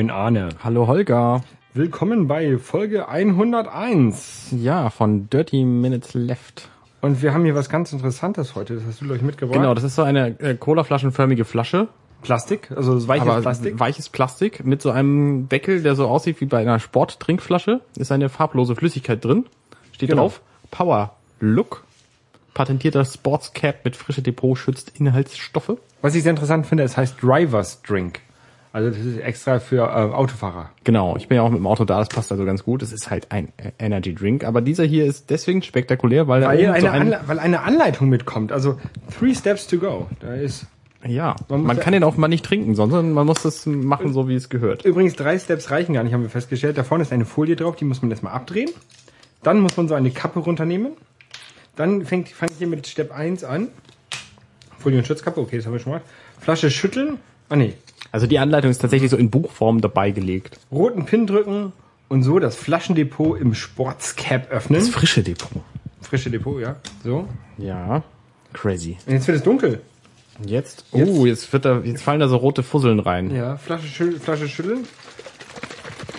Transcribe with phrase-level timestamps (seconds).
[0.00, 0.08] 30 Minutes Left.
[0.08, 0.48] Moin Arne.
[0.64, 1.44] Hallo Holger.
[1.74, 4.48] Willkommen bei Folge 101.
[4.52, 6.70] Ja, von Dirty Minutes Left.
[7.02, 8.76] Und wir haben hier was ganz Interessantes heute.
[8.76, 9.58] Das hast du, glaube ich, mitgebracht.
[9.58, 11.88] Genau, das ist so eine äh, Colaflaschenförmige Flasche.
[12.22, 13.78] Plastik, also weiches aber Plastik.
[13.78, 17.80] weiches Plastik mit so einem Deckel, der so aussieht wie bei einer Sporttrinkflasche.
[17.96, 19.44] Ist eine farblose Flüssigkeit drin.
[19.92, 20.22] Steht Genau.
[20.22, 21.84] drauf Power Look.
[22.54, 25.76] Patentierter Sportscap mit frische Depot schützt Inhaltsstoffe.
[26.00, 28.20] Was ich sehr interessant finde, es heißt Drivers Drink.
[28.72, 30.70] Also das ist extra für äh, Autofahrer.
[30.84, 32.82] Genau, ich bin ja auch mit dem Auto da, das passt also ganz gut.
[32.82, 36.80] Es ist halt ein Energy Drink, aber dieser hier ist deswegen spektakulär, weil, Weil eine,
[36.80, 38.52] so ein, weil eine Anleitung mitkommt.
[38.52, 38.78] Also
[39.18, 40.06] three steps to go.
[40.20, 40.66] Da ist
[41.06, 44.28] ja, Man man, kann den auch mal nicht trinken, sondern man muss das machen, so
[44.28, 44.84] wie es gehört.
[44.84, 46.76] übrigens drei Steps reichen gar nicht, haben wir festgestellt.
[46.76, 48.70] Da vorne ist eine Folie drauf, die muss man erstmal abdrehen.
[49.42, 50.92] Dann muss man so eine Kappe runternehmen.
[51.74, 53.68] Dann fängt fange ich hier mit Step 1 an.
[54.78, 56.02] Folie und Schutzkappe, okay, das haben wir schon mal.
[56.38, 57.18] Flasche schütteln.
[57.48, 57.74] Ah nee,
[58.12, 60.58] Also die Anleitung ist tatsächlich so in Buchform dabei gelegt.
[60.72, 61.72] roten Pin drücken
[62.08, 64.80] und so das Flaschendepot im Sportscap öffnen.
[64.80, 65.62] Das frische Depot.
[66.02, 66.76] Frische Depot, ja.
[67.04, 67.28] So.
[67.56, 68.02] Ja,
[68.52, 68.96] crazy.
[69.06, 69.80] Und jetzt wird es dunkel.
[70.44, 70.86] Jetzt?
[70.90, 73.34] Oh, jetzt wird da, jetzt fallen da so rote Fusseln rein.
[73.34, 74.86] Ja, Flasche, schü Flasche schütteln.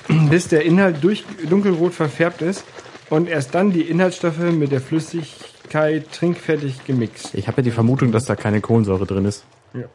[0.29, 2.63] Bis der Inhalt durch dunkelrot verfärbt ist
[3.09, 7.33] und erst dann die Inhaltsstoffe mit der Flüssigkeit trinkfertig gemixt.
[7.33, 9.43] Ich habe ja die Vermutung, dass da keine Kohlensäure drin ist.
[9.73, 9.85] Ja.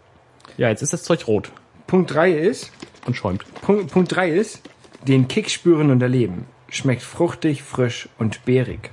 [0.59, 1.53] Ja, jetzt ist das Zeug rot
[1.87, 2.73] Punkt 3 ist,
[3.07, 3.45] und schäumt.
[3.63, 4.61] Punkt, Punkt 3 ist,
[5.07, 6.47] den Kick spüren und erleben.
[6.69, 8.91] Schmeckt fruchtig, frisch und beerig.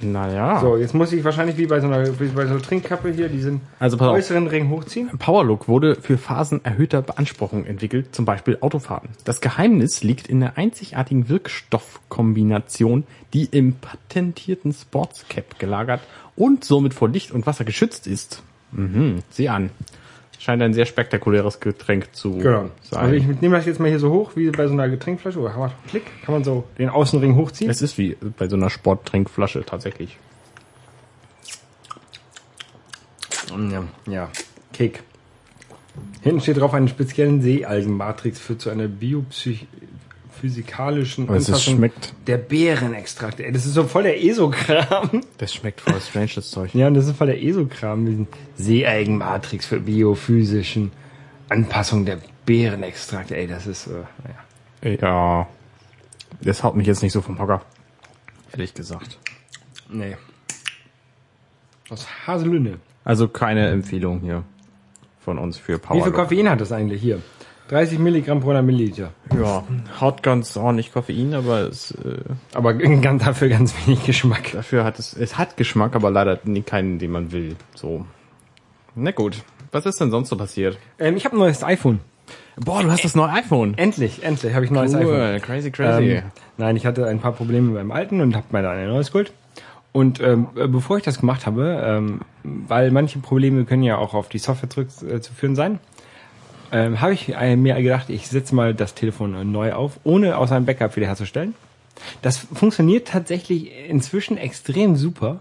[0.00, 0.60] Naja.
[0.60, 3.28] So, jetzt muss ich wahrscheinlich wie bei so einer, wie bei so einer Trinkkappe hier
[3.28, 5.10] diesen Also äußeren Ring hochziehen.
[5.18, 9.10] Powerlook wurde für Phasen erhöhter Beanspruchung entwickelt, zum Beispiel Autofahrten.
[9.24, 13.04] Das Geheimnis liegt in der einzigartigen Wirkstoffkombination,
[13.34, 16.00] die im patentierten Sportscap gelagert
[16.36, 18.42] und somit vor Licht und Wasser geschützt ist.
[18.70, 19.70] Mhm, sieh an.
[20.38, 22.70] Scheint ein sehr spektakuläres Getränk zu Genau.
[22.82, 23.00] sein.
[23.00, 25.40] Also ich nehme das jetzt mal hier so hoch, wie bei so einer Getränkflasche.
[25.40, 27.68] Oder man, klick, kann man so den Außenring hochziehen.
[27.70, 30.16] es ist wie bei so einer Sporttrinkflasche tatsächlich.
[33.70, 34.30] Ja, ja.
[34.72, 35.02] Kick.
[36.22, 39.97] Hinten steht drauf eine speziellen Seealgenmatrix führt zu einer biophysikalischen
[41.28, 42.14] Aber es ist- schmeckt.
[42.26, 43.44] der Beerenextrakte.
[43.44, 45.22] Ey, das ist so voll der ESO-Kram.
[45.38, 46.74] Das schmeckt voll strange, das Zeug.
[46.74, 48.06] Ja, und das ist voll der ESO-Kram.
[48.06, 50.92] diesen Seealgenmatrix für biophysischen
[51.48, 53.36] Anpassung der Beerenextrakte.
[53.36, 54.02] Ey, das ist, äh,
[54.82, 54.98] naja.
[55.00, 55.48] Ja.
[56.40, 57.62] Das haut mich jetzt nicht so vom Hocker.
[58.52, 59.18] Ehrlich gesagt.
[59.90, 60.16] Nee.
[61.90, 62.78] Aus Haselünne.
[63.04, 64.44] Also keine Empfehlung hier
[65.20, 65.96] von uns für Power.
[65.98, 67.20] Wie viel Koffein hat das eigentlich hier?
[67.68, 69.10] 30 Milligramm pro 100 Milliliter.
[69.38, 69.64] Ja,
[70.00, 72.20] hat ganz ordentlich Koffein, aber es, äh,
[72.54, 74.52] Aber ganz, dafür ganz wenig Geschmack.
[74.52, 77.56] dafür hat es, es hat Geschmack, aber leider keinen, den man will.
[77.74, 78.04] So.
[78.94, 79.42] Na gut.
[79.70, 80.78] Was ist denn sonst so passiert?
[80.98, 82.00] Ähm, ich habe ein neues iPhone.
[82.56, 83.76] Boah, du hast das neue iPhone.
[83.76, 85.14] Endlich, endlich habe ich ein neues iPhone.
[85.14, 86.10] Cool, crazy, crazy.
[86.10, 86.22] Ähm,
[86.56, 89.32] nein, ich hatte ein paar Probleme beim alten und habe mir dann ein neues geholt.
[89.92, 94.14] Und ähm, äh, bevor ich das gemacht habe, ähm, weil manche Probleme können ja auch
[94.14, 95.78] auf die Software zurückzuführen sein,
[96.72, 100.52] ähm, habe ich äh, mir gedacht, ich setze mal das Telefon neu auf, ohne aus
[100.52, 101.54] einem Backup wiederherzustellen.
[102.22, 105.40] Das funktioniert tatsächlich inzwischen extrem super.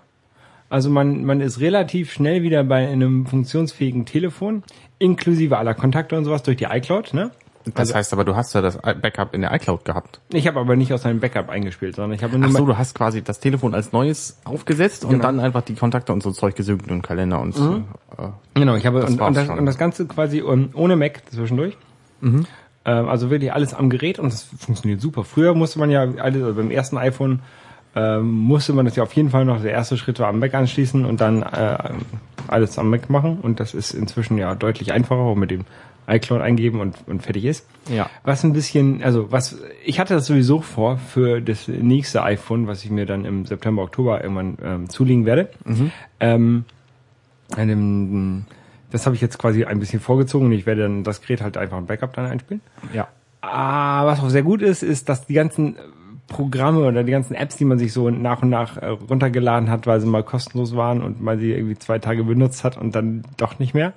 [0.69, 4.63] Also man, man ist relativ schnell wieder bei einem funktionsfähigen Telefon,
[4.99, 7.13] inklusive aller Kontakte und sowas durch die iCloud.
[7.13, 7.31] Ne?
[7.75, 10.19] Das heißt aber, du hast ja das Backup in der iCloud gehabt.
[10.31, 12.77] Ich habe aber nicht aus einem Backup eingespielt, sondern ich habe nur Ach so, du
[12.77, 15.23] hast quasi das Telefon als neues aufgesetzt und Genau.
[15.23, 17.83] dann einfach die Kontakte und so Zeug gesynkt und Kalender und so.
[18.17, 21.77] Äh, genau, ich habe und, war's und, das, und das Ganze quasi ohne Mac zwischendurch.
[22.21, 22.45] Ähm,
[22.85, 25.23] also wirklich alles am Gerät und das funktioniert super.
[25.23, 27.41] Früher musste man ja alles, also beim ersten iPhone
[27.95, 30.53] ähm, musste man das ja auf jeden Fall noch, der erste Schritt war am Mac
[30.53, 31.77] anschließen und dann äh,
[32.47, 35.65] alles am Mac machen und das ist inzwischen ja deutlich einfacher, auch mit dem
[36.07, 37.67] iCloud eingeben und, und fertig ist.
[37.89, 38.09] Ja.
[38.23, 42.83] Was ein bisschen, also was, ich hatte das sowieso vor für das nächste iPhone, was
[42.83, 45.49] ich mir dann im September, Oktober irgendwann ähm, zulegen werde.
[46.19, 46.65] Ähm,
[47.55, 48.45] einem,
[48.91, 51.57] das habe ich jetzt quasi ein bisschen vorgezogen und ich werde dann das Gerät halt
[51.57, 52.61] einfach ein Backup dann einspielen.
[52.93, 53.07] ja.
[53.39, 55.75] Ah, was auch sehr gut ist, ist, dass die ganzen
[56.27, 59.87] Programme oder die ganzen Apps, die man sich so nach und nach äh, runtergeladen hat,
[59.87, 63.23] weil sie mal kostenlos waren und mal sie irgendwie zwei Tage benutzt hat und dann
[63.37, 63.93] doch nicht mehr,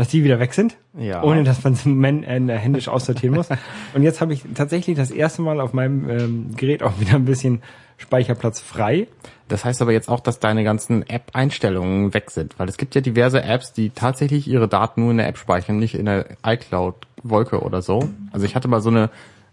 [0.00, 1.22] dass die wieder weg sind, Ja.
[1.22, 3.48] ohne dass man sie äh, händisch aussortieren muss.
[3.94, 7.26] und jetzt habe ich tatsächlich das erste Mal auf meinem ähm, Gerät auch wieder ein
[7.26, 7.60] bisschen
[7.98, 9.08] Speicherplatz frei.
[9.48, 13.02] Das heißt aber jetzt auch, dass deine ganzen App-Einstellungen weg sind, weil es gibt ja
[13.02, 17.60] diverse Apps, die tatsächlich ihre Daten nur in der App speichern, nicht in der iCloud-Wolke
[17.60, 18.08] oder so.
[18.32, 19.10] Also ich hatte mal so eine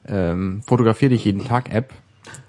[0.07, 1.91] ähm, Fotografier dich jeden Tag App,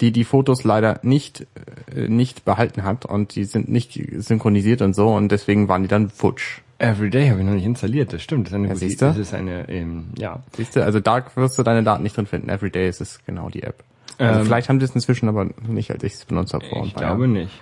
[0.00, 1.48] die die Fotos leider nicht
[1.96, 5.88] äh, nicht behalten hat und die sind nicht synchronisiert und so und deswegen waren die
[5.88, 6.60] dann futsch.
[6.78, 8.46] Everyday habe ich noch nicht installiert, das stimmt.
[8.46, 9.06] Das ist eine, Ja, siehst du?
[9.06, 10.40] das ist eine ähm, ja.
[10.56, 12.48] Siehst du, also da wirst du deine Daten nicht drin finden.
[12.48, 13.82] Everyday ist es genau die App.
[14.18, 16.94] Also Ähm, vielleicht haben die es inzwischen, aber nicht, als ich es benutzt habe Ich
[16.94, 17.32] glaube Jahren.
[17.32, 17.60] nicht.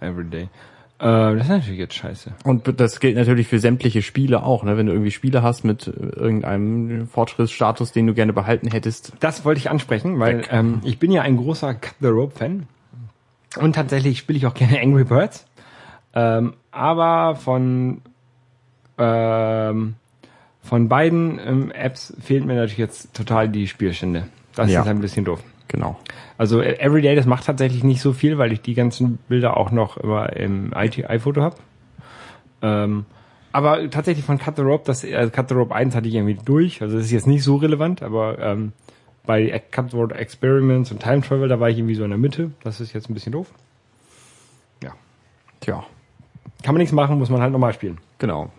[0.00, 0.44] Everyday.
[0.44, 0.48] Äh,
[1.36, 2.32] das ist natürlich jetzt scheiße.
[2.44, 4.76] Und das gilt natürlich für sämtliche Spiele auch, ne?
[4.76, 9.12] Wenn du irgendwie Spiele hast mit äh, irgendeinem Fortschrittsstatus, den du gerne behalten hättest.
[9.20, 12.66] Das wollte ich ansprechen, weil ähm, ich bin ja ein großer Cut the Rope Fan
[13.58, 15.46] und tatsächlich spiele ich auch gerne Angry Birds.
[16.14, 18.02] Ähm, aber von
[19.00, 19.94] ähm,
[20.62, 24.28] von beiden ähm, Apps fehlt mir natürlich jetzt total die Spielstände.
[24.54, 24.82] Das Ja.
[24.82, 25.42] ist ein bisschen doof.
[25.68, 25.98] Genau.
[26.36, 29.70] Also äh, Everyday, das macht tatsächlich nicht so viel, weil ich die ganzen Bilder auch
[29.70, 31.56] noch immer im iPhoto habe.
[32.62, 33.06] Ähm,
[33.52, 36.34] aber tatsächlich von Cut the Rope, das äh, Cut the Rope 1 hatte ich irgendwie
[36.44, 36.82] durch.
[36.82, 38.72] Also das ist jetzt nicht so relevant, aber ähm,
[39.24, 42.18] bei Cut the Rope Experiments und Time Travel, da war ich irgendwie so in der
[42.18, 42.50] Mitte.
[42.64, 43.46] Das ist jetzt ein bisschen doof.
[44.82, 44.92] Ja.
[45.60, 45.84] Tja,
[46.62, 47.98] Kann man nichts machen, muss man halt nochmal spielen.
[48.18, 48.50] genau.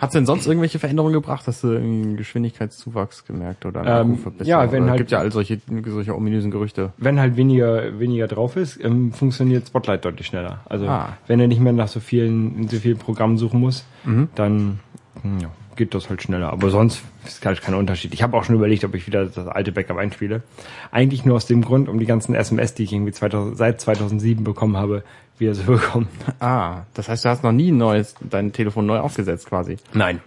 [0.00, 1.46] Hat es denn sonst irgendwelche Veränderungen gebracht?
[1.46, 5.32] Hast du einen Geschwindigkeitszuwachs gemerkt oder eine Ähm, ja, wenn Oder halt- gibt ja all
[5.32, 6.92] solche, solche ominösen Gerüchte.
[6.98, 10.60] Wenn halt weniger, weniger drauf ist, ähm, funktioniert Spotlight deutlich schneller.
[10.66, 11.16] Also Ah.
[11.26, 14.28] wenn er nicht mehr nach so vielen, so vielen Programmen suchen muss, Mhm.
[14.34, 14.80] dann
[15.22, 15.48] hm, ja,
[15.78, 16.52] geht das halt schneller.
[16.52, 18.12] Aber sonst ist halt kein Unterschied.
[18.12, 20.42] Ich habe auch schon überlegt, ob ich wieder das alte Backup einspiele.
[20.90, 24.44] Eigentlich nur aus dem Grund, um die ganzen SMS, die ich irgendwie 2000, seit 2007
[24.44, 25.02] bekommen habe,
[25.38, 26.08] wieder zu bekommen.
[26.40, 29.78] Ah, das heißt, du hast noch nie ein neues, dein Telefon neu aufgesetzt quasi.
[29.94, 30.20] Nein.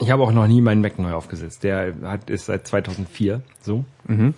[0.00, 1.62] Ich habe auch noch nie meinen Mac neu aufgesetzt.
[1.62, 3.84] Der hat, ist seit 2004 so.
[4.06, 4.34] Mhm.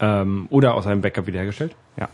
[0.00, 1.76] Ähm, oder aus einem Backup wiederhergestellt.
[1.98, 2.08] Ja.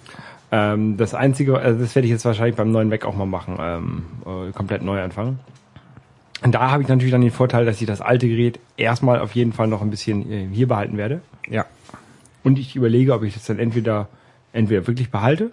[0.50, 3.56] Ähm, das einzige, also das werde ich jetzt wahrscheinlich beim neuen Mac auch mal machen,
[3.58, 5.38] ähm, äh, komplett neu anfangen.
[6.42, 9.34] Und da habe ich natürlich dann den Vorteil, dass ich das alte Gerät erstmal auf
[9.34, 11.20] jeden Fall noch ein bisschen äh, hier behalten werde.
[11.48, 11.66] Ja.
[12.42, 14.08] Und ich überlege, ob ich das dann entweder,
[14.52, 15.52] entweder wirklich behalte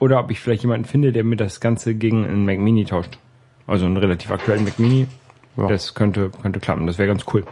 [0.00, 3.18] oder ob ich vielleicht jemanden finde, der mir das Ganze gegen einen Mac Mini tauscht.
[3.68, 5.06] Also einen relativ aktuellen Mac Mini.
[5.56, 5.68] Ja.
[5.68, 6.86] Das könnte, könnte klappen.
[6.86, 7.44] Das wäre ganz cool.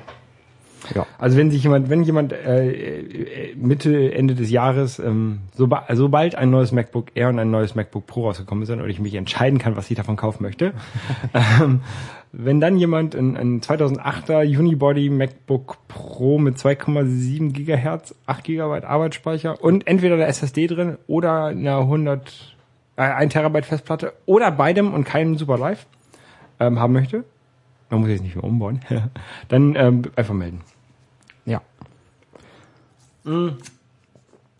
[0.94, 1.06] Ja.
[1.18, 6.34] Also wenn sich jemand, wenn jemand äh, äh, Mitte, Ende des Jahres, ähm, soba sobald
[6.34, 9.58] ein neues MacBook Air und ein neues MacBook Pro rausgekommen sind und ich mich entscheiden
[9.58, 10.72] kann, was ich davon kaufen möchte,
[11.34, 11.80] ähm,
[12.32, 19.62] wenn dann jemand ein, ein 2008er Unibody MacBook Pro mit 2,7 Gigahertz, 8 Gigabyte Arbeitsspeicher
[19.62, 22.56] und entweder eine SSD drin oder eine 100,
[22.96, 25.86] äh, 1 Terabyte Festplatte oder beidem und keinem Super Live
[26.60, 27.24] ähm, haben möchte,
[27.90, 28.80] man muss jetzt nicht mehr umbauen,
[29.48, 30.60] dann ähm, einfach melden.
[31.46, 31.60] Ja.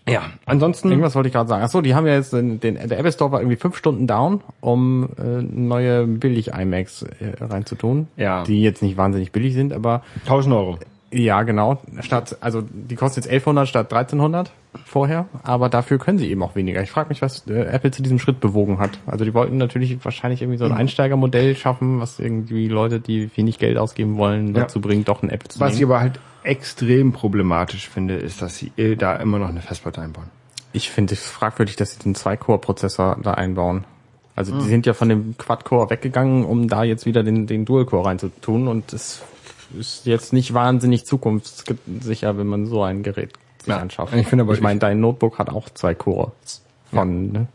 [0.08, 0.88] Ja, ansonsten.
[0.91, 1.62] Irgendwas wollte ich gerade sagen.
[1.62, 4.41] Achso, die haben ja jetzt den, den der Apple Store war irgendwie fünf Stunden down,
[4.61, 8.08] um äh, neue billig iMacs äh, reinzutun.
[8.17, 8.44] Ja.
[8.44, 10.79] Die jetzt nicht wahnsinnig billig sind, aber 1000 Euro.
[11.12, 11.79] Ja, genau.
[12.01, 14.53] Statt, also die kosten jetzt 1100 statt 1300
[14.87, 16.81] vorher, aber dafür können sie eben auch weniger.
[16.83, 18.99] Ich frage mich, was äh, Apple zu diesem Schritt bewogen hat.
[19.07, 20.73] Also die wollten natürlich wahrscheinlich irgendwie so Mhm.
[20.73, 24.62] ein Einsteigermodell schaffen, was irgendwie Leute, die wenig Geld ausgeben wollen, Ja.
[24.62, 25.91] dazu bringt, doch ein Apple zu Was ich nehmen.
[25.93, 30.27] aber halt extrem problematisch finde, ist, dass sie äh, da immer noch eine Festplatte einbauen.
[30.73, 33.85] Ich finde es fragwürdig, dass sie den Zwei-Core-Prozessor da einbauen.
[34.37, 34.61] Also Hm.
[34.61, 38.69] die sind ja von dem Quad-Core weggegangen, um da jetzt wieder den, den Dual-Core reinzutun
[38.69, 39.23] und es
[39.78, 43.79] ist jetzt nicht wahnsinnig zukunftssicher, wenn man so ein Gerät sich Ja.
[43.79, 44.15] anschafft.
[44.15, 46.62] Ich finde aber- ich meine, dein Notebook hat auch zwei Cores
[46.93, 47.46] von ne,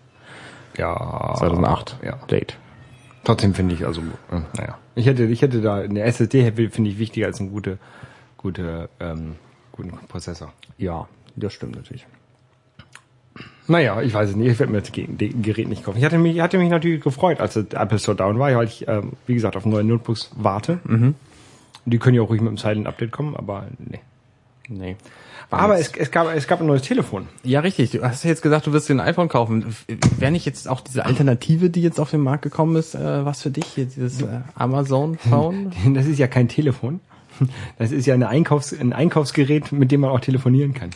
[0.78, 1.34] Ja.
[1.38, 2.18] 2008 Ja.
[2.30, 2.58] Date.
[3.24, 4.78] Trotzdem finde ich, also, äh, naja.
[4.94, 7.80] Ich hätte, ich hätte da, eine SSD finde ich wichtiger als einen gute,
[8.38, 9.36] gute, ähm,
[9.72, 10.54] guten Prozessor.
[10.78, 12.06] Ja, das stimmt natürlich.
[13.68, 14.52] Naja, ich weiß es nicht.
[14.52, 15.98] Ich werde mir das Ge- Ge- Gerät nicht kaufen.
[15.98, 18.88] Ich hatte mich, hatte mich natürlich gefreut, als der Apple Store down war, weil ich,
[18.88, 20.80] ähm, wie gesagt, auf neue Notebooks warte.
[20.84, 21.16] Mhm.
[21.86, 24.00] Die können ja auch ruhig mit einem Silent Update kommen, aber nee.
[24.68, 24.96] Nee.
[25.52, 27.28] Aber es, es, gab, es gab ein neues Telefon.
[27.44, 27.92] Ja, richtig.
[27.92, 29.76] Du hast ja jetzt gesagt, du wirst dir ein iPhone kaufen.
[30.18, 33.44] Wäre nicht jetzt auch diese Alternative, die jetzt auf den Markt gekommen ist, äh, was
[33.44, 33.66] für dich?
[33.66, 35.72] Hier, dieses äh, Amazon Phone?
[35.94, 37.00] Das ist ja kein Telefon.
[37.78, 40.90] Das ist ja eine Einkaufs-, ein Einkaufsgerät, mit dem man auch telefonieren kann.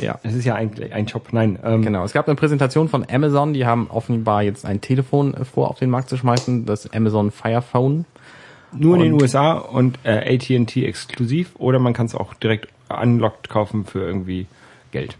[0.00, 0.18] ja.
[0.24, 1.28] Das ist ja eigentlich ein Job.
[1.30, 5.34] Nein, ähm, Genau, es gab eine Präsentation von Amazon, die haben offenbar jetzt ein Telefon
[5.44, 8.06] vor, auf den Markt zu schmeißen, das Amazon Fire Phone.
[8.78, 13.48] Nur in den USA und äh, AT&T exklusiv oder man kann es auch direkt unlocked
[13.48, 14.46] kaufen für irgendwie
[14.90, 15.16] Geld.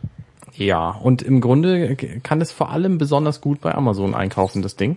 [0.56, 4.96] Ja, und im Grunde kann es vor allem besonders gut bei Amazon einkaufen, das Ding.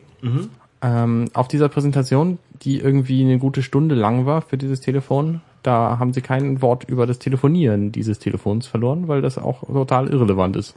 [0.81, 5.97] Ähm, auf dieser Präsentation, die irgendwie eine gute Stunde lang war für dieses Telefon, da
[5.99, 10.55] haben sie kein Wort über das Telefonieren dieses Telefons verloren, weil das auch total irrelevant
[10.55, 10.75] ist.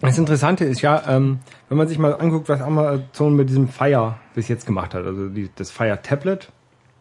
[0.00, 4.16] Das Interessante ist ja, ähm, wenn man sich mal anguckt, was Amazon mit diesem Fire
[4.34, 6.50] bis jetzt gemacht hat, also die, das Fire Tablet,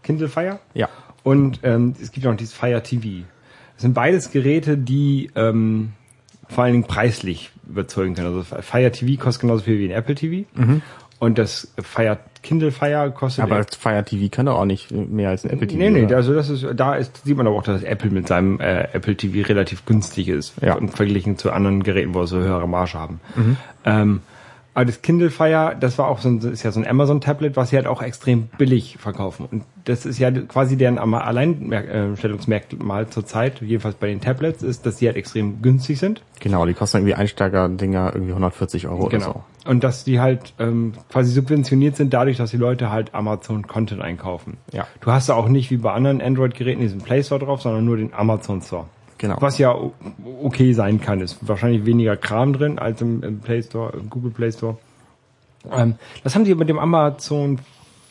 [0.05, 0.87] Kindle Fire, Ja.
[1.23, 3.25] und ähm, es gibt auch noch dieses Fire TV.
[3.73, 5.91] Das sind beides Geräte, die ähm,
[6.47, 8.27] vor allen Dingen preislich überzeugen können.
[8.27, 10.47] Also Fire TV kostet genauso viel wie ein Apple TV.
[10.55, 10.81] Und
[11.19, 13.43] Und das Fire, Kindle Fire kostet...
[13.43, 15.79] Aber Fire TV kann doch auch nicht mehr als ein Apple TV.
[15.79, 16.17] Nee, nee, oder?
[16.17, 19.15] also das ist, da ist, sieht man aber auch, dass Apple mit seinem äh, Apple
[19.17, 20.53] TV relativ günstig ist.
[20.61, 20.75] Ja.
[20.75, 23.19] Im Verglichen zu anderen Geräten, wo sie höhere Marge haben.
[23.35, 23.57] Mhm.
[23.85, 24.21] Ähm,
[24.75, 27.69] aber das Kindle Fire, das war auch so ein, ist ja so ein Amazon-Tablet, was
[27.69, 29.47] sie halt auch extrem billig verkaufen.
[29.49, 35.07] Und das ist ja quasi deren Alleinstellungsmerkmal zurzeit, jedenfalls bei den Tablets, ist, dass sie
[35.07, 36.23] halt extrem günstig sind.
[36.41, 39.43] Genau, die kosten irgendwie Einsteiger-Dinger irgendwie 140 Euro oder so.
[39.65, 44.01] Und dass die halt ähm, quasi subventioniert sind dadurch, dass die Leute halt Amazon Content
[44.01, 44.57] einkaufen.
[44.73, 44.87] Ja.
[44.99, 47.95] Du hast ja auch nicht wie bei anderen Android-Geräten diesen Play Store drauf, sondern nur
[47.95, 48.87] den Amazon Store.
[49.17, 49.37] Genau.
[49.39, 49.75] Was ja
[50.41, 51.21] okay sein kann.
[51.21, 54.77] Ist wahrscheinlich weniger Kram drin als im, im Play Store, im Google Play Store.
[55.71, 57.59] Ähm, das haben sie mit dem Amazon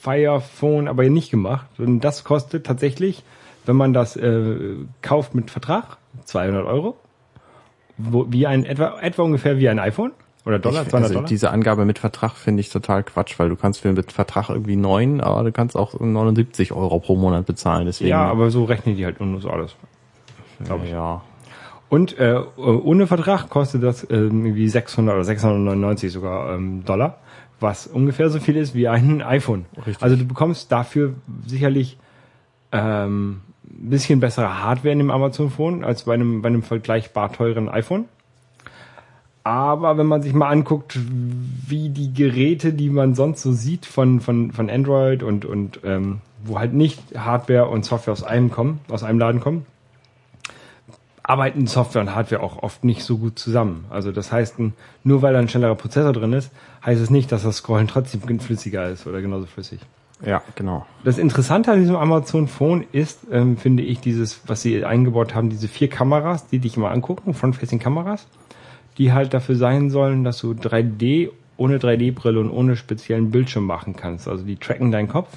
[0.01, 1.67] Fire Phone aber nicht gemacht.
[1.79, 3.23] Und das kostet tatsächlich,
[3.67, 6.97] wenn man das äh, kauft mit Vertrag, 200 Euro.
[7.97, 10.13] Wo, wie ein, etwa, etwa ungefähr wie ein iPhone.
[10.45, 11.29] Oder Dollar, Ich, 200 also Dollar.
[11.29, 14.77] diese Angabe mit Vertrag finde ich total Quatsch, weil du kannst für mit Vertrag irgendwie
[14.77, 17.87] neun, aber du kannst auch 79 Euro pro Monat bezahlen.
[17.87, 19.75] Deswegen, Ja, aber so rechnen die halt nur so alles.
[20.65, 20.91] Glaub ich.
[20.91, 21.23] ja.
[21.89, 27.19] Und äh, ohne Vertrag kostet das ähm, irgendwie 600 oder 699 sogar ähm, Dollar,
[27.61, 29.67] was ungefähr so viel ist wie ein iPhone.
[29.77, 30.03] Richtig.
[30.03, 31.15] Also du bekommst dafür
[31.47, 31.99] sicherlich
[32.73, 37.33] ähm, ein bisschen bessere Hardware in dem Amazon Phone als bei einem, bei einem vergleichbar
[37.33, 38.07] teuren iPhone.
[39.45, 44.21] Aber wenn man sich mal anguckt, wie die Geräte, die man sonst so sieht von,
[44.21, 48.81] von, von Android und, und ähm, wo halt nicht Hardware und Software aus einem kommen,
[48.89, 49.67] aus einem Laden kommen,
[51.25, 53.87] arbeiten Software und Hardware auch oft nicht so gut zusammen.
[53.91, 54.57] Also das heißt,
[55.03, 56.53] nur weil da ein schnellerer Prozessor drin ist,
[56.85, 59.81] heißt es nicht, dass das Scrollen trotzdem flüssiger ist oder genauso flüssig.
[60.25, 60.87] Ja, genau.
[61.03, 65.49] Das Interessante an diesem Amazon Phone ist, ähm, finde ich, dieses, was sie eingebaut haben,
[65.49, 68.27] diese vier Kameras, die dich immer angucken, Front-Facing-Kameras,
[68.99, 73.97] die halt dafür sein sollen, dass du 3D ohne 3D-Brille und ohne speziellen Bildschirm machen
[73.97, 74.29] kannst.
[74.29, 75.29] Also die tracken deinen Kopf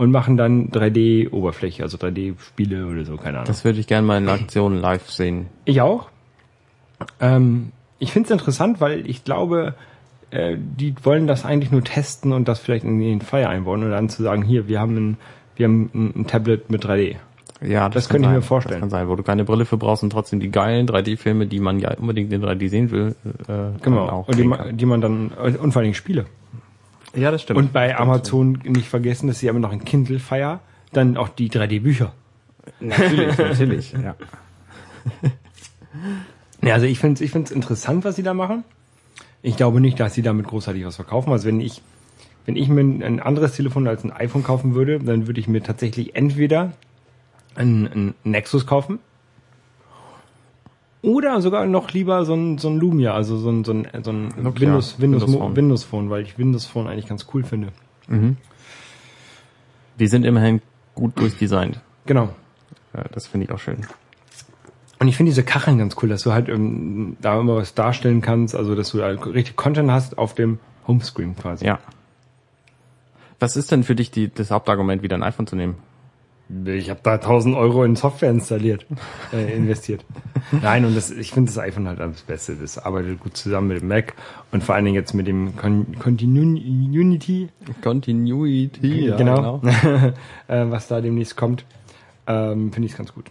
[0.00, 3.46] und machen dann 3D-Oberfläche, also 3D-Spiele oder so, keine Ahnung.
[3.48, 5.46] Das würde ich gerne mal in Aktion live sehen.
[5.66, 6.08] Ich auch.
[7.20, 9.74] Ähm, ich finde es interessant, weil ich glaube,
[10.30, 13.90] äh, die wollen das eigentlich nur testen und das vielleicht in den Fire einbauen und
[13.90, 15.16] dann zu sagen, hier, wir haben ein,
[15.56, 17.16] wir haben ein, ein Tablet mit 3D.
[17.62, 18.76] Ja, Das kann könnte ich mir vorstellen.
[18.76, 21.60] Das kann sein, wo du keine Brille für brauchst und trotzdem die geilen 3D-Filme, die
[21.60, 23.14] man ja unbedingt in 3D sehen will,
[23.48, 24.08] äh, Genau.
[24.08, 24.76] auch Und die, sehen ma- kann.
[24.78, 26.24] die man dann, und vor allen Dingen Spiele.
[27.14, 27.58] Ja, das stimmt.
[27.58, 30.60] Und bei Amazon nicht vergessen, dass sie aber noch ein Kindle Fire,
[30.92, 32.12] dann auch die 3D-Bücher.
[32.80, 34.14] natürlich, natürlich, ja.
[36.62, 38.64] Ja, also ich finde es ich find's interessant, was sie da machen.
[39.42, 41.32] Ich glaube nicht, dass sie damit großartig was verkaufen.
[41.32, 41.80] Also wenn ich,
[42.44, 45.48] wenn ich mir ein ein anderes Telefon als ein iPhone kaufen würde, dann würde ich
[45.48, 46.72] mir tatsächlich entweder
[47.54, 48.98] ein, ein Nexus kaufen
[51.02, 54.10] oder sogar noch lieber so ein, so ein Lumia, also so ein, so ein, so
[54.10, 55.56] ein Nokia, Windows, Windows, Windows Phone.
[55.56, 57.68] Windows Phone, weil ich Windows Phone eigentlich ganz cool finde.
[59.96, 60.60] Wir sind immerhin
[60.94, 61.80] gut durchdesignt.
[62.06, 62.30] Genau.
[62.94, 63.86] Ja, das finde ich auch schön.
[64.98, 68.20] Und ich finde diese Kacheln ganz cool, dass du halt ähm, da immer was darstellen
[68.20, 71.64] kannst, also dass du halt richtig Content hast auf dem Homescreen quasi.
[71.64, 71.78] Ja.
[73.38, 75.76] Was ist denn für dich die, das Hauptargument, wieder ein iPhone zu nehmen?
[76.64, 78.86] Ich habe da 1000 Euro in Software installiert,
[79.32, 80.04] äh, investiert.
[80.50, 82.56] Nein, und das, ich finde das iPhone halt das Beste.
[82.56, 84.14] Das arbeitet gut zusammen mit dem Mac
[84.50, 87.48] und vor allen Dingen jetzt mit dem Con Continuity,
[87.82, 89.62] Continuity, genau,
[90.48, 91.64] äh, was da demnächst kommt,
[92.26, 93.26] ähm, finde ich es ganz gut.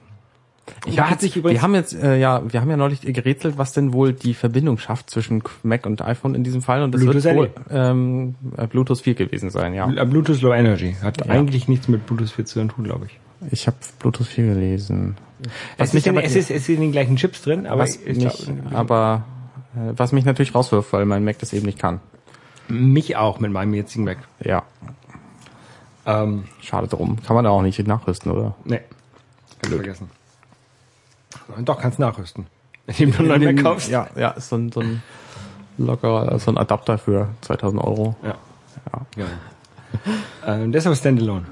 [0.85, 3.57] Ich hab hat sich übrigens- wir haben jetzt, äh, ja, wir haben ja neulich gerätselt,
[3.57, 7.01] was denn wohl die Verbindung schafft zwischen Mac und iPhone in diesem Fall und das
[7.01, 9.89] Bluetooth wird wohl ähm, äh, Bluetooth 4 gewesen sein, ja.
[9.91, 11.31] Äh, Bluetooth Low Energy hat Ja.
[11.31, 13.19] eigentlich nichts mit Bluetooth 4 zu tun, glaube ich.
[13.51, 15.15] Ich habe Bluetooth 4 gelesen.
[15.77, 18.17] Es ist, in, es, ist, es ist in den gleichen Chips drin, aber was ich
[18.17, 19.23] mich, glaub, aber
[19.75, 22.01] äh, was mich natürlich rauswirft, weil mein Mac das eben nicht kann.
[22.67, 24.17] mich auch mit meinem jetzigen Mac.
[24.43, 24.63] Ja,
[26.05, 27.17] Ähm, schade drum.
[27.25, 28.55] Kann man da auch nicht nachrüsten, oder?
[28.65, 28.81] nee,
[29.61, 30.09] kannst vergessen.
[31.63, 32.48] Doch, kannst nachrüsten.
[32.88, 33.89] Indem du einen neuen Mac kaufst.
[33.89, 35.03] Ja, ja, ist so ein, so ein
[35.77, 38.15] lockerer, so ein Adapter für 2000 Euro.
[38.24, 38.36] Ja.
[38.93, 39.25] Ja, ja.
[40.55, 41.45] ähm, deshalb Standalone.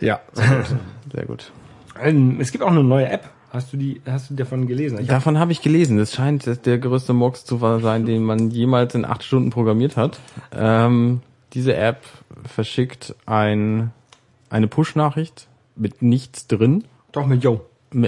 [0.00, 0.66] ja sehr gut.
[1.12, 1.52] Sehr gut.
[2.02, 3.28] Ähm, es gibt auch eine neue App.
[3.52, 4.98] Hast du die, hast du davon gelesen?
[4.98, 5.98] Ich hab, Davon habe ich gelesen.
[5.98, 10.20] Das scheint der größte Murks zu sein, den man jemals in acht Stunden programmiert hat.
[10.52, 11.20] Ähm,
[11.52, 12.02] diese App
[12.44, 13.90] verschickt ein,
[14.50, 16.84] eine Push-Nachricht mit nichts drin.
[17.10, 17.62] doch mit Yo.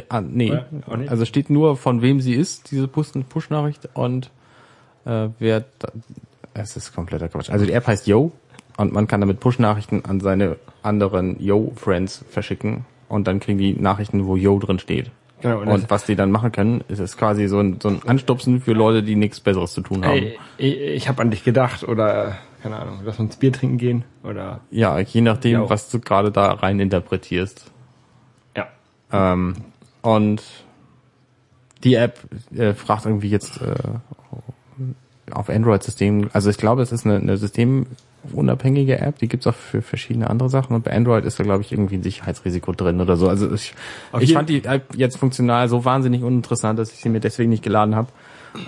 [0.09, 0.65] Ah, nee, Ja,
[1.09, 4.31] also steht nur von wem sie ist, diese Push- Push-Nachricht und
[5.05, 5.89] äh, wer da,
[6.55, 7.51] es ist kompletter Quatsch.
[7.51, 8.31] Also die App heißt Yo
[8.77, 14.27] und man kann damit Push-Nachrichten an seine anderen Yo-Friends verschicken und dann kriegen die Nachrichten,
[14.27, 15.11] wo Yo drin steht.
[15.41, 18.01] Genau, und Und, was die dann machen können, ist es quasi so ein, so ein
[18.07, 20.13] Anstupsen für Leute, die nichts Besseres zu tun haben.
[20.19, 24.05] Ey, ich, ich habe an dich gedacht oder keine Ahnung, lass uns Bier trinken gehen
[24.23, 25.69] oder Ja, je nachdem, Ja.
[25.69, 27.65] was du gerade da rein interpretierst.
[28.57, 28.69] ja.
[29.13, 29.57] Ähm,
[30.03, 30.43] und
[31.85, 32.21] die App
[32.55, 33.75] äh, fragt irgendwie jetzt äh,
[35.33, 39.83] auf Android-Systemen, also ich glaube, es ist eine, eine systemunabhängige App, die gibt's auch für
[39.83, 43.17] verschiedene andere Sachen und bei Android ist da, glaube ich, irgendwie ein Sicherheitsrisiko drin oder
[43.17, 43.29] so.
[43.29, 43.75] Also ich,
[44.13, 47.51] Auf ich fand die App jetzt funktional so wahnsinnig uninteressant, dass ich sie mir deswegen
[47.51, 48.09] nicht geladen habe.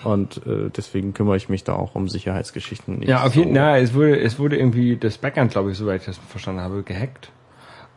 [0.03, 3.01] Und äh, deswegen kümmere ich mich da auch um Sicherheitsgeschichten.
[3.01, 3.41] nicht Ja, auf so.
[3.41, 3.83] jeden Fall.
[3.83, 7.31] Es wurde, es wurde irgendwie das Backend, glaube ich, soweit ich das verstanden habe, gehackt.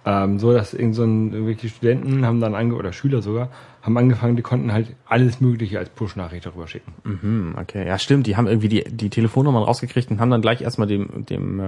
[0.10, 3.50] Ähm, so dass irgend so ein, irgendwelche Studenten haben dann ange oder Schüler sogar
[3.82, 6.94] haben angefangen, die konnten halt alles Mögliche als Push-Nachricht darüber schicken.
[7.04, 8.26] Hm, okay, ja stimmt.
[8.26, 11.64] Die haben irgendwie die, die Telefonnummern rausgekriegt und haben dann gleich erstmal dem dem äh,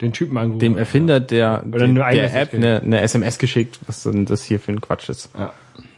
[0.00, 0.60] Den Typen angerufen.
[0.60, 4.60] dem Erfinder der, Oder eine der App eine, eine SMS geschickt, was denn das hier
[4.60, 5.30] für ein Quatsch ist.
[5.36, 5.52] Ja.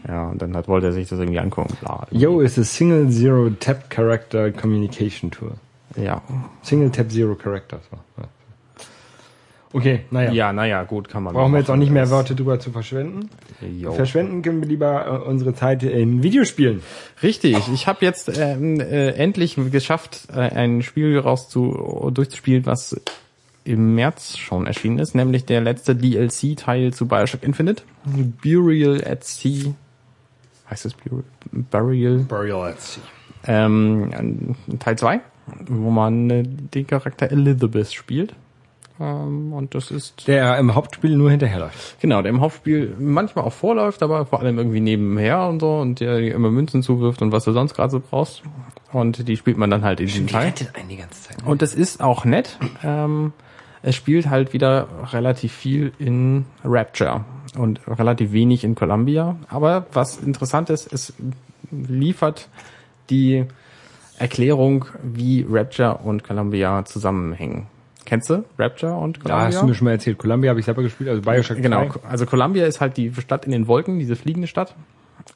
[0.07, 1.77] Ja, und dann hat, wollte er sich das irgendwie angucken.
[1.81, 2.07] Bla.
[2.11, 5.53] Yo is a single zero tap character communication tool.
[5.97, 6.23] Ja.
[6.63, 7.81] Single tap zero character.
[7.91, 7.97] So.
[8.23, 8.29] Ja.
[9.75, 10.31] Okay, naja.
[10.33, 11.35] Ja, naja, gut, kann man.
[11.35, 13.29] Brauchen wir jetzt auch nicht mehr Das- Worte drüber zu verschwenden.
[13.77, 13.91] Jo.
[13.93, 16.81] Verschwenden können wir lieber äh, unsere Zeit in Videospielen.
[17.25, 23.01] Richtig, ich habe jetzt ähm, äh, endlich geschafft, äh, ein Spiel rauszu durchzuspielen, was
[23.65, 27.83] im März schon erschienen ist, nämlich der letzte DLC-Teil zu Bioshock Infinite.
[28.43, 29.73] Burial at Sea.
[30.71, 31.25] Heißt es Burial?
[31.71, 32.19] Burial?
[32.21, 33.03] Burial at Sea.
[33.47, 35.21] Ähm, Teil 2,
[35.67, 38.35] wo man äh, den Charakter Elizabeth spielt.
[39.01, 42.01] Ähm, und das ist Der im Hauptspiel nur hinterherläuft.
[42.01, 46.01] Genau, der im Hauptspiel manchmal auch vorläuft, aber vor allem irgendwie nebenher und so und
[46.01, 48.43] der dir immer Münzen zuwirft und was du sonst gerade so brauchst.
[48.93, 50.53] Und die spielt man dann halt in diesem Teil.
[50.75, 51.45] einen die ganze Zeit.
[51.45, 52.59] Und das ist auch nett.
[52.85, 53.33] Ähm,
[53.83, 57.25] es spielt halt wieder relativ viel in Rapture
[57.59, 59.37] und relativ wenig in Columbia.
[59.49, 61.13] Aber was interessant ist, es
[61.71, 62.49] liefert
[63.11, 63.45] die
[64.19, 67.67] Erklärung, wie Rapture und Columbia zusammenhängen.
[68.07, 69.47] Kennst du Rapture und Columbia?
[69.47, 70.19] hast du mir schon mal erzählt.
[70.19, 72.01] Columbia habe ich selber gespielt, also Bioshock Genau, 2.
[72.09, 74.75] also Columbia ist halt die Stadt in den Wolken, diese fliegende Stadt.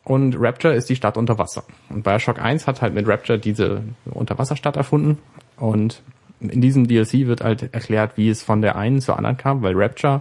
[0.04, 1.64] Und Rapture ist die Stadt unter Wasser.
[1.88, 5.18] Und Bioshock 1 hat halt mit Rapture diese Unterwasserstadt erfunden.
[5.56, 6.02] Und
[6.40, 9.74] in diesem DLC wird halt erklärt, wie es von der einen zur anderen kam, weil
[9.74, 10.20] Rapture,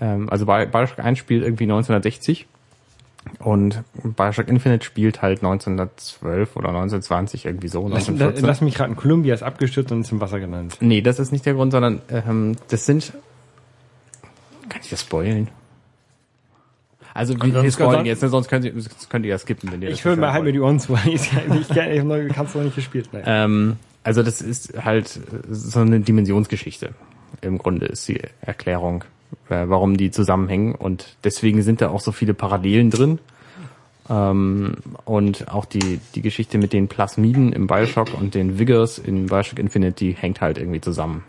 [0.00, 2.46] ähm, also Bi- Bioshock 1 spielt irgendwie 1960
[3.38, 7.82] und Bioshock Infinite spielt halt 1912 oder 1920 irgendwie so.
[7.88, 8.46] Lass, 1914.
[8.46, 10.78] lass mich raten, Columbia ist abgestürzt und ist im Wasser gelandet.
[10.80, 13.12] Nee, das ist nicht der Grund, sondern ähm, das sind.
[14.68, 15.48] Kann ich das spoilen?
[17.14, 18.28] Also wir, wir spoilen jetzt, ne?
[18.28, 18.72] sonst könnt ihr,
[19.10, 20.96] könnt ihr ja skippen, wenn ihr das Ich höre mal halt mir die Ohren zu.
[21.04, 23.08] Ich, ich, ich hab noch, kannst du noch nicht gespielt.
[23.12, 23.22] Nein.
[23.26, 26.90] ähm, Also das ist halt so eine Dimensionsgeschichte.
[27.40, 29.04] Im Grunde ist die Erklärung,
[29.48, 33.18] äh, warum die zusammenhängen und deswegen sind da auch so viele Parallelen drin.
[34.08, 39.26] Ähm, und auch die, die Geschichte mit den Plasmiden im Bioshock und den Vigors in
[39.26, 41.24] Bioshock Infinite, die hängt halt irgendwie zusammen.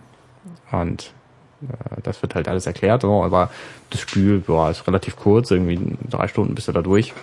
[0.71, 1.13] Und
[1.61, 3.51] äh, das wird halt alles erklärt, so, aber
[3.89, 7.13] das Spiel boah, ist relativ kurz, irgendwie drei Stunden bist du da durch.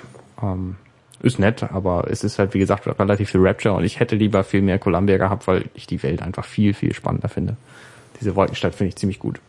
[0.42, 0.76] Ähm,
[1.22, 4.42] ist nett, aber es ist halt, wie gesagt, relativ viel Rapture und ich hätte lieber
[4.42, 7.56] viel mehr Columbia gehabt, weil ich die Welt einfach viel, viel spannender finde.
[8.20, 9.40] Diese Wolkenstadt finde ich ziemlich gut.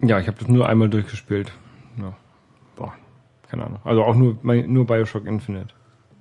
[0.00, 1.52] Ja, ich habe das nur einmal durchgespielt.
[1.98, 2.14] Ja,
[2.76, 2.94] Boah.
[3.50, 3.80] keine Ahnung.
[3.84, 5.68] Also auch nur, nur Bioshock Infinite.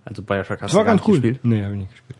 [0.06, 1.22] Also Bioshock hast Das war du gar ganz nicht cool.
[1.22, 1.40] gespielt.
[1.44, 2.20] Nee, habe ich nicht gespielt.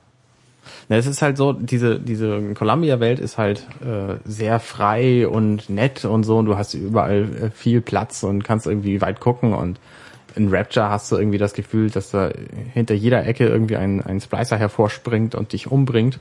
[0.90, 6.04] Na, es ist halt so, diese, diese Columbia-Welt ist halt äh, sehr frei und nett
[6.06, 9.80] und so und du hast überall äh, viel Platz und kannst irgendwie weit gucken und
[10.36, 12.32] in Rapture hast du irgendwie das Gefühl, dass da
[12.74, 16.20] hinter jeder Ecke irgendwie ein, ein Splicer hervorspringt und dich umbringt.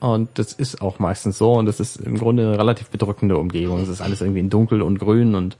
[0.00, 3.80] Und das ist auch meistens so und das ist im Grunde eine relativ bedrückende Umgebung.
[3.80, 5.56] Es ist alles irgendwie in dunkel und grün und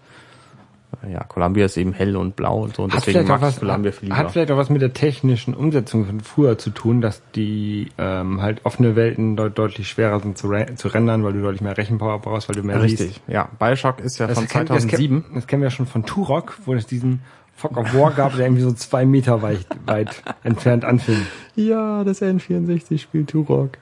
[1.02, 3.42] äh, ja, Columbia ist eben hell und blau und so und deswegen vielleicht, auch mag
[3.42, 4.16] was, Columbia hat, viel lieber.
[4.18, 8.42] hat vielleicht auch was mit der technischen Umsetzung von früher zu tun, dass die ähm,
[8.42, 11.76] halt offene Welten deut deutlich schwerer sind zu, re zu rendern, weil du deutlich mehr
[11.76, 13.00] Rechenpower brauchst, weil du mehr siehst.
[13.02, 13.48] Richtig, ja.
[13.58, 15.22] Bioshock ist ja Das von kennt- das 2007.
[15.24, 17.20] kennt- Das kennen wir ja schon von Turok, wo es diesen
[17.54, 21.16] Fog of War gab, der irgendwie so zwei Meter weit, weit entfernt anfing.
[21.54, 23.78] Ja, das N64 spielt Turok.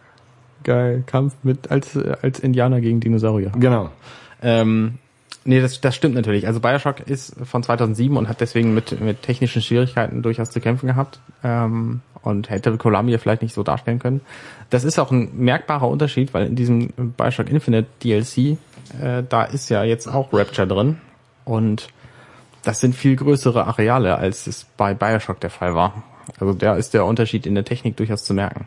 [0.65, 1.05] Geil.
[1.07, 3.53] Kampf mit als als Indianer gegen Dinosaurier.
[3.59, 3.91] Genau.
[4.43, 4.99] Ähm,
[5.45, 6.47] nee, das, das stimmt natürlich.
[6.47, 10.87] Also Bioshock ist von 2007 und hat deswegen mit mit technischen Schwierigkeiten durchaus zu kämpfen
[10.87, 14.21] gehabt ähm, und hätte Columbia vielleicht nicht so darstellen können.
[14.71, 18.59] Das ist auch ein merkbarer Unterschied, weil in diesem Bioshock Infinite DLC
[19.01, 20.99] äh, da ist ja jetzt auch Rapture drin
[21.45, 21.89] und
[22.63, 26.03] das sind viel größere Areale, als es bei Bioshock der Fall war.
[26.41, 28.67] Also da ist der Unterschied in der Technik durchaus zu merken.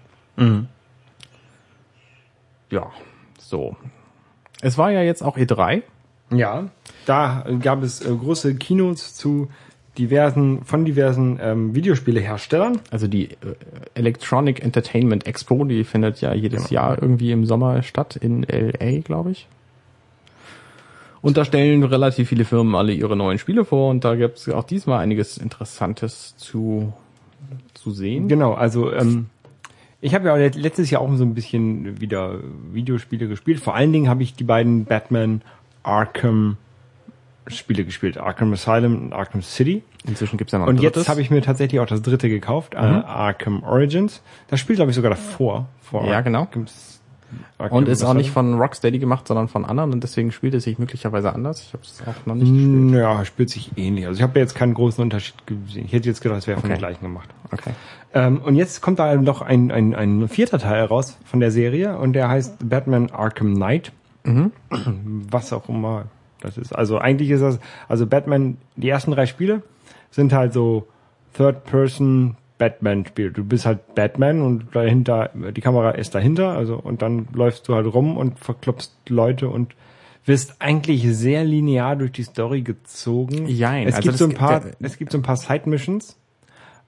[2.69, 2.91] Ja,
[3.39, 3.75] so.
[4.61, 5.83] Es war ja jetzt auch E3.
[6.31, 6.69] Ja,
[7.05, 9.47] da gab es äh, große Kinos zu
[9.97, 12.79] diversen, von diversen ähm, Videospieleherstellern.
[12.91, 13.55] Also die äh,
[13.95, 19.31] Electronic Entertainment Expo, die findet ja jedes Jahr irgendwie im Sommer statt in LA, glaube
[19.31, 19.47] ich.
[21.21, 24.49] Und da stellen relativ viele Firmen alle ihre neuen Spiele vor und da gibt es
[24.49, 26.93] auch diesmal einiges Interessantes zu,
[27.73, 28.27] zu sehen.
[28.27, 29.27] Genau, also ähm,
[30.01, 32.39] ich habe ja auch letztes Jahr auch so ein bisschen wieder
[32.71, 33.59] Videospiele gespielt.
[33.59, 35.41] Vor allen Dingen habe ich die beiden Batman
[35.83, 36.57] Arkham
[37.47, 38.17] Spiele gespielt.
[38.17, 39.81] Arkham Asylum und Arkham City.
[40.05, 41.09] Inzwischen gibt's ja noch Und ein jetzt drittes.
[41.09, 44.21] habe ich mir tatsächlich auch das dritte gekauft, äh, Arkham Origins.
[44.49, 45.67] Das spielt, glaube ich, sogar davor.
[45.81, 46.41] vor Ja, genau.
[46.43, 46.95] Arkham's-
[47.57, 50.63] Arkham und ist auch nicht von Rocksteady gemacht, sondern von anderen und deswegen spielt es
[50.65, 51.61] sich möglicherweise anders.
[51.61, 52.93] Ich habe es auch noch nicht gespielt.
[53.01, 54.05] Ja, spielt sich ähnlich.
[54.07, 55.85] Also ich habe jetzt keinen großen Unterschied gesehen.
[55.85, 56.77] Ich hätte jetzt gedacht, es wäre von Okay.
[56.77, 57.29] den gleichen gemacht.
[57.51, 57.71] Okay.
[58.13, 61.97] Ähm, und jetzt kommt da noch ein, ein, ein vierter Teil raus von der Serie
[61.97, 63.91] und der heißt Batman Arkham Knight.
[64.69, 66.05] Was auch immer
[66.41, 66.73] das ist.
[66.75, 69.61] Also eigentlich ist das, also Batman, die ersten drei Spiele
[70.11, 70.87] sind halt so
[71.35, 73.31] Third-Person Batman-Spiele.
[73.31, 77.75] Du bist halt Batman und dahinter, die Kamera ist dahinter, also und dann läufst du
[77.75, 79.75] halt rum und verklopst Leute und
[80.25, 83.45] wirst eigentlich sehr linear durch die Story gezogen.
[83.47, 86.17] Jein, es also gibt so ein paar, der- es gibt so ein paar Side-Missions.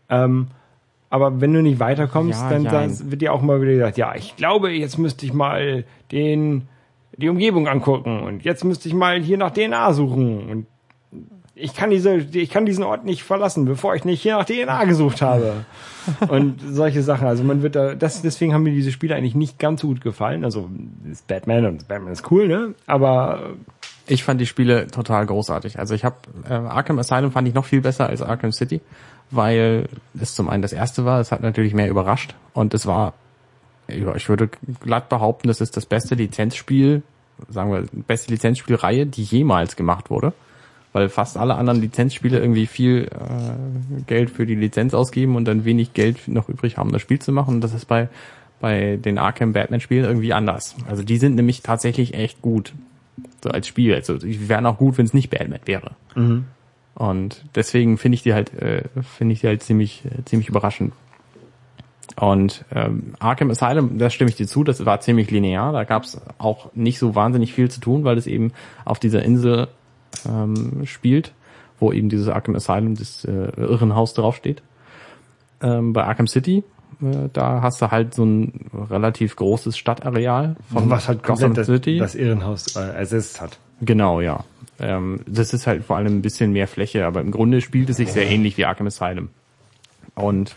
[0.10, 0.48] Ähm,
[1.10, 4.15] aber wenn du nicht weiterkommst, Ja, dann, dann wird dir auch mal wieder gesagt, ja,
[4.15, 6.67] ich glaube, jetzt müsste ich mal den,
[7.17, 10.65] die Umgebung angucken und jetzt müsste ich mal hier nach DNA suchen und
[11.62, 14.86] ich kann diese, ich kann diesen Ort nicht verlassen, bevor ich nicht hier nach DNA
[14.86, 15.65] gesucht habe.
[16.30, 17.28] und solche Sachen.
[17.28, 20.00] Also man wird da, das, deswegen haben mir diese Spiele eigentlich nicht ganz so gut
[20.00, 20.45] gefallen.
[20.45, 20.69] Also,
[21.12, 22.76] ist Batman und Batman ist cool, ne?
[22.88, 23.56] Aber,
[24.08, 25.78] Ich fand die Spiele total großartig.
[25.78, 26.15] Also ich habe
[26.50, 28.80] äh, Arkham Asylum fand ich noch viel besser als Arkham City,
[29.32, 29.88] weil
[30.20, 33.13] es zum einen das erste war, es hat natürlich mehr überrascht und es war,
[33.88, 34.50] ja, ich würde
[34.82, 37.04] glatt behaupten, das ist das beste Lizenzspiel,
[37.48, 40.34] sagen wir, beste Lizenzspielreihe, die jemals gemacht wurde.
[40.92, 45.63] Weil fast alle anderen Lizenzspiele irgendwie viel äh, Geld für die Lizenz ausgeben und dann
[45.63, 47.62] wenig Geld noch übrig haben, das Spiel zu machen.
[47.62, 48.10] Das ist bei,
[48.60, 50.76] bei den Arkham Batman Spielen irgendwie anders.
[50.89, 52.74] Also die sind nämlich tatsächlich echt gut
[53.44, 53.94] so als Spiel.
[53.94, 55.92] Also die wären auch gut, wenn es nicht Batman wäre.
[57.00, 58.84] Und deswegen finde ich die halt, äh,
[59.18, 60.94] finde ich die halt ziemlich, äh, ziemlich überraschend.
[62.18, 65.72] Und ähm, Arkham Asylum, da stimme ich dir zu, das war ziemlich linear.
[65.72, 68.52] Da gab es auch nicht so wahnsinnig viel zu tun, weil es eben
[68.84, 69.70] auf dieser Insel
[70.28, 71.34] ähm, spielt,
[71.80, 74.62] wo eben dieses Arkham Asylum, das äh, Irrenhaus draufsteht.
[75.62, 76.66] Ähm, bei Arkham City,
[77.00, 81.98] da hast du halt so ein relativ großes Stadtareal von was halt Gotham das, City.
[81.98, 83.58] das Irrenhaus äh, ersetzt hat.
[83.82, 84.44] Genau, ja.
[84.80, 87.98] Ähm, das ist halt vor allem ein bisschen mehr Fläche, aber im Grunde spielt es
[87.98, 89.30] sich sehr ähnlich wie Arkham Asylum.
[90.16, 90.56] Und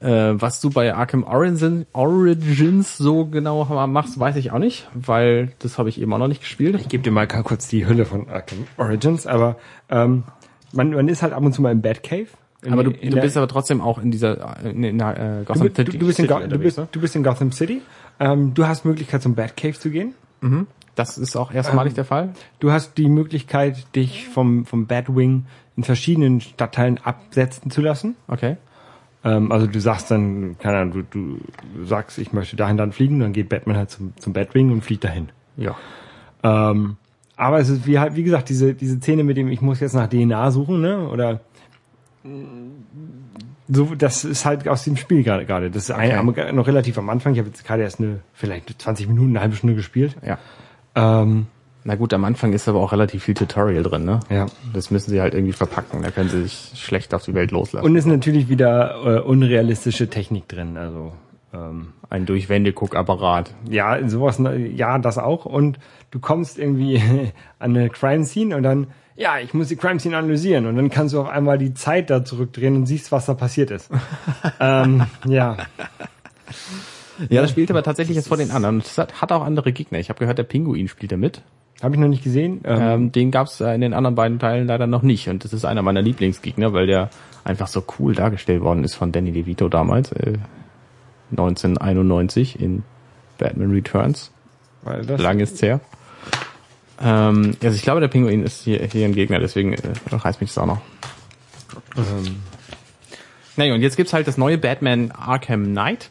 [0.00, 5.52] äh, was du bei Arkham Origin, Origins so genau machst, weiß ich auch nicht, weil
[5.58, 6.76] das habe ich eben auch noch nicht gespielt.
[6.80, 9.56] Ich gebe dir mal kurz die Hülle von Arkham Origins, aber
[9.90, 10.24] ähm,
[10.72, 12.28] man, man ist halt ab und zu mal im Batcave.
[12.64, 15.38] In- Aber du, in du bist aber trotzdem auch in dieser in, in der, äh,
[15.40, 17.82] du, Gotham du, du, bist in, Go- du, bist, du bist in Gotham City.
[18.20, 20.14] Ähm, du hast Möglichkeit zum Batcave zu gehen.
[20.94, 22.30] Das ist auch erstmalig Ähm, der Fall.
[22.60, 25.46] Du hast die Möglichkeit, dich vom, vom Batwing
[25.76, 28.14] in verschiedenen Stadtteilen absetzen zu lassen.
[28.28, 28.56] Okay.
[29.24, 31.38] Ähm, also du sagst dann, keine Ahnung, du,
[31.74, 34.82] du sagst, ich möchte dahin dann fliegen, dann geht Batman halt zum, zum Batwing und
[34.82, 35.28] fliegt dahin.
[35.56, 35.76] Ja.
[36.42, 36.96] Ähm,
[37.36, 39.94] aber es ist wie halt, wie gesagt, diese, diese Szene mit dem, ich muss jetzt
[39.94, 41.08] nach DNA suchen, ne?
[41.08, 41.40] Oder
[43.68, 45.44] so, das ist halt aus dem Spiel gerade.
[45.44, 45.70] gerade.
[45.70, 47.32] Das ist ein, am, noch relativ am Anfang.
[47.32, 50.16] Ich habe jetzt gerade erst eine, vielleicht 20 Minuten, eine halbe Stunde gespielt.
[50.24, 50.38] Ja.
[50.94, 51.46] Ähm,
[51.84, 54.20] Na gut, am Anfang ist aber auch relativ viel Tutorial drin, ne?
[54.30, 54.46] ja.
[54.72, 56.02] Das müssen sie halt irgendwie verpacken.
[56.02, 57.84] Da können sie sich schlecht auf die Welt loslassen.
[57.84, 60.76] Und es ist natürlich wieder äh, unrealistische Technik drin.
[60.76, 61.12] Also
[61.52, 63.54] ähm, ein Durchwände-Guckapparat.
[63.68, 65.44] ja, sowas, ne, ja, das auch.
[65.44, 65.78] Und
[66.10, 67.02] du kommst irgendwie
[67.58, 70.66] an eine Crime Scene und dann, ja, ich muss die Crime Scene analysieren.
[70.66, 73.70] Und dann kannst du auf einmal die Zeit da zurückdrehen und siehst, was da passiert
[73.70, 73.90] ist.
[74.60, 75.56] ähm, ja.
[77.28, 78.80] Ja, das spielt aber tatsächlich jetzt vor den anderen.
[78.80, 79.98] Das hat, hat auch andere Gegner.
[79.98, 81.42] Ich habe gehört, der Pinguin spielt da mit.
[81.82, 82.60] Habe ich noch nicht gesehen.
[82.64, 85.28] Ähm, Ähm, den gab's in den anderen beiden Teilen leider noch nicht.
[85.28, 87.10] Und das ist einer meiner Lieblingsgegner, weil der
[87.44, 90.34] einfach so cool dargestellt worden ist von Danny DeVito damals, äh,
[91.32, 92.84] 1991 in
[93.38, 94.30] Batman Returns.
[94.82, 95.80] weil das, Lang ist's her.
[97.02, 100.50] Ähm, also ich glaube, der Pinguin ist hier, hier ein Gegner, deswegen äh, reißt mich
[100.50, 100.80] das auch noch.
[101.96, 102.36] ähm,
[103.56, 106.10] Naja, und jetzt gibt's halt das neue Batman Arkham Knight,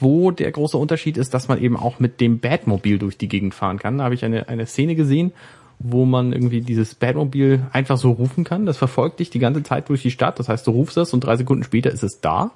[0.00, 3.54] wo der große Unterschied ist, dass man eben auch mit dem Batmobil durch die Gegend
[3.54, 3.98] fahren kann.
[3.98, 5.32] Da habe ich eine, eine Szene gesehen,
[5.78, 8.66] wo man irgendwie dieses Batmobil einfach so rufen kann.
[8.66, 10.38] Das verfolgt dich die ganze Zeit durch die Stadt.
[10.38, 12.52] Das heißt, du rufst es und drei Sekunden später ist es da.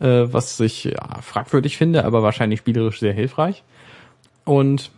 [0.00, 3.62] Äh, was ich ja, fragwürdig finde, aber wahrscheinlich spielerisch sehr hilfreich.
[4.44, 4.90] Und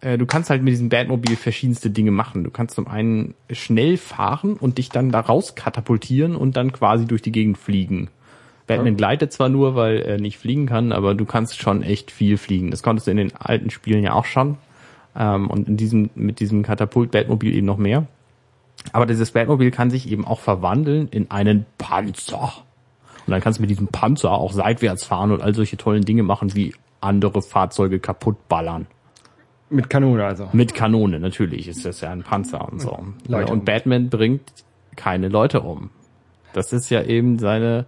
[0.00, 2.44] äh, du kannst halt mit diesem Batmobil verschiedenste Dinge machen.
[2.44, 7.06] Du kannst zum einen schnell fahren und dich dann da raus katapultieren und dann quasi
[7.06, 8.08] durch die Gegend fliegen.
[8.66, 12.38] Batman gleitet zwar nur, weil er nicht fliegen kann, aber du kannst schon echt viel
[12.38, 12.70] fliegen.
[12.70, 14.58] Das konntest du in den alten Spielen ja auch schon.
[15.16, 18.06] Ähm, und in diesem, mit diesem Katapult Batmobil eben noch mehr.
[18.92, 22.52] Aber dieses Batmobil kann sich eben auch verwandeln in einen Panzer.
[23.26, 26.22] Und dann kannst du mit diesem Panzer auch seitwärts fahren und all solche tollen Dinge
[26.22, 28.86] machen, wie andere Fahrzeuge kaputt ballern.
[29.70, 30.48] Mit Kanone also.
[30.52, 32.98] Mit Kanone, natürlich, ist das ja ein Panzer und so.
[33.28, 33.64] Leute und um.
[33.64, 34.52] Batman bringt
[34.96, 35.90] keine Leute um.
[36.52, 37.86] Das ist ja eben seine,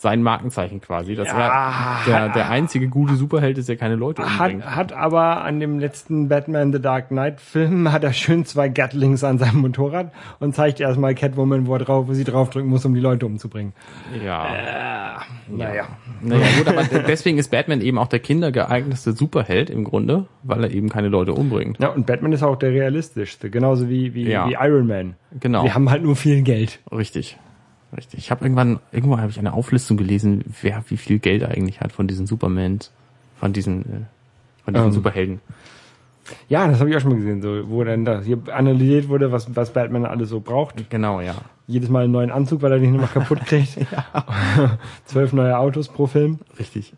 [0.00, 2.00] sein Markenzeichen quasi, dass Ja.
[2.06, 4.64] er der, der einzige gute Superheld ist, der keine Leute umbringt.
[4.64, 8.68] Hat, hat aber an dem letzten Batman The Dark Knight Film hat er schön zwei
[8.68, 12.84] Gatlings an seinem Motorrad und zeigt erstmal Catwoman, wo, er drauf, wo sie draufdrücken muss,
[12.84, 13.72] um die Leute umzubringen.
[14.24, 15.18] Ja.
[15.48, 15.88] Naja.
[16.20, 20.70] Naja, gut, aber deswegen ist Batman eben auch der kindergeeignetste Superheld im Grunde, weil er
[20.70, 21.78] eben keine Leute umbringt.
[21.80, 24.48] Ja, und Batman ist auch der realistischste, genauso wie, wie, Ja.
[24.48, 25.14] wie Iron Man.
[25.40, 25.64] Genau.
[25.64, 26.78] Wir haben halt nur viel Geld.
[26.92, 27.36] Richtig.
[27.96, 28.20] Richtig.
[28.20, 31.80] Ich habe irgendwann, irgendwo habe ich eine Auflistung gelesen, wer wie viel Geld er eigentlich
[31.80, 32.92] hat von diesen Supermans,
[33.38, 34.00] von diesen, äh,
[34.64, 34.92] von diesen Ähm.
[34.92, 35.40] Superhelden.
[36.50, 39.32] Ja, das habe ich auch schon mal gesehen, so, wo dann da hier analysiert wurde,
[39.32, 40.90] was, was Batman alles so braucht.
[40.90, 41.34] Genau, ja.
[41.66, 43.78] Jedes Mal einen neuen Anzug, weil er den immer kaputt kriegt.
[45.06, 46.38] Zwölf neue Autos pro Film.
[46.58, 46.92] Richtig.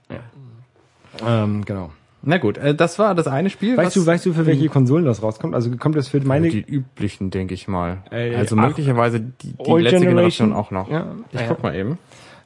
[1.25, 1.93] Ähm, genau.
[2.23, 3.77] Na gut, äh, das war das eine Spiel.
[3.77, 5.55] Weißt was- du, weißt du, für welche Konsolen das rauskommt?
[5.55, 7.99] Also kommt das für meine die üblichen, denke ich mal.
[8.11, 10.01] Äh, also ach, möglicherweise die, die letzte Generation?
[10.01, 10.91] Generation auch noch.
[10.91, 11.47] Ja, Ich ja.
[11.49, 11.99] guck mal eben.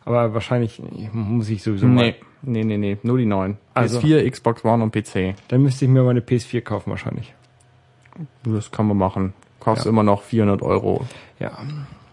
[0.04, 0.80] aber wahrscheinlich
[1.12, 3.56] muss ich sowieso Nee, nee, nee, nee, nur die neuen.
[3.74, 5.34] Also- PS4, Xbox One und PC.
[5.48, 7.34] Dann müsste ich mir mal eine PS4 kaufen wahrscheinlich.
[8.44, 9.32] Das kann man machen.
[9.58, 9.90] Kostet Ja.
[9.90, 11.04] immer noch 400 Euro.
[11.40, 11.50] Ja.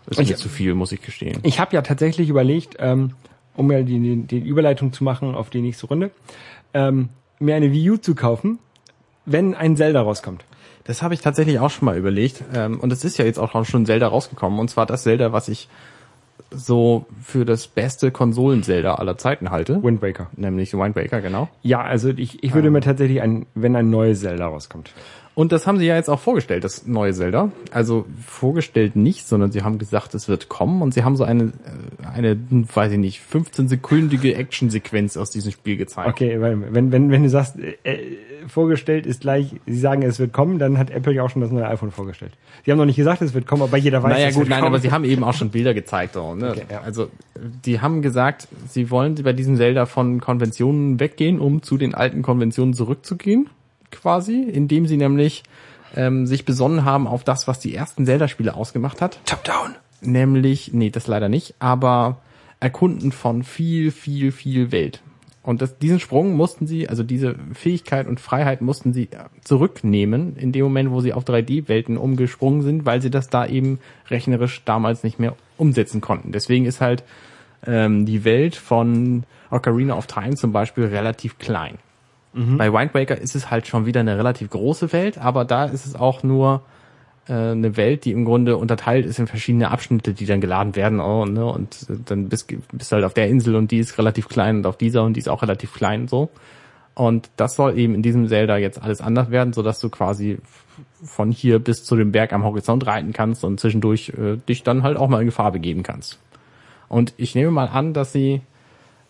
[0.08, 1.38] Ist Ich- mir zu viel, muss ich gestehen.
[1.44, 3.12] Ich habe ja tatsächlich überlegt, ähm,
[3.56, 6.10] um ja die, die, die Überleitung zu machen auf die nächste Runde,
[6.74, 7.10] ähm,
[7.42, 8.60] mir eine Wii U zu kaufen,
[9.26, 10.46] wenn ein Zelda rauskommt.
[10.84, 12.44] Das habe ich tatsächlich auch schon mal überlegt.
[12.54, 14.60] Ähm, und es ist ja jetzt auch schon Zelda rausgekommen.
[14.60, 15.70] Und zwar das Zelda, was ich
[16.50, 19.82] so für das beste Konsolen-Zelda aller Zeiten halte.
[19.84, 20.28] Wind Waker.
[20.36, 21.50] Nämlich Wind Waker, genau.
[21.62, 24.92] Ja, also ich, ich würde mir tatsächlich ein, wenn ein neues Zelda rauskommt.
[25.34, 27.52] Und das haben sie ja jetzt auch vorgestellt, das neue Zelda.
[27.72, 31.44] Also vorgestellt nicht, sondern sie haben gesagt, es wird kommen und sie haben so eine,
[31.44, 36.10] äh, eine, weiß ich nicht, 15-sekündige Actionsequenz aus diesem Spiel gezeigt.
[36.10, 37.98] Okay, wenn, wenn, wenn du sagst, äh,
[38.48, 41.52] vorgestellt ist gleich, sie sagen, es wird kommen, dann hat Apple ja auch schon das
[41.52, 42.34] neue iPhone vorgestellt.
[42.66, 44.50] Sie haben noch nicht gesagt, es wird kommen, aber jeder weiß, Naja es gut, wird
[44.50, 44.74] nein, kommen.
[44.74, 46.14] aber sie haben eben auch schon Bilder gezeigt.
[46.14, 46.52] So, ne?
[46.52, 46.82] Okay, ja.
[46.82, 47.08] Also
[47.66, 52.22] die haben gesagt, sie wollen bei diesem Zelda von Konventionen weggehen, um zu den alten
[52.22, 53.50] Konventionen zurückzugehen,
[53.92, 55.44] quasi, indem sie nämlich
[55.96, 59.20] ähm, sich besonnen haben auf das, was die ersten Zelda-Spiele ausgemacht hat.
[59.26, 59.76] Top-Down.
[60.02, 62.18] Nämlich, nee, das leider nicht, aber
[62.60, 65.02] Erkunden von viel, viel, viel Welt.
[65.44, 69.10] Und das, diesen Sprung mussten sie, also diese Fähigkeit und Freiheit mussten sie
[69.44, 73.80] zurücknehmen in dem Moment, wo sie auf 3D-Welten umgesprungen sind, weil sie das da eben
[74.10, 76.32] rechnerisch damals nicht mehr umsetzen konnten.
[76.32, 77.04] Deswegen ist halt
[77.66, 81.80] ähm, die Welt von Ocarina of Time zum Beispiel relativ klein.
[82.34, 85.86] Bei Wind Waker ist es halt schon wieder eine relativ große Welt, aber da ist
[85.86, 86.62] es auch nur
[87.28, 91.00] äh, eine Welt, die im Grunde unterteilt ist in verschiedene Abschnitte, die dann geladen werden.
[91.00, 91.46] Oh, ne?
[91.46, 94.66] Und äh, dann bist du halt auf der Insel und die ist relativ klein und
[94.66, 96.30] auf dieser und die ist auch relativ klein so.
[96.94, 100.40] Und das soll eben in diesem Zelda jetzt alles anders werden, sodass du quasi
[101.04, 104.84] von hier bis zu dem Berg am Horizont reiten kannst und zwischendurch äh, dich dann
[104.84, 106.20] halt auch mal in Gefahr begeben kannst.
[106.90, 108.42] Und ich nehme mal an, dass sie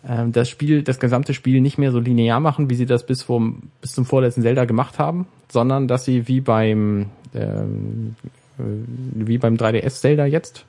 [0.04, 3.64] das Spiel, das gesamte Spiel nicht mehr so linear machen, wie sie das bis vom
[3.82, 8.16] bis zum vorletzten Zelda gemacht haben, sondern dass sie wie beim ähm,
[8.58, 8.64] äh,
[9.14, 10.66] wie beim 3DS Zelda jetzt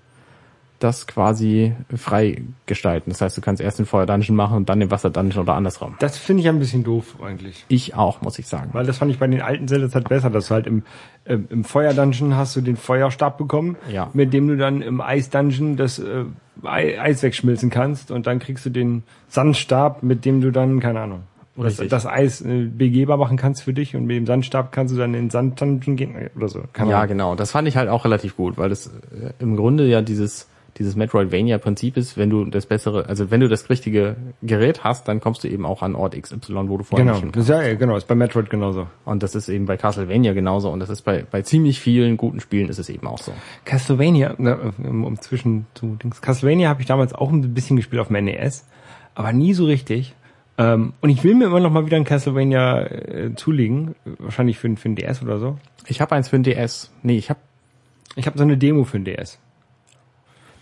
[0.80, 3.10] das quasi frei gestalten.
[3.10, 5.54] Das heißt, du kannst erst den Feuer Dungeon machen und dann den Wasser Dungeon oder
[5.54, 5.94] andersrum.
[6.00, 7.64] Das finde ich ein bisschen doof eigentlich.
[7.68, 8.70] Ich auch, muss ich sagen.
[8.72, 10.82] Weil das fand ich bei den alten Zeldas halt besser, dass du halt im,
[11.24, 14.10] ähm, im Feuer-Dungeon hast du den Feuerstab bekommen, Ja.
[14.12, 16.24] mit dem du dann im Eis-Dungeon das äh,
[16.64, 21.20] Eis wegschmilzen kannst und dann kriegst du den Sandstab, mit dem du dann, keine Ahnung,
[21.56, 24.98] das, das Eis äh, begehbar machen kannst für dich und mit dem Sandstab kannst du
[24.98, 26.62] dann in den Sand-Dungeon gehen oder so.
[26.72, 27.08] Keine Ja, Ahnung.
[27.08, 27.34] genau.
[27.34, 30.96] Das fand ich halt auch relativ gut, weil es äh, im Grunde ja dieses dieses
[30.96, 35.44] Metroidvania-Prinzip ist, wenn du das bessere, also wenn du das richtige Gerät hast, dann kommst
[35.44, 37.62] du eben auch an Ort XY, wo du vorher Genau, nicht hin das ist ja,
[37.62, 38.86] ja, genau, ist bei Metroid genauso.
[39.04, 42.40] Und das ist eben bei Castlevania genauso und das ist bei, bei ziemlich vielen guten
[42.40, 43.32] Spielen ist es eben auch so.
[43.64, 46.22] Castlevania, ne, um, zwischen zu Dings.
[46.22, 48.66] Castlevania habe ich damals auch ein bisschen gespielt auf dem NES,
[49.14, 50.14] aber nie so richtig.
[50.58, 54.74] Ähm, und ich will mir immer noch mal wieder ein Castlevania äh, zulegen, wahrscheinlich für,
[54.76, 55.58] für ein DS oder so.
[55.86, 56.90] Ich habe eins für den DS.
[57.02, 57.40] Nee, ich habe
[58.16, 59.38] Ich habe so eine Demo für ein DS.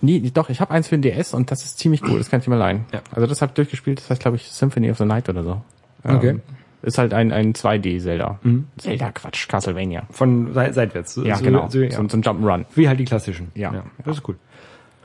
[0.00, 2.40] Nee, doch, ich habe eins für den DS und das ist ziemlich cool, das kann
[2.40, 2.84] ich dir mal leihen.
[2.92, 3.00] Ja.
[3.12, 5.60] Also das habe ich durchgespielt, das heißt glaube ich Symphony of the Night oder so.
[6.04, 6.30] Okay.
[6.30, 6.40] Ähm,
[6.82, 8.38] Ist halt ein, ein 2D-Zelda.
[8.78, 10.04] Zelda, Quatsch, Castlevania.
[10.10, 11.20] Von seit, seitwärts.
[11.22, 11.68] Ja, so, genau.
[11.68, 11.90] So, ja.
[11.90, 12.64] So, so ein Jump'n'Run.
[12.74, 13.52] Wie halt die klassischen.
[13.54, 13.84] Ja.
[14.04, 14.36] Das ist cool.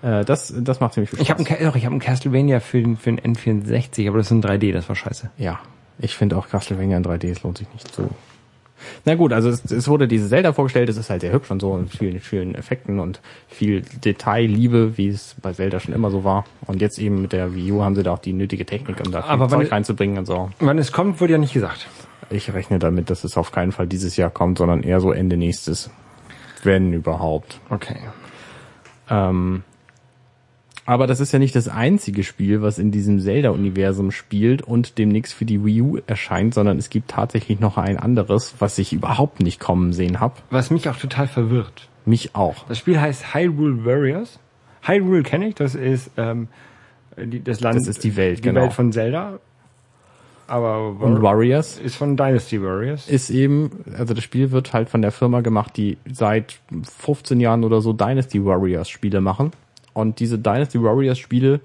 [0.01, 2.61] Äh, das, das macht ziemlich viel Ich habe ein, Ca- doch, ich hab ein Castlevania
[2.61, 5.31] für den, für den N64, aber das ist in 3D, das war scheiße.
[5.37, 5.59] Ja,
[5.99, 8.09] ich finde auch Castlevania in 3D, es lohnt sich nicht so.
[9.05, 11.59] Na gut, also es, es wurde diese Zelda vorgestellt, es ist halt sehr hübsch und
[11.59, 16.23] so, mit vielen, vielen Effekten und viel Detailliebe, wie es bei Zelda schon immer so
[16.23, 16.45] war.
[16.65, 19.11] Und jetzt eben mit der Wii U haben sie da auch die nötige Technik, um
[19.11, 20.49] da Aber Zeug reinzubringen und so.
[20.59, 21.87] Wann es kommt, wurde ja nicht gesagt.
[22.29, 25.37] Ich rechne damit, dass es auf keinen Fall dieses Jahr kommt, sondern eher so Ende
[25.37, 25.89] nächstes.
[26.63, 27.59] Wenn überhaupt.
[27.69, 27.97] Okay.
[29.09, 29.63] Ähm,
[30.85, 35.33] aber das ist ja nicht das einzige Spiel, was in diesem Zelda-Universum spielt und demnächst
[35.33, 39.39] für die Wii U erscheint, sondern es gibt tatsächlich noch ein anderes, was ich überhaupt
[39.39, 40.43] nicht kommen sehen hab.
[40.51, 41.89] Was mich auch total verwirrt.
[42.05, 42.65] Mich auch.
[42.67, 44.39] Das Spiel heißt Hyrule Warriors.
[44.83, 46.49] Hyrule kenne ich, das ist ähm,
[47.17, 47.77] die, das Land.
[47.77, 48.61] Das ist die Welt, die genau.
[48.61, 49.39] Welt von Zelda.
[50.47, 53.07] Aber Und War Warriors ist von Dynasty Warriors.
[53.09, 56.59] ist eben, also das Spiel wird halt von der Firma gemacht, die seit
[56.99, 59.51] 15 Jahren oder so Dynasty Warriors Spiele machen.
[59.95, 61.61] Und diese Dynasty Warriors Spiele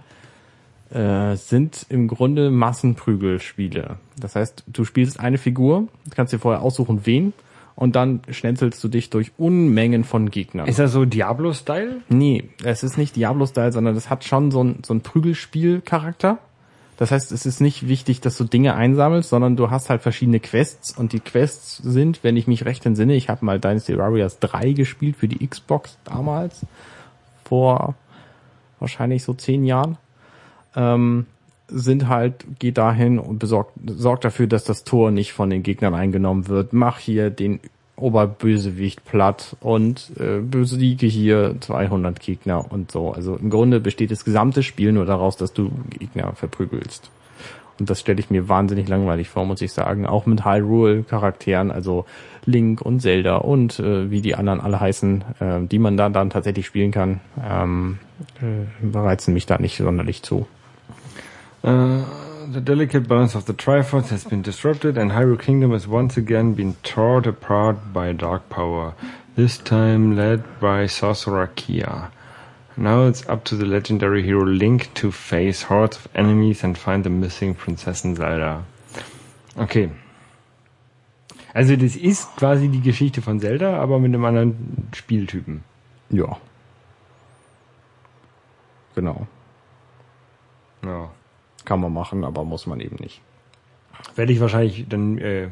[0.90, 3.96] äh, sind im Grunde Massenprügelspiele.
[4.18, 7.34] Das heißt, du spielst eine Figur, kannst dir vorher aussuchen, wen,
[7.74, 10.68] und dann schnetzelst du dich durch Unmengen von Gegnern.
[10.68, 12.02] Ist das so Diablo-Style?
[12.08, 16.38] Nee, es ist nicht Diablo-Style, sondern es hat schon so ein, so ein Prügelspiel-Charakter.
[16.98, 20.38] Das heißt, es ist nicht wichtig, dass du Dinge einsammelst, sondern du hast halt verschiedene
[20.38, 24.38] Quests und die Quests sind, wenn ich mich recht entsinne, ich habe mal Dynasty Warriors
[24.38, 26.66] 3 gespielt für die Xbox damals,
[27.44, 27.94] vor
[28.80, 29.96] wahrscheinlich so zehn Jahren,
[30.74, 31.26] ähm,
[31.68, 35.94] sind halt, geh dahin und besorgt, sorg dafür, dass das Tor nicht von den Gegnern
[35.94, 36.72] eingenommen wird.
[36.72, 37.60] Mach hier den
[37.96, 43.12] Oberbösewicht platt und äh, besiege hier 200 Gegner und so.
[43.12, 47.10] Also im Grunde besteht das gesamte Spiel nur daraus, dass du Gegner verprügelst.
[47.78, 50.06] Und das stelle ich mir wahnsinnig langweilig vor, muss ich sagen.
[50.06, 52.04] Auch mit Hyrule-Charakteren, also
[52.44, 56.28] Link und Zelda und äh, wie die anderen alle heißen, äh, die man da dann
[56.28, 57.98] tatsächlich spielen kann, ähm,
[58.40, 60.46] äh, reizen mich da nicht sonderlich zu.
[61.62, 62.04] Uh,
[62.50, 66.54] the delicate balance of the Triforce has been disrupted and Hyrule Kingdom has once again
[66.54, 68.94] been torn apart by dark power,
[69.36, 72.10] this time led by Sorcerer Kia.
[72.76, 77.04] Now it's up to the legendary hero Link to face hordes of enemies and find
[77.04, 78.64] the missing Prinzessin Zelda.
[79.58, 79.90] Okay.
[81.52, 85.62] Also das ist quasi die Geschichte von Zelda, aber mit einem anderen Spieltypen.
[86.08, 86.38] Ja.
[88.94, 89.26] Genau.
[90.84, 91.10] Ja.
[91.64, 93.20] Kann man machen, aber muss man eben nicht.
[94.14, 95.48] Werde ich wahrscheinlich dann, äh,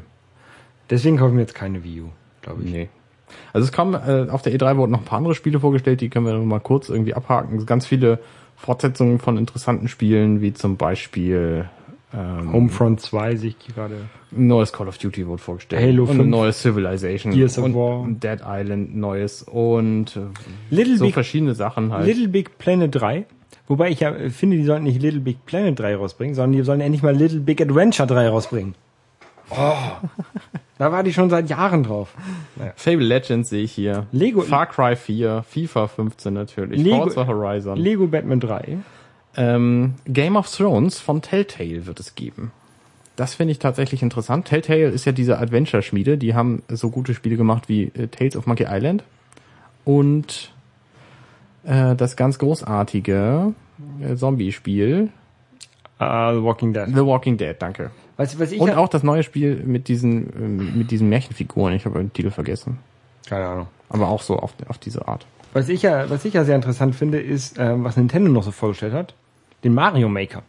[0.91, 2.09] deswegen kaufen wir jetzt keine Wii U,
[2.41, 2.71] glaube ich.
[2.71, 2.89] Nee.
[3.53, 6.09] Also es kommen, äh, auf der E3 wurden noch ein paar andere Spiele vorgestellt, die
[6.09, 7.67] können wir noch mal kurz irgendwie abhaken.
[7.67, 8.21] Ganz viele
[8.57, 11.69] Fortsetzungen von interessanten Spielen, wie zum Beispiel
[12.15, 13.95] ähm, Homefront 2 sehe ich gerade.
[14.33, 15.83] ein neues Call of Duty wurde vorgestellt.
[15.83, 16.21] Halo und 5.
[16.21, 17.33] ein neues Civilization.
[17.35, 18.07] Gears of und War.
[18.09, 20.21] Dead Island neues und äh,
[20.75, 22.07] Little so Big, verschiedene Sachen halt.
[22.07, 23.27] Little Big Planet 3.
[23.67, 26.63] Wobei ich ja äh, finde, die sollten nicht Little Big Planet 3 rausbringen, sondern die
[26.65, 28.75] sollen endlich mal Little Big Adventure 3 rausbringen.
[29.51, 29.73] Oh.
[30.79, 32.15] da war die schon seit Jahren drauf.
[32.77, 34.07] Fable Legends sehe ich hier.
[34.13, 37.77] Lego- Far Cry 4, FIFA 15 natürlich, Lego- Forza Horizon.
[37.79, 38.79] Lego Batman 3.
[39.39, 42.51] Ähm, Game of Thrones von Telltale wird es geben.
[43.15, 44.47] Das finde ich tatsächlich interessant.
[44.47, 48.47] Telltale ist ja diese Adventure-Schmiede, die haben so gute Spiele gemacht wie äh, Tales of
[48.47, 49.05] Monkey Island
[49.85, 50.53] und
[51.65, 53.55] äh, das ganz großartige
[54.03, 55.11] äh, Zombie-Spiel
[56.01, 56.87] Uh, The Walking Dead.
[56.87, 57.91] The Walking Dead, danke.
[58.17, 61.75] Was, was ich Und auch das neue Spiel mit diesen ähm, mit diesen Märchenfiguren.
[61.75, 62.79] Ich habe den Titel vergessen,
[63.29, 63.67] keine Ahnung.
[63.89, 65.27] aber auch so auf, auf diese Art.
[65.55, 68.53] Was ich ja, was ich ja sehr interessant finde, ist, ähm, was Nintendo noch so
[68.53, 69.15] vorgestellt hat.
[69.65, 70.43] Den Mario Maker.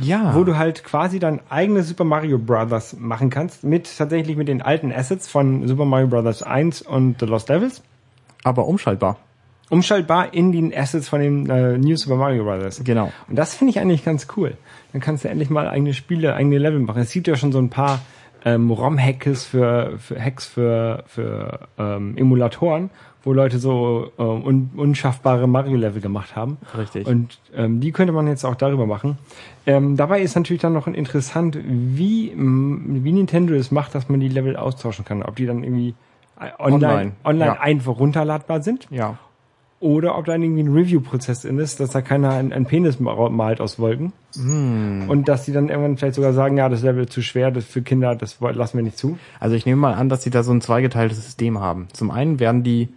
[0.00, 0.34] Ja.
[0.34, 4.62] wo du halt quasi dein eigenes Super Mario Brothers machen kannst, mit tatsächlich mit den
[4.62, 7.82] alten Assets von Super Mario Brothers 1 und The Lost Levels.
[8.42, 9.18] aber umschaltbar.
[9.68, 12.82] Umschaltbar in den Assets von dem äh, New Super Mario Brothers.
[12.84, 13.12] Genau.
[13.28, 14.56] Und das finde ich eigentlich ganz cool.
[14.92, 17.02] Dann kannst du endlich mal eigene Spiele, eigene Level machen.
[17.02, 18.00] Es gibt ja schon so ein paar
[18.44, 22.90] ähm, ROM-Hacks für, für Hacks für, für ähm, Emulatoren,
[23.24, 26.56] wo Leute so äh, un, unschaffbare Mario-Level gemacht haben.
[26.76, 27.06] Richtig.
[27.06, 29.16] Und ähm, die könnte man jetzt auch darüber machen.
[29.66, 34.28] Ähm, dabei ist natürlich dann noch interessant, wie, wie Nintendo es macht, dass man die
[34.28, 35.22] Level austauschen kann.
[35.22, 35.94] Ob die dann irgendwie
[36.40, 37.60] äh, online, Online, online, ja.
[37.60, 39.18] einfach runterladbar sind Ja.
[39.78, 43.28] oder ob da irgendwie ein Review-Prozess in ist, dass da keiner einen, einen Penis ma-
[43.28, 44.12] malt aus Wolken.
[44.34, 45.04] Hm.
[45.08, 47.64] Und dass die dann irgendwann vielleicht sogar sagen, ja, das Level ist zu schwer, das
[47.66, 49.16] für Kinder, das lassen wir nicht zu.
[49.38, 51.86] Also ich nehme mal an, dass sie da so ein zweigeteiltes System haben.
[51.92, 52.88] Zum einen werden die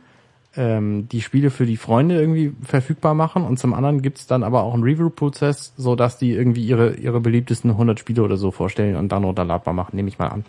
[0.57, 4.63] ähm, die Spiele für die Freunde irgendwie verfügbar machen und zum anderen gibt's dann aber
[4.63, 8.95] auch einen Review-Prozess, so dass die irgendwie ihre ihre beliebtesten 100 Spiele oder so vorstellen
[8.95, 10.45] und dann runterladbar machen, nehme ich mal an.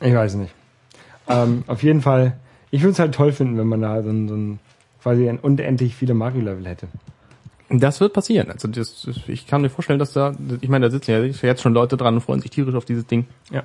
[0.00, 0.54] Ich weiß nicht.
[1.28, 2.36] Ähm, auf jeden Fall,
[2.70, 4.58] ich würde es halt toll finden, wenn man da so ein, so ein
[5.02, 6.88] quasi ein unendlich viele Mario-Level hätte.
[7.70, 8.50] Das wird passieren.
[8.50, 11.72] Also das, ich kann mir vorstellen, dass da, ich meine, da sitzen ja jetzt schon
[11.72, 13.26] Leute dran und freuen sich tierisch auf dieses Ding.
[13.50, 13.62] Ja.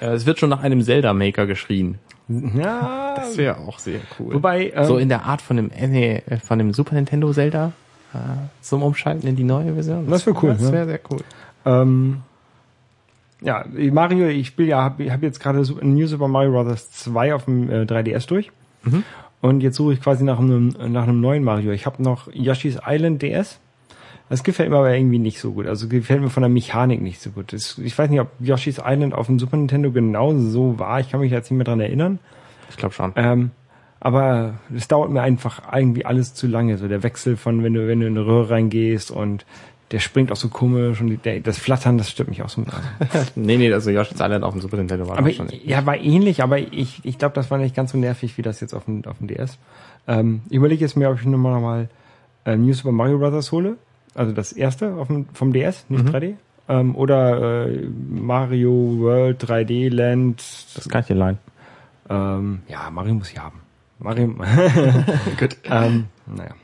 [0.00, 1.98] Äh, Es wird schon nach einem Zelda-Maker geschrien.
[2.28, 4.34] Ja, Das wäre auch sehr cool.
[4.34, 7.72] wobei, ähm, so in der Art von dem, nee, äh, von dem Super Nintendo Zelda
[8.12, 8.18] äh,
[8.60, 10.08] zum Umschalten in die neue Version.
[10.10, 11.20] Das wär cool, Das wäre sehr cool.
[11.64, 12.22] Ähm,
[13.40, 16.90] ja, Mario, ich spiele ja, habe hab jetzt gerade New Super Mario Bros.
[16.90, 18.50] 2 auf dem äh, 3DS durch.
[19.40, 21.72] Und jetzt suche ich quasi nach einem, nach einem neuen Mario.
[21.72, 23.58] Ich habe noch Yoshi's Island DS.
[24.28, 25.66] Das gefällt mir aber irgendwie nicht so gut.
[25.66, 27.52] Also gefällt mir von der Mechanik nicht so gut.
[27.52, 30.98] Das, ich weiß nicht, ob Yoshi's Island auf dem Super Nintendo genau so war.
[31.00, 32.18] Ich kann mich jetzt nicht mehr dran erinnern.
[32.70, 33.12] Ich glaube schon.
[33.14, 33.50] Ähm,
[34.00, 36.76] aber es dauert mir einfach irgendwie alles zu lange.
[36.76, 39.46] So der Wechsel von, wenn du, wenn du in eine Röhre reingehst und
[39.92, 42.64] der springt auch so komisch und der, das Flattern, das stört mich auch so.
[43.36, 45.48] nee, nee, also Yoshi's Island auf dem Super Nintendo war Aber das schon.
[45.64, 48.60] ja, war ähnlich, aber ich, ich glaube, das war nicht ganz so nervig wie das
[48.60, 49.58] jetzt auf dem, auf dem DS.
[50.08, 51.88] Ähm, ich überlege jetzt mir, ob ich nur mal,
[52.44, 53.52] äh, New Super Mario Bros.
[53.52, 53.76] hole.
[54.16, 56.34] Also das erste dem, vom DS, nicht 3D.
[56.68, 60.42] Ähm, oder äh, Mario World 3D Land.
[60.74, 61.38] Das kann ich dir leihen.
[62.08, 63.60] Ähm, ja, Mario muss ich haben.
[63.98, 64.28] Mario.
[65.38, 65.56] Gut.
[65.64, 66.54] ähm, naja.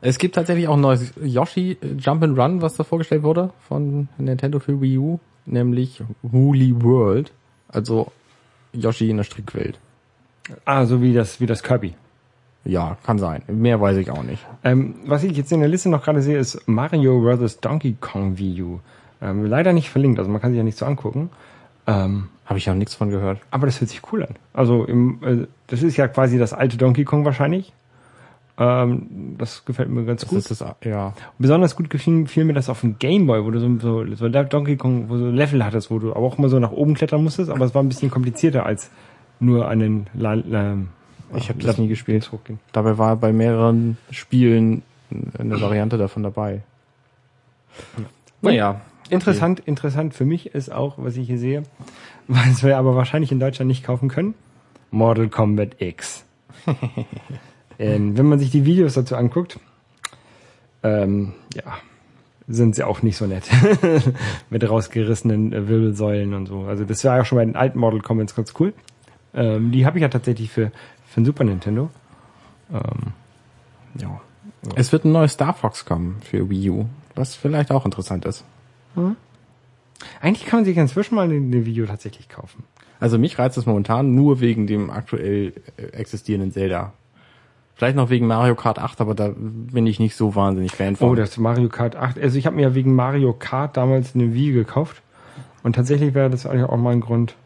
[0.00, 3.50] Es gibt tatsächlich auch ein neues Yoshi äh, Jump and Run, was da vorgestellt wurde
[3.68, 7.32] von Nintendo für Wii U, nämlich Woolly World,
[7.68, 8.12] also
[8.72, 9.78] Yoshi in der Strickwelt.
[10.64, 11.94] Ah, so wie das, wie das Kirby.
[12.68, 13.42] Ja, kann sein.
[13.48, 14.46] Mehr weiß ich auch nicht.
[14.62, 17.60] Ähm, was ich jetzt in der Liste noch gerade sehe, ist Mario vs.
[17.60, 18.78] Donkey Kong Wii U.
[19.22, 21.30] Ähm, leider nicht verlinkt, also man kann sich ja nicht so angucken.
[21.86, 23.40] Ähm, Habe ich auch nichts von gehört.
[23.50, 24.34] aber das hört sich cool an.
[24.52, 27.72] Also im, äh, das ist ja quasi das alte Donkey Kong wahrscheinlich.
[28.58, 30.38] Ähm, das gefällt mir ganz Das gut.
[30.40, 31.14] ist das, ja.
[31.38, 34.76] Besonders gut gefiel fiel mir das auf dem Gameboy, wo du so, so, so Donkey
[34.76, 37.22] Kong, wo du so Level hattest, wo du aber auch immer so nach oben klettern
[37.22, 38.90] musstest, aber es war ein bisschen komplizierter als
[39.40, 40.88] nur einen La ähm,
[41.36, 42.30] Ich habe das nie gespielt.
[42.72, 44.82] Dabei war bei mehreren Spielen
[45.38, 46.62] eine Variante davon dabei.
[48.40, 51.62] Naja, Interessant, interessant für mich ist auch, was ich hier sehe,
[52.28, 54.34] was wir aber wahrscheinlich in Deutschland nicht kaufen können,
[54.90, 56.24] Mortal Kombat X.
[57.78, 59.58] ähm, wenn man sich die Videos dazu anguckt,
[60.82, 61.78] ähm, ja,
[62.46, 63.44] sind sie auch nicht so nett.
[64.50, 66.62] Mit rausgerissenen äh, Wirbelsäulen und so.
[66.62, 68.72] Also das war ja schon bei den alten Mortal Kombats ganz cool.
[69.34, 70.72] Ähm, die habe ich ja tatsächlich für,
[71.18, 71.90] für den Super Nintendo.
[72.72, 73.12] Ähm,
[73.98, 74.20] ja.
[74.76, 78.44] Es wird ein neues Star Fox kommen für Wii U, was vielleicht auch interessant ist.
[80.20, 82.64] eigentlich kann man sich inzwischen mal eine Video tatsächlich kaufen.
[83.00, 86.92] Also mich reizt es momentan nur wegen dem aktuell äh, existierenden Zelda.
[87.74, 91.10] Vielleicht noch wegen Mario Kart 8, aber da bin ich nicht so wahnsinnig Fan von.
[91.10, 92.18] Oh, das Mario Kart 8.
[92.18, 95.02] Also ich habe mir ja wegen Mario Kart damals eine Wii gekauft.
[95.62, 97.36] Und tatsächlich wäre das eigentlich auch mal ein Grund,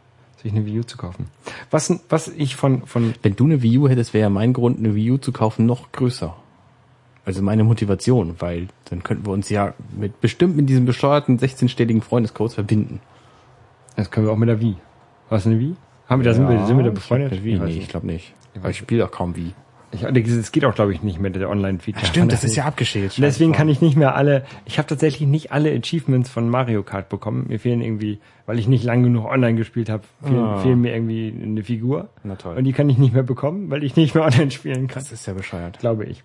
[0.42, 1.26] sich eine Wii U zu kaufen.
[1.70, 4.78] Was, was ich von, von, Wenn du eine Wii U hättest, wäre ja mein Grund,
[4.78, 6.36] eine Wii U zu kaufen, noch größer.
[7.24, 12.02] Also meine Motivation, weil dann könnten wir uns ja mit bestimmt mit diesem bescheuerten 16-stelligen
[12.02, 13.00] Freundescodes verbinden.
[13.96, 14.76] das können wir auch mit der Wii.
[15.28, 15.76] Was, eine Wii?
[16.08, 17.32] Haben wir da, sind wir, sind wir da befreundet?
[17.32, 18.34] Ich Wii, nee, ich glaube nicht.
[18.54, 19.54] Ich Weil ich spiele auch kaum Wii.
[19.92, 22.06] Ich, es geht auch, glaube ich, nicht mit der Online-Feature.
[22.06, 23.14] Stimmt, das ist ja abgeschält.
[23.18, 27.08] Deswegen kann ich nicht mehr alle, ich habe tatsächlich nicht alle Achievements von Mario Kart
[27.10, 27.44] bekommen.
[27.48, 30.58] Mir fehlen irgendwie, weil ich nicht lang genug online gespielt habe, fehlen, Ah.
[30.58, 32.08] fehlen mir irgendwie eine Figur.
[32.24, 32.56] Na toll.
[32.56, 35.02] Und die kann ich nicht mehr bekommen, weil ich nicht mehr online spielen kann.
[35.02, 35.78] Das ist ja bescheuert.
[35.78, 36.22] glaube ich.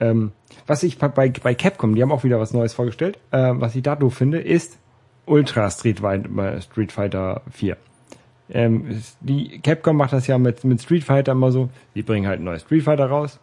[0.00, 0.32] Ähm,
[0.66, 3.82] was ich bei, bei Capcom, die haben auch wieder was Neues vorgestellt, äh, was ich
[3.82, 4.78] da doof finde, ist
[5.26, 7.76] Ultra Street, Fighter- Street Fighter 4.
[8.52, 12.40] Ähm, die Capcom macht das ja mit, mit Street Fighter immer so, die bringen halt
[12.40, 13.40] ein neues Street Fighter raus,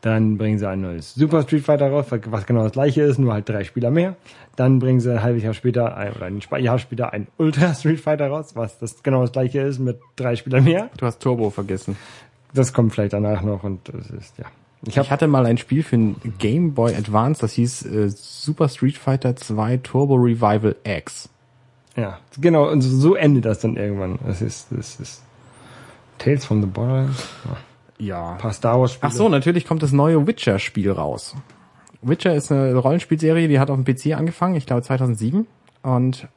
[0.00, 3.32] dann bringen sie ein neues Super Street Fighter raus, was genau das gleiche ist, nur
[3.32, 4.16] halt drei Spieler mehr.
[4.56, 8.00] Dann bringen sie ein halbes Jahr später, ein, oder ein Jahr später ein Ultra Street
[8.00, 10.90] Fighter raus, was das genau das gleiche ist mit drei Spielern mehr.
[10.96, 11.96] Du hast Turbo vergessen.
[12.54, 14.46] Das kommt vielleicht danach noch und das ist, ja.
[14.86, 18.68] Ich Ich, hatte mal ein Spiel für ein Game Boy Advance, das hieß äh, Super
[18.68, 21.28] Street Fighter 2 Turbo Revival X.
[21.98, 24.18] Ja, genau, und so, so endet das dann irgendwann.
[24.24, 25.22] Das ist, das ist
[26.18, 27.26] Tales from the Borderlands.
[27.98, 28.32] Ja, Ja.
[28.32, 29.10] ein paar Star Wars Spiele.
[29.10, 31.34] Ach so, natürlich kommt das neue Witcher-Spiel raus.
[32.02, 35.46] Witcher ist eine Rollenspielserie, die hat auf dem PC angefangen, ich glaube 2007,
[35.82, 36.28] und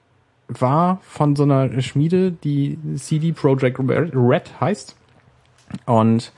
[0.48, 4.96] war von so einer Schmiede, die CD Projekt Red heißt.
[5.86, 6.34] Und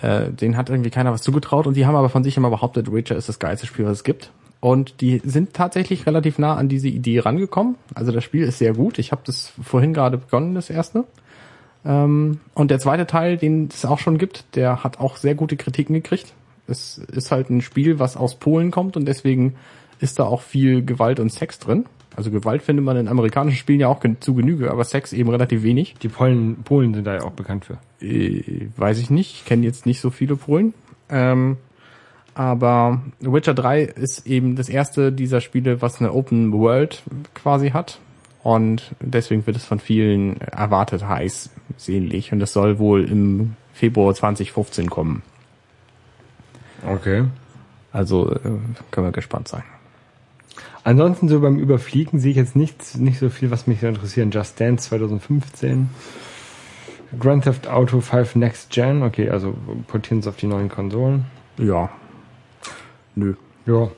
[0.00, 2.90] äh, denen hat irgendwie keiner was zugetraut und die haben aber von sich immer behauptet,
[2.92, 4.30] Witcher ist das geilste Spiel, was es gibt.
[4.62, 7.74] Und die sind tatsächlich relativ nah an diese Idee rangekommen.
[7.96, 9.00] Also das Spiel ist sehr gut.
[9.00, 11.02] Ich habe das vorhin gerade begonnen, das erste.
[11.84, 15.56] Ähm, und der zweite Teil, den es auch schon gibt, der hat auch sehr gute
[15.56, 16.32] Kritiken gekriegt.
[16.68, 19.56] Es ist halt ein Spiel, was aus Polen kommt und deswegen
[19.98, 21.86] ist da auch viel Gewalt und Sex drin.
[22.14, 25.64] Also Gewalt findet man in amerikanischen Spielen ja auch zu Genüge, aber Sex eben relativ
[25.64, 25.96] wenig.
[26.00, 27.78] Die Polen, Polen sind da ja auch bekannt für.
[28.00, 30.72] Äh, weiß ich nicht, ich kenne jetzt nicht so viele Polen.
[31.10, 31.56] Ähm,
[32.34, 37.02] aber Witcher 3 ist eben das erste dieser Spiele, was eine Open World
[37.34, 37.98] quasi hat.
[38.42, 42.32] Und deswegen wird es von vielen erwartet heiß sehnlich.
[42.32, 45.22] Und es soll wohl im Februar 2015 kommen.
[46.86, 47.24] Okay.
[47.92, 48.38] Also äh,
[48.90, 49.62] können wir gespannt sein.
[50.84, 54.34] Ansonsten so beim Überfliegen sehe ich jetzt nicht, nicht so viel, was mich so interessiert.
[54.34, 55.90] Just Dance 2015.
[57.20, 59.02] Grand Theft Auto 5 Next Gen.
[59.02, 59.54] Okay, also
[59.86, 61.26] portieren es auf die neuen Konsolen.
[61.58, 61.90] Ja.
[63.14, 63.34] Nö.
[63.66, 63.90] Ja.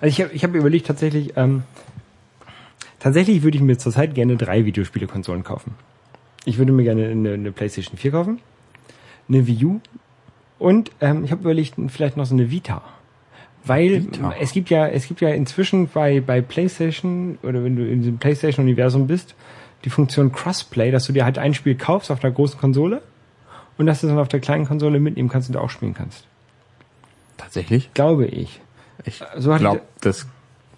[0.00, 1.62] Also ich habe ich hab überlegt tatsächlich, ähm,
[2.98, 5.74] tatsächlich würde ich mir zurzeit gerne drei Videospielekonsolen kaufen.
[6.44, 8.40] Ich würde mir gerne eine, eine PlayStation 4 kaufen,
[9.28, 9.80] eine Wii U
[10.58, 12.82] und ähm, ich habe überlegt, vielleicht noch so eine Vita.
[13.64, 14.34] Weil Vita.
[14.40, 18.18] es gibt ja, es gibt ja inzwischen bei, bei PlayStation oder wenn du in diesem
[18.18, 19.34] PlayStation-Universum bist,
[19.84, 23.02] die Funktion Crossplay, dass du dir halt ein Spiel kaufst auf der großen Konsole
[23.76, 26.26] und dass du es dann auf der kleinen Konsole mitnehmen kannst und auch spielen kannst.
[27.40, 27.92] Tatsächlich?
[27.94, 28.60] Glaube ich.
[29.04, 30.26] Ich So glaube, das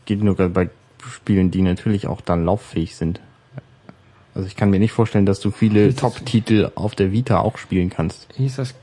[0.05, 0.71] geht nur bei
[1.05, 3.21] Spielen, die natürlich auch dann lauffähig sind.
[4.35, 7.91] Also ich kann mir nicht vorstellen, dass du viele Top-Titel auf der Vita auch spielen
[7.91, 8.29] kannst.
[8.35, 8.75] hieß das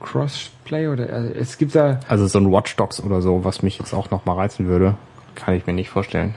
[0.00, 3.78] Crossplay oder äh, es gibt da Also so ein Watch Dogs oder so, was mich
[3.78, 4.96] jetzt auch noch mal reizen würde,
[5.34, 6.36] kann ich mir nicht vorstellen.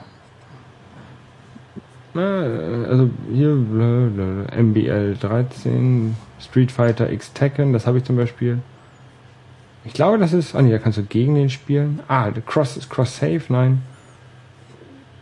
[2.15, 8.59] äh, also hier MBL 13 Street Fighter X Tekken, das habe ich zum Beispiel.
[9.87, 12.01] Ich glaube, das ist, ah nee, da kannst du gegen den spielen.
[12.09, 13.81] Ah, Cross ist Cross Save, nein.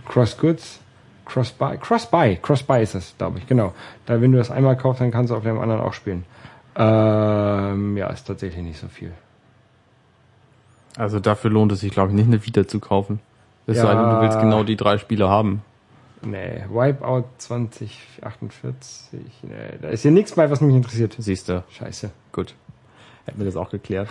[0.07, 0.79] Cross Goods,
[1.25, 3.73] Cross Buy, Cross Buy, Cross Buy ist das, glaube ich, genau.
[4.07, 6.25] Da wenn du das einmal kaufst, dann kannst du auf dem anderen auch spielen.
[6.75, 9.11] Ähm, ja, ist tatsächlich nicht so viel.
[10.97, 13.19] Also dafür lohnt es sich, glaube ich, nicht eine Vita zu kaufen.
[13.67, 13.83] Es Ja.
[13.83, 15.61] sei denn, du willst genau die drei Spiele haben.
[16.23, 19.31] Nee, Wipeout 2048.
[19.43, 21.15] Nee, da ist hier nichts bei, was mich interessiert.
[21.19, 21.63] Siehst du.
[21.69, 22.09] Scheiße.
[22.31, 22.55] Gut.
[23.25, 24.07] Hätten wir das auch geklärt.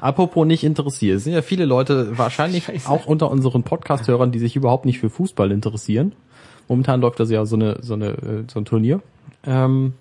[0.00, 1.16] Apropos nicht interessiert.
[1.18, 2.88] Es sind ja viele Leute, wahrscheinlich Scheiße.
[2.88, 6.12] auch unter unseren Podcast-Hörern, die sich überhaupt nicht für Fußball interessieren.
[6.68, 9.00] Momentan läuft das ja so eine, so eine, äh, so ein Turnier.
[9.44, 9.94] Ähm,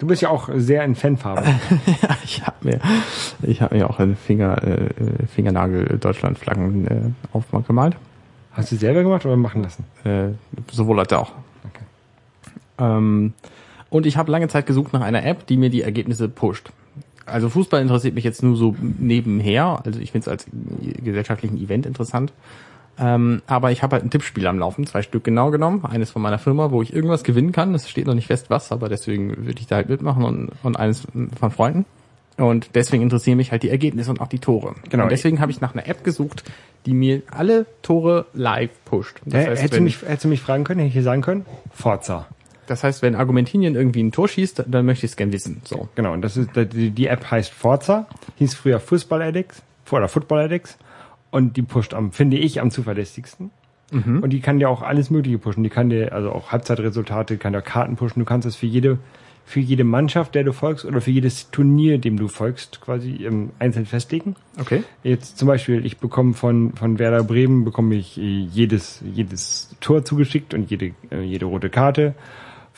[0.00, 1.44] Du bist ja auch sehr in Fanfarben.
[2.02, 2.80] ja, ich habe mir,
[3.42, 7.00] ich habe mir auch einen Finger, äh, äh, Fingernagel Deutschland-Flaggen äh,
[7.34, 7.96] aufgemalt.
[8.52, 9.84] Hast du selber gemacht oder machen lassen?
[10.04, 10.28] Äh,
[10.72, 11.32] sowohl als auch.
[11.68, 11.84] Okay.
[12.78, 13.34] Ähm,
[13.90, 16.70] und ich habe lange Zeit gesucht nach einer App, die mir die Ergebnisse pusht.
[17.30, 19.82] Also Fußball interessiert mich jetzt nur so nebenher.
[19.84, 20.46] Also ich finde es als
[21.02, 22.32] gesellschaftlichen Event interessant.
[22.98, 25.84] Ähm, aber ich habe halt ein Tippspiel am Laufen, zwei Stück genau genommen.
[25.86, 27.74] Eines von meiner Firma, wo ich irgendwas gewinnen kann.
[27.74, 30.76] Es steht noch nicht fest was, aber deswegen würde ich da halt mitmachen und, und
[30.78, 31.06] eines
[31.38, 31.86] von Freunden.
[32.36, 34.74] Und deswegen interessieren mich halt die Ergebnisse und auch die Tore.
[34.88, 35.04] Genau.
[35.04, 36.44] Und deswegen habe ich nach einer App gesucht,
[36.86, 39.20] die mir alle Tore live pusht.
[39.24, 41.22] Das Äh, heißt, hättest, du mich, hättest du mich fragen können, hätte ich dir sagen
[41.22, 41.44] können?
[41.72, 42.26] Forza.
[42.70, 45.60] Das heißt, wenn Argentinien irgendwie ein Tor schießt, dann möchte ich es gern wissen.
[45.64, 45.88] So.
[45.96, 48.06] Genau, und das ist die, die App heißt Forza,
[48.36, 50.78] hieß früher Fußball Addicts oder Football Addicts
[51.30, 53.50] und die pusht am, finde ich, am zuverlässigsten.
[54.22, 55.64] Und die kann dir auch alles Mögliche pushen.
[55.64, 58.20] Die kann dir also auch Halbzeitresultate, kann dir Karten pushen.
[58.20, 58.98] Du kannst es für jede
[59.50, 63.50] für jede Mannschaft, der du folgst, oder für jedes Turnier, dem du folgst, quasi ähm,
[63.58, 64.36] einzeln festlegen.
[64.60, 64.84] Okay.
[65.02, 70.04] Jetzt zum Beispiel, ich bekomme von, von Werder Bremen bekomme ich äh, jedes, jedes Tor
[70.04, 72.14] zugeschickt und jede, äh, jede rote Karte.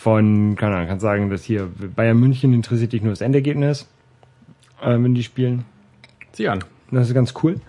[0.02, 3.86] Von, keine Ahnung, kann sagen, dass hier Bayern München interessiert dich nur das Endergebnis,
[4.82, 5.64] äh, wenn die spielen.
[6.32, 6.64] Sieh an.
[6.90, 7.60] Das ist ganz cool.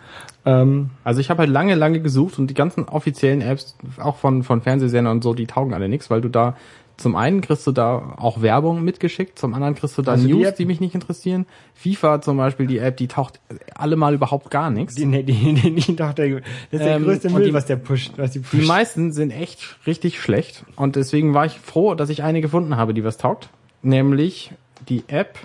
[0.44, 4.42] Ähm, Also ich habe halt lange, lange gesucht und die ganzen offiziellen Apps, auch von,
[4.42, 6.58] von Fernsehsendern und so, die taugen alle nichts, weil du da
[6.98, 10.34] zum einen kriegst du da auch Werbung mitgeschickt, zum anderen kriegst du da Also die
[10.34, 11.46] News, App- die mich nicht interessieren.
[11.74, 13.40] FIFA zum Beispiel, die App, die taucht
[13.76, 14.96] allemal überhaupt gar nichts.
[14.96, 16.42] die, die, die, die, doch der, das
[16.72, 18.68] ist der Ähm, größte Müll, die- was der pusht, was die Die pusht.
[18.68, 22.94] meisten sind echt richtig schlecht und deswegen war ich froh, dass ich eine gefunden habe,
[22.94, 23.50] die was taugt.
[23.82, 24.52] Nämlich
[24.88, 25.40] die App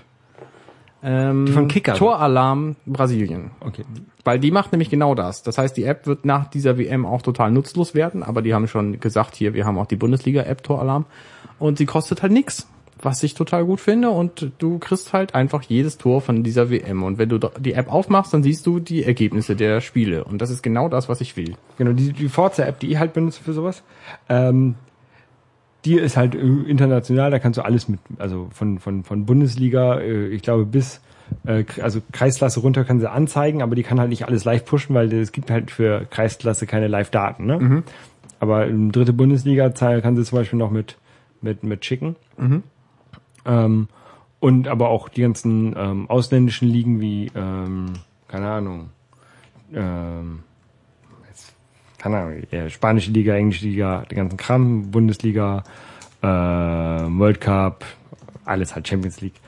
[1.02, 1.94] ähm, von Kicker.
[1.94, 3.52] Toralarm Brasilien.
[3.60, 3.84] Okay.
[4.24, 5.42] Weil die macht nämlich genau das.
[5.44, 8.66] Das heißt, die App wird nach dieser WM auch total nutzlos werden, aber die haben
[8.66, 11.06] schon gesagt, hier, wir haben auch die Bundesliga-App Toralarm
[11.58, 12.66] und sie kostet halt nix,
[13.00, 14.10] was ich total gut finde.
[14.10, 17.92] Und du kriegst halt einfach jedes Tor von dieser WM und wenn du die App
[17.92, 20.24] aufmachst, dann siehst du die Ergebnisse der Spiele.
[20.24, 21.54] Und das ist genau das, was ich will.
[21.78, 23.82] Genau, die, die Forza-App, die ich halt benutze für sowas,
[24.28, 24.74] ähm,
[25.84, 30.00] die ist halt äh, international, da kannst du alles mit, also von, von, von Bundesliga,
[30.00, 31.00] äh, ich glaube bis,
[31.46, 34.94] äh, also Kreisklasse runter kann sie anzeigen, aber die kann halt nicht alles live pushen,
[34.94, 37.58] weil es gibt halt für Kreisklasse keine Live-Daten, ne?
[38.40, 40.96] Aber im dritte Bundesliga zei- kann sie zum Beispiel noch mit,
[41.42, 42.16] mit, mit schicken.
[43.44, 43.88] Ähm,
[44.40, 47.94] und aber auch die ganzen ähm, ausländischen Ligen wie, ähm,
[48.28, 48.90] keine Ahnung,
[49.74, 50.40] ähm,
[51.28, 51.54] jetzt,
[51.98, 55.64] keine Ahnung, ja, spanische Liga, englische Liga, die ganzen Kram, Bundesliga,
[56.22, 57.84] äh, World Cup,
[58.44, 59.40] alles halt Champions League.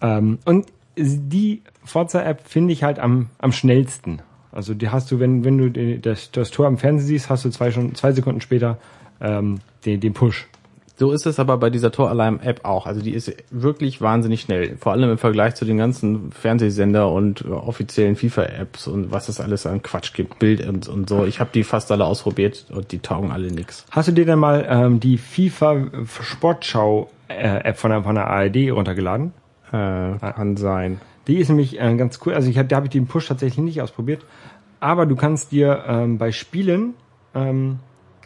[0.00, 4.22] Ähm, und die Forza-App finde ich halt am, am schnellsten.
[4.50, 7.50] Also die hast du, wenn, wenn du das, das Tor am Fernsehen siehst, hast du
[7.50, 8.78] zwei, schon, zwei Sekunden später
[9.20, 10.48] ähm, den, den Push.
[10.98, 12.86] So ist es aber bei dieser Toralarm-App auch.
[12.86, 14.76] Also die ist wirklich wahnsinnig schnell.
[14.78, 19.40] Vor allem im Vergleich zu den ganzen Fernsehsender und äh, offiziellen FIFA-Apps und was es
[19.40, 21.24] alles an Quatsch gibt, Bild und, und so.
[21.24, 23.86] Ich habe die fast alle ausprobiert und die taugen alle nix.
[23.92, 28.26] Hast du dir denn mal ähm, die FIFA Sportschau äh, App von der, von der
[28.26, 29.32] ARD runtergeladen?
[29.68, 31.00] Äh, kann sein.
[31.28, 32.34] Die ist nämlich äh, ganz cool.
[32.34, 34.24] Also ich hab, da habe ich den Push tatsächlich nicht ausprobiert.
[34.80, 36.94] Aber du kannst dir ähm, bei Spielen
[37.36, 37.78] ähm,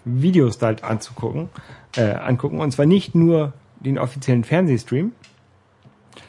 [0.05, 1.49] Videos da halt anzugucken,
[1.97, 2.61] äh, angucken.
[2.61, 5.13] Und zwar nicht nur den offiziellen Fernsehstream,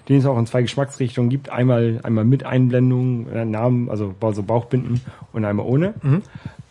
[0.09, 1.49] den es auch in zwei Geschmacksrichtungen gibt.
[1.49, 5.01] Einmal, einmal mit Einblendung, äh, Namen, also so Bauchbinden
[5.32, 5.93] und einmal ohne.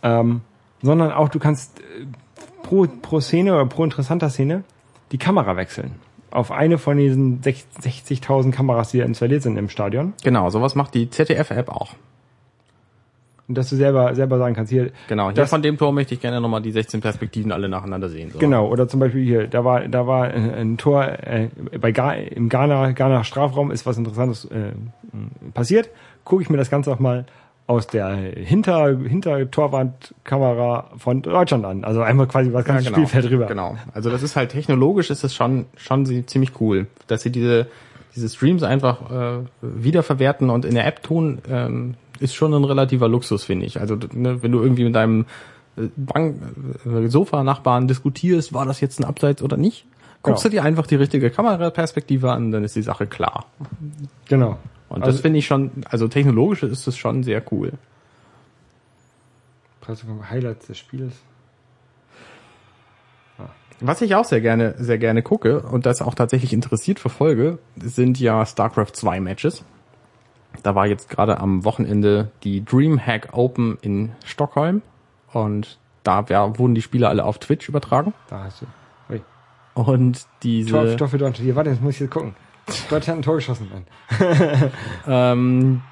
[0.03, 0.41] Ähm,
[0.83, 2.07] sondern auch du kannst äh,
[2.63, 4.65] pro, pro Szene oder pro interessanter Szene
[5.13, 5.93] die Kamera wechseln.
[6.31, 10.15] Auf eine von diesen 60 60.000 Kameras, die da installiert sind im Stadion.
[10.23, 11.95] Genau, sowas macht die ZDF-App auch.
[13.53, 16.15] Und dass du selber, selber sagen kannst, hier, Genau, hier Das- von dem Tor möchte
[16.15, 18.31] ich gerne nochmal die 16 Perspektiven alle nacheinander sehen.
[18.31, 18.39] So.
[18.39, 21.49] Genau, oder zum Beispiel hier, da war, da war äh, ein Tor äh,
[21.79, 24.73] bei Ga im Ghana, Ghana Strafraum ist was Interessantes äh,
[25.53, 25.91] passiert.
[26.25, 27.27] Gucke ich mir das Ganze auch mal
[27.67, 28.97] aus der Hinter
[29.77, 31.85] Hintertorwandkamera von Deutschland an.
[31.85, 32.97] Also einmal quasi was Ja, ganze genau.
[32.97, 33.47] Spielfeld rüber.
[33.47, 33.77] Genau.
[33.95, 37.67] Also das ist halt technologisch ist es schon schon ziemlich cool, dass sie diese
[38.15, 43.09] diese Streams einfach äh, wiederverwerten und in der App tun, ähm, ist schon ein relativer
[43.09, 43.81] Luxus, finde ich.
[43.81, 45.27] Also ne, wenn du irgendwie mit deinem
[45.77, 46.37] äh, Bank
[46.87, 49.87] äh, Sofa-Nachbarn diskutierst, war das jetzt ein Abseits oder nicht?
[50.23, 50.51] Guckst Ja.
[50.51, 53.47] du dir einfach die richtige Kameraperspektive an, dann ist die Sache klar.
[54.29, 54.59] Genau.
[54.89, 57.73] Und Also- das finde ich schon, also technologisch ist es schon sehr cool.
[60.31, 61.15] Highlights des Spiels.
[63.81, 68.21] Was ich auch sehr gerne, sehr gerne gucke und das auch tatsächlich interessiert verfolge, sind
[68.21, 69.65] ja StarCraft 2 Matches.
[70.63, 74.83] Da war jetzt gerade am Wochenende die Dreamhack Open in Stockholm
[75.33, 78.13] und da ja, wurden die Spiele alle auf Twitch übertragen.
[78.29, 78.67] Da hast du.
[79.13, 79.21] Ui.
[79.75, 81.45] Und diese Tor, Tor für Deutschland.
[81.45, 82.35] Hier, warte, jetzt muss ich jetzt gucken.
[82.91, 83.69] Deutschland hat ein Tor geschossen.
[85.07, 85.83] Ähm,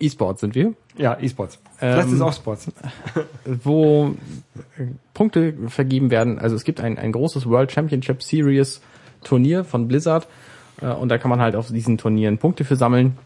[0.00, 1.58] E-Sports sind wir, Ja, E-Sports.
[1.80, 2.70] Ähm, ist es auch Sports.
[3.44, 4.14] wo
[4.78, 6.38] äh, Punkte vergeben werden.
[6.38, 8.80] Also es gibt ein, ein großes World Championship Series
[9.24, 10.28] Turnier von Blizzard
[10.86, 13.16] und da kann man halt auf diesen Turnieren Punkte für sammeln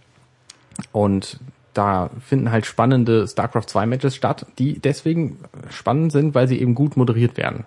[0.92, 1.38] und
[1.74, 5.38] da finden halt spannende StarCraft 2 Matches statt, die deswegen
[5.70, 7.64] spannend sind, weil sie eben gut moderiert werden.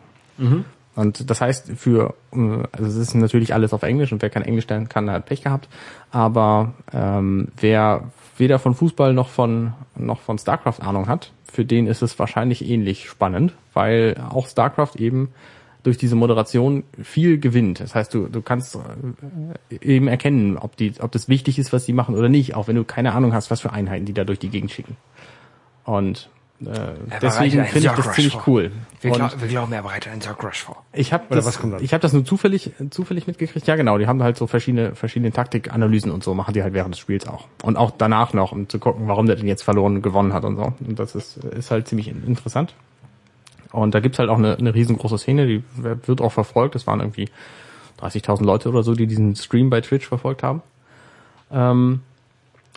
[0.95, 2.37] Und das heißt für, äh,
[2.71, 5.43] also es ist natürlich alles auf Englisch und wer kein Englisch lernen kann, hat Pech
[5.43, 5.67] gehabt.
[6.11, 11.87] Aber ähm, wer weder von Fußball noch von noch von StarCraft Ahnung hat, für den
[11.87, 15.29] ist es wahrscheinlich ähnlich spannend, weil auch StarCraft eben
[15.85, 17.79] durch diese Moderation viel gewinnt.
[17.79, 21.85] Das heißt, du, du kannst äh, eben erkennen, ob die, ob das wichtig ist, was
[21.85, 24.23] die machen oder nicht, auch wenn du keine Ahnung hast, was für Einheiten die da
[24.23, 24.97] durch die Gegend schicken.
[25.83, 26.29] Und
[26.65, 28.43] äh, deswegen finde ich das ziemlich vor.
[28.47, 28.71] cool.
[29.01, 30.83] Wir, glaub, wir glauben, er bereitet einen Zerg Rush vor.
[30.93, 31.45] ich habe das,
[31.81, 33.67] ich habe das nur zufällig zufällig mitgekriegt.
[33.67, 33.97] Ja, genau.
[33.97, 37.27] Die haben halt so verschiedene verschiedene Taktikanalysen und so machen die halt während des Spiels
[37.27, 40.33] auch und auch danach noch, um zu gucken, warum der denn jetzt verloren und gewonnen
[40.33, 40.73] hat und so.
[40.87, 42.73] Und das ist ist halt ziemlich in- interessant.
[43.71, 46.75] Und da gibt's halt auch eine, eine riesengroße Szene, die wird auch verfolgt.
[46.75, 47.29] Das waren irgendwie
[47.99, 50.61] 30.000 Leute oder so, die diesen Stream bei Twitch verfolgt haben.
[51.51, 52.01] Ähm,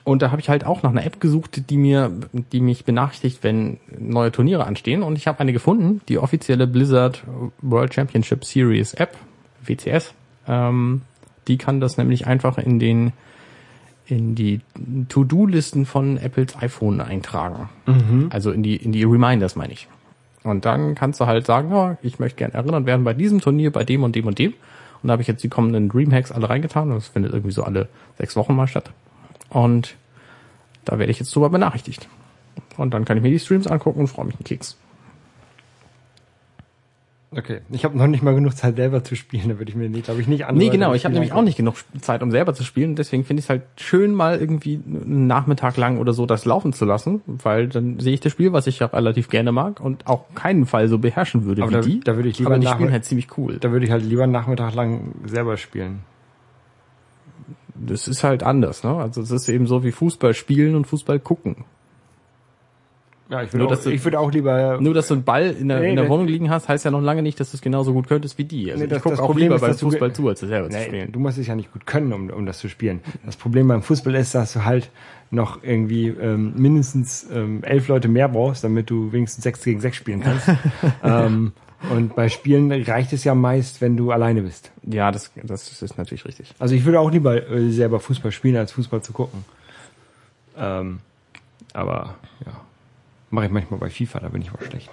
[0.04, 3.40] und da habe ich halt auch nach einer App gesucht, die mir, die mich benachrichtigt,
[3.42, 5.02] wenn neue Turniere anstehen.
[5.02, 7.24] Und ich habe eine gefunden, die offizielle Blizzard
[7.60, 9.16] World Championship Series App,
[9.62, 10.14] WCS.
[10.46, 11.02] Ähm,
[11.46, 13.12] die kann das nämlich einfach in den
[14.06, 14.62] in die
[15.10, 17.68] To-Do-Listen von Apples iPhone eintragen.
[18.30, 19.88] Also in die in die Reminders meine ich.
[20.48, 23.72] Und dann kannst du halt sagen, ja, ich möchte gerne erinnert werden bei diesem Turnier,
[23.72, 24.54] bei dem und dem und dem.
[25.02, 26.90] Und da habe ich jetzt die kommenden Dreamhacks alle reingetan.
[26.90, 27.88] Das findet irgendwie so alle
[28.18, 28.90] sechs Wochen mal statt.
[29.50, 29.96] Und
[30.84, 32.08] da werde ich jetzt drüber benachrichtigt.
[32.76, 34.76] Und dann kann ich mir die Streams angucken und freue mich einen Keks.
[37.30, 37.60] Okay.
[37.70, 40.18] Ich habe noch nicht mal genug Zeit selber zu spielen, da würde ich mir, glaube
[40.20, 40.56] ich, nicht an.
[40.56, 40.94] Nee, genau.
[40.94, 42.96] Ich habe nämlich auch nicht genug Zeit, um selber zu spielen.
[42.96, 46.72] Deswegen finde ich es halt schön, mal irgendwie einen Nachmittag lang oder so das laufen
[46.72, 50.06] zu lassen, weil dann sehe ich das Spiel, was ich ja relativ gerne mag und
[50.06, 52.00] auch keinen Fall so beherrschen würde Aber wie da- die.
[52.00, 53.58] da würde ich lieber Aber die spielen halt ziemlich cool.
[53.60, 56.00] Da würde ich halt lieber einen Nachmittag lang selber spielen.
[57.74, 58.94] Das ist halt anders, ne?
[58.96, 61.64] Also es ist eben so wie Fußball spielen und Fußball gucken.
[63.30, 64.80] Ja, ich würde, Nur, auch, du- ich würde auch lieber.
[64.80, 66.86] Nur, dass du einen Ball in der, Nee, in der das- Wohnung liegen hast, heißt
[66.86, 68.70] ja noch lange nicht, dass du es genauso gut könntest wie die.
[68.70, 70.48] Also Nee, ich das- guck das auch Problem lieber ist, beim Fußball zu, als es
[70.48, 71.12] selber zu Nee, spielen.
[71.12, 73.00] du musst es ja nicht gut können, um, um das zu spielen.
[73.26, 74.88] Das Problem beim Fußball ist, dass du halt
[75.30, 79.98] noch irgendwie ähm, mindestens ähm, elf Leute mehr brauchst, damit du wenigstens sechs gegen sechs
[79.98, 80.48] spielen kannst.
[81.04, 81.52] ähm,
[81.92, 84.72] und bei Spielen reicht es ja meist, wenn du alleine bist.
[84.84, 86.54] Ja, das, das ist natürlich richtig.
[86.58, 89.44] Also ich würde auch lieber äh, selber Fußball spielen, als Fußball zu gucken.
[90.56, 91.00] Ähm,
[91.74, 92.14] aber
[92.46, 92.52] ja,
[93.30, 94.90] mache ich manchmal bei FIFA, da bin ich mal schlecht.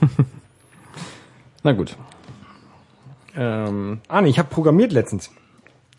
[1.62, 1.96] Na gut.
[3.36, 5.30] Ähm, Ah, nee, ich habe programmiert letztens.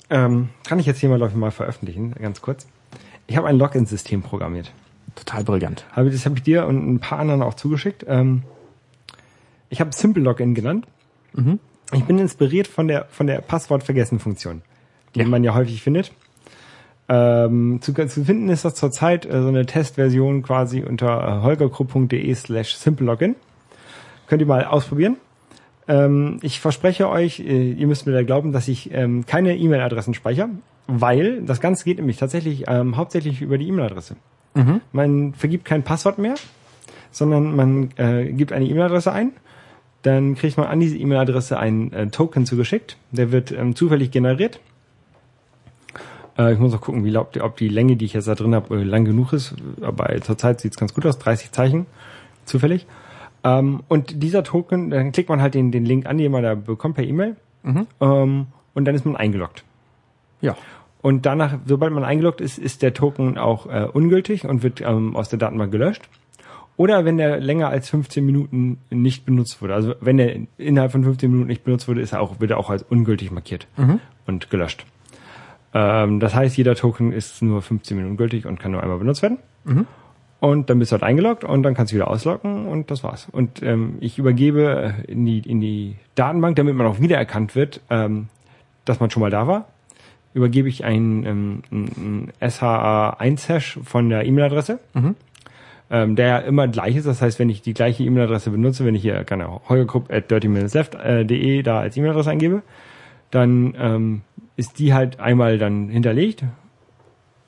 [0.10, 2.68] Ähm, kann ich jetzt hier mal, ich, mal veröffentlichen, ganz kurz.
[3.28, 4.72] Ich habe ein Login-System programmiert.
[5.16, 5.86] total brillant.
[5.92, 8.06] Habe, das habe ich dir und ein paar anderen auch zugeschickt.
[8.08, 8.44] Ähm,
[9.70, 10.86] ich habe Simple Login genannt.
[11.92, 14.62] Ich bin inspiriert von der, von der Passwort-Vergessen-Funktion,
[15.16, 15.28] die Ja.
[15.28, 16.12] man ja häufig findet.
[17.08, 22.34] Ähm, zu, zu finden ist das zurzeit äh, so eine Testversion quasi unter äh, holgergrupp.de
[22.34, 23.36] slash simplelogin.
[24.28, 25.18] Könnt ihr mal ausprobieren.
[25.88, 30.16] Ähm, ich verspreche euch, äh, ihr müsst mir da glauben, dass ich ähm, keine E-Mail-Adressen
[30.16, 30.49] speichere,
[30.88, 34.16] weil das Ganze geht nämlich tatsächlich ähm, hauptsächlich über die E-Mail-Adresse.
[34.93, 36.36] Man vergibt kein Passwort mehr,
[37.12, 39.34] sondern man äh, gibt eine E-Mail-Adresse ein.
[40.01, 42.97] Dann kriegt man an diese E-Mail-Adresse einen äh, Token zugeschickt.
[43.12, 44.60] Der wird ähm, zufällig generiert.
[46.38, 48.56] Äh, ich muss auch gucken, wie laut, ob die Länge, die ich jetzt da drin
[48.56, 49.56] habe, äh, lang genug ist.
[49.82, 51.18] Aber zurzeit sieht es ganz gut aus.
[51.20, 51.86] 30 Zeichen,
[52.46, 52.86] zufällig.
[53.44, 56.56] Ähm, und dieser Token, dann klickt man halt den, den Link an, den man da
[56.56, 57.36] bekommt per E-Mail.
[58.02, 59.64] Ähm, und dann ist man eingeloggt.
[60.42, 60.56] Ja.
[61.02, 65.16] Und danach, sobald man eingeloggt ist, ist der Token auch äh, ungültig und wird ähm,
[65.16, 66.10] aus der Datenbank gelöscht.
[66.78, 69.76] Oder wenn der länger als 15 Minuten nicht benutzt wurde.
[69.76, 72.58] Also wenn der innerhalb von 15 Minuten nicht benutzt wurde, ist er auch, wird er
[72.58, 73.68] auch als ungültig markiert
[74.26, 74.86] und gelöscht.
[75.76, 79.22] Ähm, das heißt, jeder Token ist nur 15 Minuten gültig und kann nur einmal benutzt
[79.22, 79.40] werden.
[80.40, 83.28] Und dann bist du halt eingeloggt und dann kannst du wieder ausloggen und das war's.
[83.32, 87.82] Und ähm, ich übergebe äh, in die, in die Datenbank, damit man auch wiedererkannt wird,
[87.90, 88.28] ähm,
[88.86, 89.66] dass man schon mal da war,
[90.34, 94.80] übergebe ich einen, ähm, einen SHA-1-Hash von der E-Mail-Adresse,
[95.90, 97.08] ähm, der ja immer gleich ist.
[97.08, 101.64] Das heißt, wenn ich die gleiche E-Mail-Adresse benutze, wenn ich hier keine holgergrupp at dirtyminutesLeft.de
[101.64, 102.62] da als E-Mail-Adresse eingebe,
[103.32, 104.22] dann ähm,
[104.56, 106.43] ist die halt einmal dann hinterlegt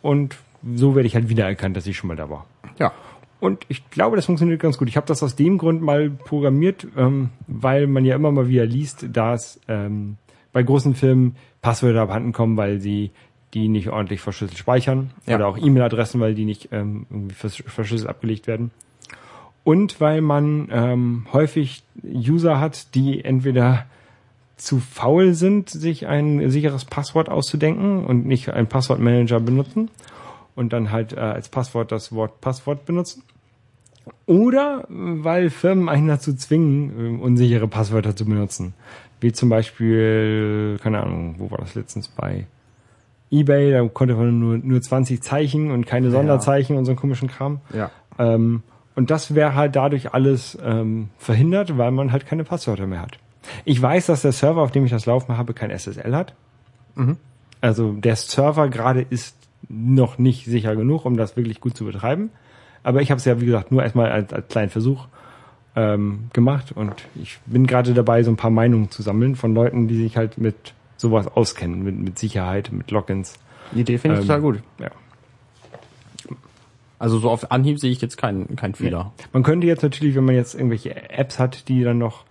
[0.01, 0.36] und
[0.76, 2.45] so werde ich halt wiedererkannt, dass ich schon mal da war.
[2.80, 2.91] Ja.
[3.39, 4.89] Und ich glaube, das funktioniert ganz gut.
[4.89, 8.66] Ich habe das aus dem Grund mal programmiert, ähm, weil man ja immer mal wieder
[8.66, 10.18] liest, dass ähm,
[10.51, 13.12] bei großen Firmen Passwörter abhanden kommen, weil sie
[13.53, 15.12] die nicht ordentlich verschlüsselt speichern.
[15.28, 15.36] Ja.
[15.36, 18.72] Oder auch E-Mail-Adressen, weil die nicht ähm, irgendwie vers- verschlüsselt abgelegt werden.
[19.64, 23.86] Und weil man ähm, häufig User hat, die entweder
[24.58, 29.89] zu faul sind, sich ein sicheres Passwort auszudenken und nicht einen Passwortmanager benutzen
[30.55, 33.22] und dann halt äh, als Passwort das Wort Passwort benutzen.
[34.26, 38.74] Oder äh, weil Firmen einen dazu zwingen, äh, unsichere Passwörter zu benutzen.
[39.22, 42.47] Wie zum Beispiel, keine Ahnung, wo war das letztens bei
[43.32, 47.28] eBay, da konnte man nur, nur 20 Zeichen und keine Sonderzeichen und so einen komischen
[47.28, 47.60] Kram.
[47.74, 47.91] Ja.
[48.18, 48.64] Ähm,
[48.95, 53.20] und das wäre halt dadurch alles ähm, verhindert, weil man halt keine Passwörter mehr hat.
[53.66, 56.34] Ich weiß, dass der Server, auf dem ich das laufen habe, kein SSL hat.
[57.62, 59.36] Also der Server gerade ist
[59.70, 62.30] noch nicht sicher genug, um das wirklich gut zu betreiben.
[62.84, 65.08] Aber ich habe es ja, wie gesagt, nur erstmal als, als kleinen Versuch
[65.76, 69.88] ähm, gemacht und ich bin gerade dabei, so ein paar Meinungen zu sammeln von Leuten,
[69.88, 73.36] die sich halt mit sowas auskennen, mit, mit Sicherheit, mit Logins.
[73.74, 74.64] Die Idee finde ich Ähm, total gut.
[74.80, 74.89] Ja.
[77.00, 79.12] Also so auf Anhieb sehe ich jetzt keinen keinen Fehler.
[79.34, 82.24] Man könnte jetzt natürlich, wenn man jetzt irgendwelche Apps hat, die dann noch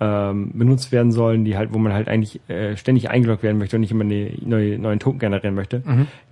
[0.00, 3.76] ähm, benutzt werden sollen, die halt, wo man halt eigentlich äh, ständig eingeloggt werden möchte
[3.76, 5.82] und nicht immer eine neue, neuen Token generieren möchte,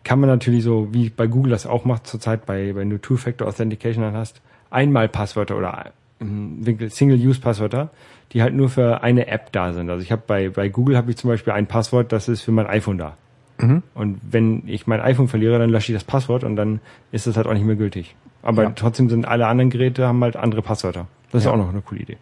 [0.04, 3.46] kann man natürlich so, wie bei Google das auch macht zurzeit, bei, wenn du Two-Factor
[3.48, 4.40] Authentication dann hast,
[4.70, 7.90] einmal Passwörter oder ähm, Single-Use-Passwörter,
[8.32, 9.90] die halt nur für eine App da sind.
[9.90, 12.52] Also ich habe bei, bei Google habe ich zum Beispiel ein Passwort, das ist für
[12.52, 13.16] mein iPhone da.
[13.94, 17.38] Und wenn ich mein iPhone verliere, dann lösche ich das Passwort und dann ist es
[17.38, 18.14] halt auch nicht mehr gültig.
[18.42, 18.72] Aber Ja.
[18.76, 21.06] trotzdem sind alle anderen Geräte haben halt andere Passwörter.
[21.32, 21.52] Das ist Ja.
[21.52, 22.18] auch noch eine coole Idee.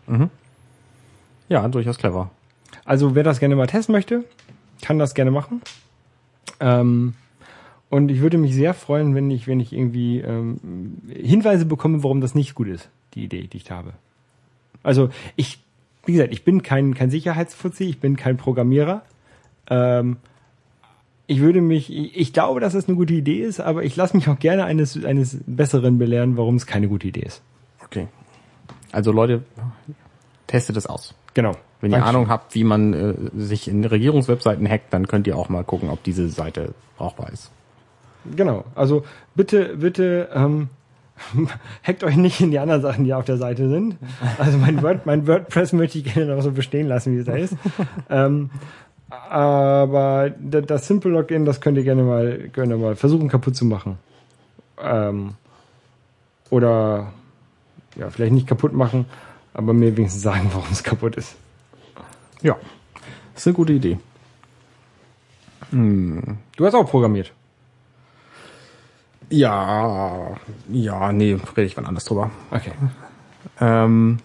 [1.48, 2.30] Ja, durchaus clever.
[2.84, 4.24] Also wer das gerne mal testen möchte,
[4.82, 5.62] kann das gerne machen.
[6.60, 7.14] Ähm,
[7.90, 12.20] und ich würde mich sehr freuen, wenn ich, wenn ich irgendwie ähm, Hinweise bekomme, warum
[12.20, 13.92] das nicht gut ist, die Idee, die ich da habe.
[14.82, 15.62] Also ich,
[16.04, 19.02] wie gesagt, ich bin kein, kein Sicherheitsfuzzi, ich bin kein Programmierer.
[19.68, 20.16] Ähm,
[21.26, 24.28] ich würde mich, ich, glaube, dass es eine gute Idee ist, aber ich lasse mich
[24.28, 27.42] auch gerne eines, eines Besseren belehren, warum es keine gute Idee ist.
[27.82, 28.08] Okay.
[28.92, 29.42] Also Leute,
[30.46, 31.14] testet es aus.
[31.34, 31.52] Genau.
[31.80, 32.16] Wenn ihr Dankeschön.
[32.16, 35.90] Ahnung habt, wie man äh, sich in Regierungswebseiten hackt, dann könnt ihr auch mal gucken,
[35.90, 37.50] ob diese Seite brauchbar ist.
[38.36, 38.64] Genau.
[38.74, 40.68] Also bitte, bitte ähm,
[41.82, 43.96] hackt euch nicht in die anderen Sachen, die auf der Seite sind.
[44.38, 47.34] Also mein, Word, mein WordPress möchte ich gerne noch so bestehen lassen, wie es da
[47.34, 47.54] ist.
[48.08, 48.50] ähm,
[49.28, 53.56] aber da- das Simple Login, das könnt ihr gerne mal, könnt ihr mal versuchen kaputt
[53.56, 53.98] zu machen.
[54.82, 55.34] Ähm,
[56.50, 57.12] oder
[57.96, 59.06] ja, vielleicht nicht kaputt machen,
[59.54, 61.34] aber mir wenigstens sagen, warum es kaputt ist.
[62.42, 62.56] Ja.
[63.34, 63.98] Ist eine gute Idee.
[65.70, 67.32] Du hast auch programmiert.
[69.30, 70.36] Ja,
[70.68, 72.30] ja, nee, rede ich wann anders drüber.
[72.50, 72.72] Okay.
[73.60, 74.18] Ähm,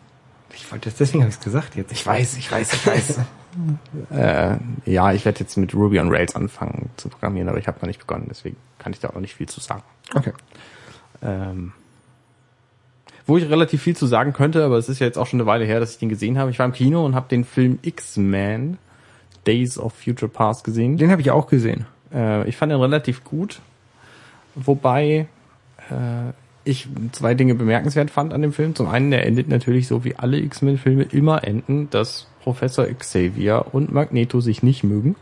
[0.54, 1.92] Ich wollte das, deswegen habe ich es gesagt jetzt.
[1.92, 3.20] ich weiß, ich weiß, ich weiß.
[4.12, 7.80] äh, ja, ich werde jetzt mit Ruby on Rails anfangen zu programmieren, aber ich habe
[7.80, 9.84] noch nicht begonnen, deswegen kann ich da auch nicht viel zu sagen.
[10.14, 10.34] Okay.
[11.24, 11.74] Ähm,
[13.30, 15.48] wo ich relativ viel zu sagen könnte, aber es ist ja jetzt auch schon eine
[15.48, 16.52] Weile her, dass ich den gesehen habe.
[16.52, 18.78] Ich war im Kino und habe den Film X-Men
[19.46, 20.98] Days of Future Past gesehen.
[20.98, 21.86] Den habe ich auch gesehen.
[22.14, 23.62] Äh, ich fand ihn relativ gut,
[24.56, 25.28] wobei
[25.90, 28.76] äh, ich zwei Dinge bemerkenswert fand an dem Film.
[28.76, 33.94] Zum einen, er endet natürlich so, wie alle X-Men-Filme immer enden, dass Professor Xavier und
[33.94, 35.16] Magneto sich nicht mögen.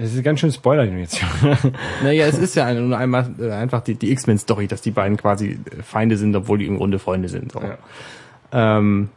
[0.00, 1.20] Das ist ganz schön Spoiler, den jetzt.
[2.02, 5.18] Naja, es ist ja eine, nur einmal äh, einfach die, die X-Men-Story, dass die beiden
[5.18, 7.52] quasi äh, Feinde sind, obwohl die im Grunde Freunde sind.
[7.52, 7.60] So.
[7.60, 8.78] Ja.
[8.78, 9.10] Ähm,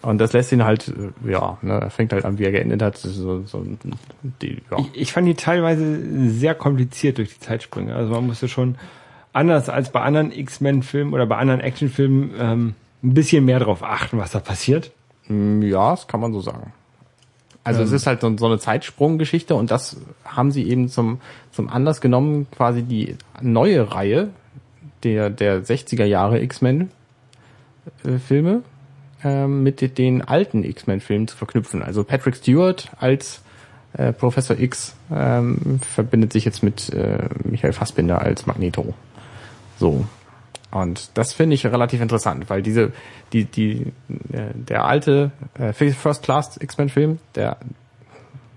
[0.00, 2.96] und das lässt ihn halt, äh, ja, ne, fängt halt an, wie er geendet hat.
[2.96, 3.66] So, so
[4.40, 4.78] die, ja.
[4.78, 7.94] Ich, ich fand die teilweise sehr kompliziert durch die Zeitsprünge.
[7.94, 8.76] Also man musste schon
[9.34, 14.16] anders als bei anderen X-Men-Filmen oder bei anderen Actionfilmen ähm, ein bisschen mehr darauf achten,
[14.16, 14.90] was da passiert.
[15.28, 16.72] Mm, Ja, das kann man so sagen.
[17.62, 21.20] Also es ist halt so, so eine Zeitsprunggeschichte und das haben sie eben zum,
[21.52, 24.30] zum Anlass genommen, quasi die neue Reihe
[25.02, 28.62] der, der 60er Jahre X-Men-Filme
[29.22, 31.82] ähm, mit den alten X-Men-Filmen zu verknüpfen.
[31.82, 33.42] Also Patrick Stewart als
[33.92, 38.94] äh, Professor X ähm, verbindet sich jetzt mit äh, Michael Fassbinder als Magneto.
[39.78, 40.06] So.
[40.70, 42.92] Und das finde ich relativ interessant, weil diese,
[43.32, 43.92] die, die,
[44.32, 47.56] äh, der alte äh, First Class X-Men-Film, der,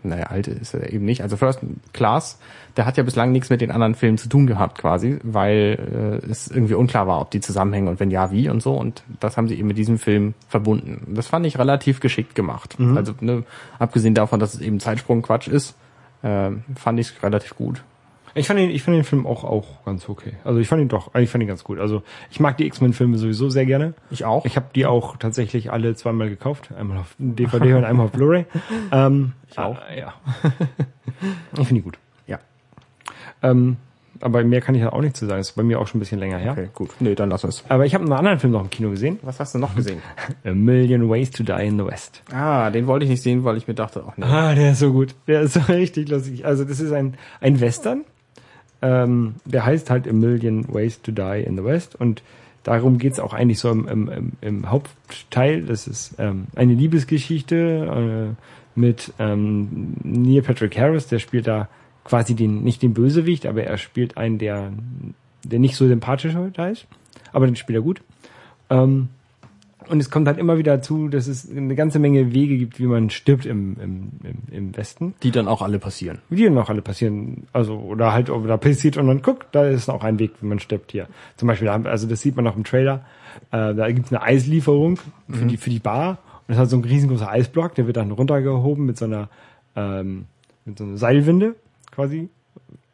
[0.03, 1.61] naja, alte ist er eben nicht, also First
[1.91, 2.39] Class,
[2.77, 6.29] der hat ja bislang nichts mit den anderen Filmen zu tun gehabt quasi, weil äh,
[6.29, 8.73] es irgendwie unklar war, ob die zusammenhängen und wenn ja, wie und so.
[8.73, 11.03] Und das haben sie eben mit diesem Film verbunden.
[11.07, 12.75] Und das fand ich relativ geschickt gemacht.
[12.95, 13.43] Also ne,
[13.79, 15.75] abgesehen davon, dass es eben Zeitsprung-Quatsch ist,
[16.21, 17.83] äh, fand ich es relativ gut.
[18.35, 20.33] Ich fand den, ich fand den Film auch, auch ganz okay.
[20.43, 21.79] Also ich fand ihn doch, ich fand ihn ganz gut.
[21.79, 23.93] Also ich mag die X-Men-Filme sowieso sehr gerne.
[24.09, 24.45] Ich auch.
[24.45, 26.69] Ich habe die auch tatsächlich alle zweimal gekauft.
[26.77, 28.45] Einmal auf DVD und einmal auf Blu-ray.
[28.91, 29.77] Ähm, Ich auch.
[29.89, 30.13] äh, ja.
[31.57, 31.97] ich finde die gut.
[32.27, 32.39] ja.
[33.41, 33.77] Ähm,
[34.21, 35.39] aber mehr kann ich da auch nicht zu sagen.
[35.39, 36.53] Das ist bei mir auch schon ein bisschen länger her.
[36.53, 36.91] Okay, gut.
[36.99, 37.63] Nee, dann lass es.
[37.67, 39.19] Aber ich habe einen anderen Film noch im Kino gesehen.
[39.21, 40.01] Was hast du noch gesehen?
[40.45, 42.21] A Million Ways to Die in the West.
[42.31, 44.25] Ah, den wollte ich nicht sehen, weil ich mir dachte, ach nee.
[44.25, 45.13] Ah, der ist so gut.
[45.27, 46.45] Der ist so richtig lustig.
[46.45, 48.05] Also das ist ein, ein Western.
[48.83, 51.95] Ähm, der heißt halt A Million Ways to Die in the West.
[51.95, 52.21] Und
[52.63, 55.61] darum geht's auch eigentlich so im, im, im, Hauptteil.
[55.63, 61.07] Das ist ähm, eine Liebesgeschichte äh, mit ähm, Neil Patrick Harris.
[61.07, 61.69] Der spielt da
[62.03, 64.73] quasi den, nicht den Bösewicht, aber er spielt einen, der,
[65.45, 66.85] der nicht so sympathisch da ist.
[67.31, 68.01] Aber den spielt er gut.
[68.69, 69.07] Ähm,
[69.89, 72.85] und es kommt halt immer wieder dazu, dass es eine ganze Menge Wege gibt, wie
[72.85, 75.13] man stirbt im, im, im, im Westen.
[75.23, 76.19] Die dann auch alle passieren.
[76.29, 77.47] Die dann auch alle passieren.
[77.53, 80.59] Also, oder halt, da passiert und dann guckt, da ist auch ein Weg, wie man
[80.59, 81.07] stirbt hier.
[81.37, 83.05] Zum Beispiel, also das sieht man auch im Trailer,
[83.51, 84.97] äh, da gibt's eine Eislieferung
[85.29, 86.19] für, die, für die Bar.
[86.47, 89.29] Und es hat so ein riesengroßer Eisblock, der wird dann runtergehoben mit so einer,
[89.75, 90.25] ähm,
[90.65, 91.55] mit so einer Seilwinde
[91.91, 92.29] quasi.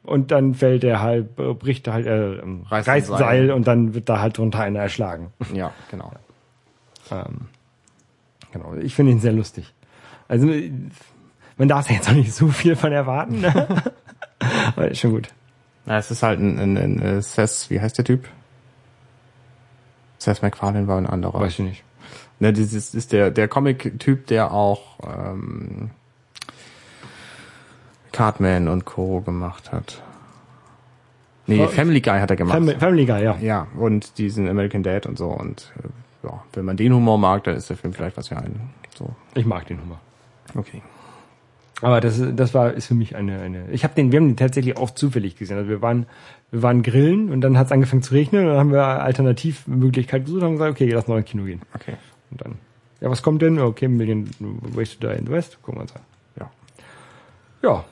[0.04, 3.04] Und dann fällt der halt, bricht er halt, äh, Reißt ein.
[3.04, 5.28] Seil und dann wird da halt drunter einer erschlagen.
[5.54, 6.12] Ja, genau.
[7.12, 7.48] Ähm,
[8.52, 9.74] genau, ich finde ihn sehr lustig.
[10.28, 10.48] Also
[11.58, 13.42] man darf da jetzt auch nicht so viel von erwarten.
[13.42, 13.68] Ne?
[14.76, 15.30] Aber ist schon gut.
[15.86, 18.28] Ja, es ist halt ein, ein, ein äh, Seth, wie heißt der Typ?
[20.20, 21.40] Seth MacFarlane war ein anderer.
[21.40, 21.84] Weiß ich nicht.
[22.40, 25.90] Ne, dieses ist der, der Comic-Typ, der auch ähm,
[28.12, 29.22] Cartman und Co.
[29.22, 30.02] gemacht hat.
[31.48, 32.54] Nee, Family Guy hat er gemacht.
[32.54, 33.38] Family, Family Guy, ja.
[33.42, 35.28] ja, und diesen American Dad und so.
[35.28, 35.88] Und äh,
[36.24, 38.70] ja, wenn man den Humor mag, dann ist der Film vielleicht was für einen.
[38.98, 40.00] So, Ich mag den Humor.
[40.56, 40.82] okay.
[41.82, 43.70] Aber das, das war ist für mich eine eine.
[43.72, 45.58] Ich habe den, wir haben den tatsächlich auch zufällig gesehen.
[45.58, 46.08] Also wir waren
[46.52, 50.26] wir waren grillen und dann hat es angefangen zu regnen und dann haben wir Alternativmöglichkeit
[50.26, 51.62] gesucht und haben gesagt, okay, lass noch ins Kino gehen.
[51.74, 51.94] Okay.
[52.32, 52.56] Und dann,
[53.00, 53.60] ja, was kommt denn?
[53.60, 55.62] Okay, Million Ways to Die in the West.
[55.62, 56.02] Gucken wir uns an.
[56.38, 56.52] Ja.
[57.62, 57.86] Ja,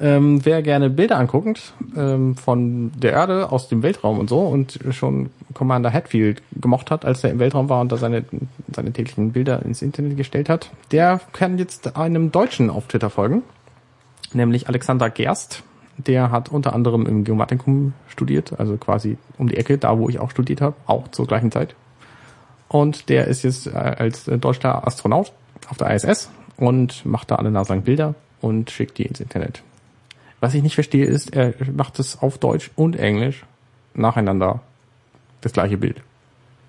[0.00, 4.80] Ähm, wer gerne Bilder anguckt ähm, von der Erde aus dem Weltraum und so und
[4.90, 8.24] schon Commander Hatfield gemocht hat, als er im Weltraum war und da seine,
[8.72, 13.42] seine täglichen Bilder ins Internet gestellt hat, der kann jetzt einem Deutschen auf Twitter folgen,
[14.32, 15.62] nämlich Alexander Gerst.
[15.96, 20.18] Der hat unter anderem im Geomatikum studiert, also quasi um die Ecke, da wo ich
[20.18, 21.76] auch studiert habe, auch zur gleichen Zeit.
[22.66, 25.30] Und der ist jetzt äh, als deutscher Astronaut
[25.68, 29.62] auf der ISS und macht da alle Nase Bilder und schickt die ins Internet.
[30.44, 33.46] Was ich nicht verstehe, ist, er macht es auf Deutsch und Englisch
[33.94, 34.60] nacheinander
[35.40, 36.02] das gleiche Bild.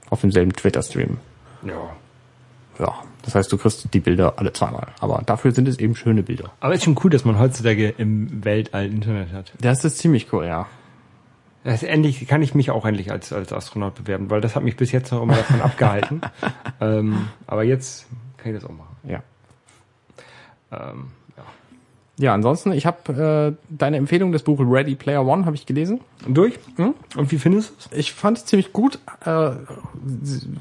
[0.09, 1.17] Auf demselben Twitter-Stream.
[1.67, 1.89] Ja.
[2.79, 4.87] Ja, das heißt, du kriegst die Bilder alle zweimal.
[5.01, 6.53] Aber dafür sind es eben schöne Bilder.
[6.61, 9.51] Aber ist schon cool, dass man heutzutage im Weltall Internet hat.
[9.59, 10.67] Das ist ziemlich cool, ja.
[11.65, 14.77] Das endlich kann ich mich auch endlich als als Astronaut bewerben, weil das hat mich
[14.77, 16.21] bis jetzt noch immer davon abgehalten.
[16.79, 18.05] Ähm, aber jetzt
[18.37, 18.95] kann ich das auch machen.
[19.03, 19.21] Ja.
[20.71, 21.11] Ähm,
[22.17, 22.33] ja.
[22.33, 25.99] Ansonsten, ich habe äh, deine Empfehlung des Buches Ready Player One habe ich gelesen.
[26.27, 26.57] Durch?
[26.77, 26.93] Hm?
[27.15, 27.97] Und wie findest du es?
[27.97, 28.99] Ich fand es ziemlich gut.
[29.25, 29.51] Äh,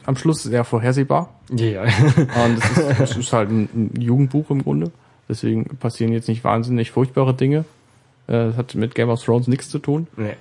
[0.07, 1.30] am Schluss sehr vorhersehbar.
[1.50, 1.82] Ja, ja.
[2.44, 4.90] Und es ist, es ist halt ein, ein Jugendbuch im Grunde.
[5.28, 7.64] Deswegen passieren jetzt nicht wahnsinnig furchtbare Dinge.
[8.26, 10.07] Äh, Das hat mit Game of Thrones nichts zu tun.
[10.16, 10.34] nee.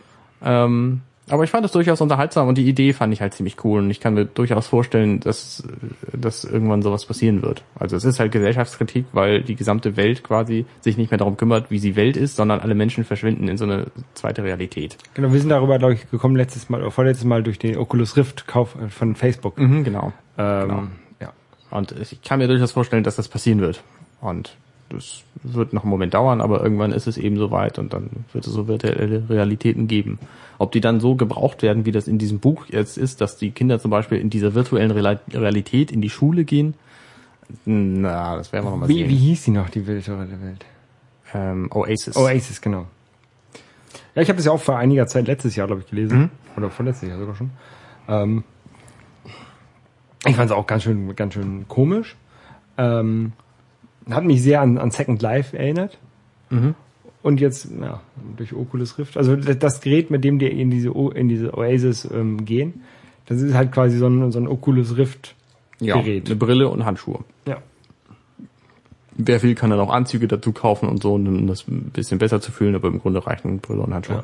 [0.45, 3.79] Ähm, aber ich fand es durchaus unterhaltsam und die Idee fand ich halt ziemlich cool
[3.79, 5.63] und ich kann mir durchaus vorstellen, dass,
[6.11, 7.63] dass irgendwann sowas passieren wird.
[7.75, 11.71] Also es ist halt Gesellschaftskritik, weil die gesamte Welt quasi sich nicht mehr darum kümmert,
[11.71, 14.97] wie sie Welt ist, sondern alle Menschen verschwinden in so eine zweite Realität.
[15.13, 18.17] Genau, wir sind darüber, glaube ich, gekommen letztes Mal, oder vorletztes Mal durch den Oculus
[18.17, 19.57] Rift Kauf äh, von Facebook.
[19.57, 20.11] Mhm, genau.
[20.37, 20.83] Ähm, genau.
[21.21, 21.33] Ja.
[21.71, 23.81] Und ich kann mir durchaus vorstellen, dass das passieren wird.
[24.19, 24.57] Und
[24.89, 28.45] das wird noch einen Moment dauern, aber irgendwann ist es eben soweit und dann wird
[28.45, 30.19] es so virtuelle Realitäten geben.
[30.59, 33.51] Ob die dann so gebraucht werden, wie das in diesem Buch jetzt ist, dass die
[33.51, 36.75] Kinder zum Beispiel in dieser virtuellen Real- Realität in die Schule gehen,
[37.65, 39.09] na, das werden wir noch mal Wie, sehen.
[39.09, 40.65] wie hieß die noch, die virtuelle Welt?
[41.33, 42.15] Ähm, Oasis.
[42.15, 42.85] Oasis, genau.
[44.15, 46.29] Ja, ich habe das ja auch vor einiger Zeit, letztes Jahr, glaube ich, gelesen.
[46.55, 47.51] Oder vorletztes Jahr sogar schon.
[48.07, 48.43] Ähm,
[50.25, 52.15] ich fand es auch ganz schön, ganz schön komisch.
[52.77, 53.33] Ähm,
[54.09, 55.97] hat mich sehr an, an Second Life erinnert.
[56.49, 56.75] Mhm.
[57.23, 58.01] Und jetzt, ja,
[58.37, 59.17] durch Oculus Rift.
[59.17, 62.81] Also das Gerät, mit dem die in diese, O- in diese Oasis ähm, gehen,
[63.25, 65.33] das ist halt quasi so ein, so ein Oculus Rift
[65.79, 66.27] ja, Gerät.
[66.27, 67.19] eine Brille und Handschuhe.
[67.47, 67.57] Ja.
[69.15, 72.41] Wer will, kann dann auch Anzüge dazu kaufen und so, um das ein bisschen besser
[72.41, 74.23] zu fühlen, aber im Grunde reichen Brille und Handschuhe.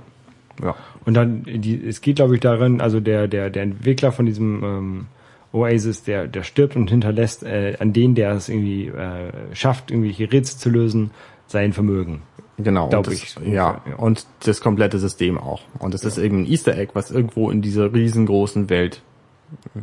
[0.61, 0.75] Ja.
[1.05, 4.61] Und dann, die, es geht, glaube ich, darin, also der, der, der Entwickler von diesem
[4.63, 5.05] ähm,
[5.53, 10.29] Oasis, der, der stirbt und hinterlässt äh, an den, der es irgendwie äh, schafft, irgendwelche
[10.31, 11.11] Rätsel zu lösen,
[11.49, 12.21] sein Vermögen.
[12.57, 13.95] Genau, und Glaub das, ich, ja, ungefähr, ja.
[13.97, 15.61] und das komplette System auch.
[15.79, 19.01] Und es ist eben ein Easter Egg, was irgendwo in dieser riesengroßen Welt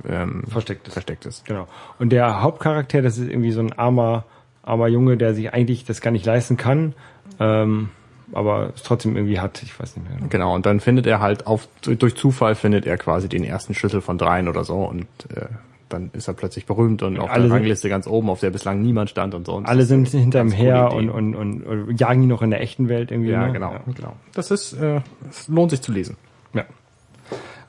[0.06, 0.92] ähm, Versteckt ist.
[0.92, 1.44] versteckt ist.
[1.46, 1.66] Genau.
[1.98, 4.24] Und der Hauptcharakter, das ist irgendwie so ein armer,
[4.62, 6.94] armer Junge, der sich eigentlich das gar nicht leisten kann,
[7.40, 7.88] ähm,
[8.32, 9.62] aber es trotzdem irgendwie hat.
[9.62, 10.16] Ich weiß nicht mehr.
[10.18, 10.28] genau.
[10.28, 14.02] Genau, und dann findet er halt auf, durch Zufall findet er quasi den ersten Schlüssel
[14.02, 15.46] von dreien oder so und äh,
[15.88, 18.82] dann ist er plötzlich berühmt und auf alle der Rangliste ganz oben, auf der bislang
[18.82, 19.54] niemand stand und so.
[19.54, 22.50] Und Alle das sind hinter ihm her und, und, und, und jagen ihn noch in
[22.50, 23.30] der echten Welt irgendwie.
[23.30, 23.52] ja, ne?
[23.52, 24.16] genau, genau.
[24.34, 26.16] Das ist, äh, es lohnt sich zu lesen.
[26.54, 26.64] Ja.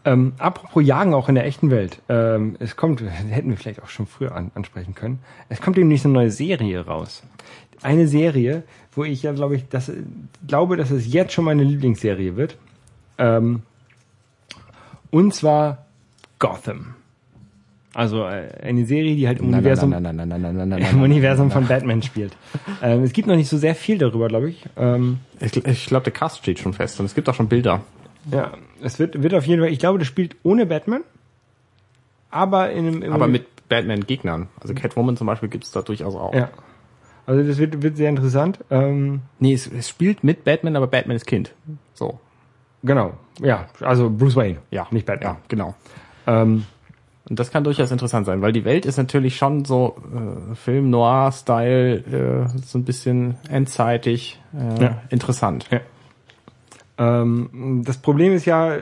[0.05, 2.01] Ähm, apropos Jagen auch in der echten Welt.
[2.09, 5.19] Ähm, es kommt, hätten wir vielleicht auch schon früher an, ansprechen können.
[5.49, 7.23] Es kommt demnächst eine neue Serie raus.
[7.81, 8.63] Eine Serie,
[8.93, 9.91] wo ich ja glaube ich, das,
[10.47, 12.57] glaube, dass es jetzt schon meine Lieblingsserie wird.
[13.19, 13.61] Ähm,
[15.11, 15.85] und zwar
[16.39, 16.95] Gotham.
[17.97, 22.37] Also äh, eine Serie, die halt im Universum, im Universum von Batman spielt.
[22.83, 24.63] Ähm, es gibt noch nicht so sehr viel darüber, glaube ich.
[24.77, 27.81] Ähm, Ich, ich glaube, der Cast steht schon fest und es gibt auch schon Bilder.
[28.31, 28.51] Ja,
[28.83, 31.01] es wird, wird auf jeden Fall, ich glaube, das spielt ohne Batman,
[32.29, 34.47] aber in einem, Aber mit Batman-Gegnern.
[34.61, 36.35] Also Catwoman zum Beispiel gibt's da durchaus auch.
[36.35, 36.49] ja.
[37.25, 38.59] Also das wird, wird sehr interessant.
[38.69, 41.53] Ähm, Nee, es, es spielt mit Batman, aber Batman ist Kind.
[41.95, 42.19] So.
[42.83, 44.85] genau, ja, also Bruce Wayne, Ja.
[44.91, 45.33] nicht Batman.
[45.33, 45.75] Ja, genau.
[46.27, 46.63] Ähm,
[47.29, 50.89] Und das kann durchaus interessant sein, weil die Welt ist natürlich schon so äh, Film
[50.89, 55.01] Noir-Style, äh, so ein bisschen endzeitig, äh, Ja.
[55.09, 55.67] interessant.
[55.69, 55.81] ja.
[56.99, 58.79] Ähm, das Problem ist ja, äh,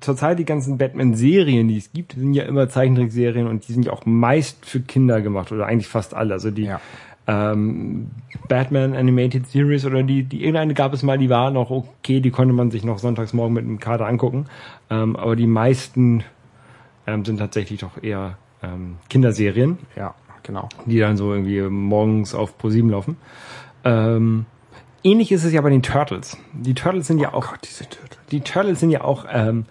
[0.00, 3.92] zurzeit die ganzen Batman-Serien, die es gibt, sind ja immer Zeichentrickserien und die sind ja
[3.92, 6.32] auch meist für Kinder gemacht oder eigentlich fast alle.
[6.34, 6.80] Also die Ja.
[7.26, 8.10] ähm,
[8.48, 12.30] Batman Animated Series oder die, die irgendeine gab es mal, die war noch okay, die
[12.30, 14.46] konnte man sich noch sonntags morgen mit einem Kader angucken.
[14.88, 16.24] Ähm, aber die meisten
[17.08, 20.68] ähm, sind tatsächlich doch eher ähm, Kinderserien, Ja, genau.
[20.86, 23.16] die dann so irgendwie morgens auf Pro7 laufen.
[23.84, 24.44] Ähm,
[25.02, 26.36] ähnlich ist es ja bei den Turtles.
[26.52, 28.18] Die Turtles sind ja auch diese Turtle.
[28.30, 29.64] die Turtles sind ja auch ähm,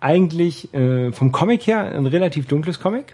[0.00, 3.12] eigentlich äh, vom Comic her ein relativ dunkles Comic,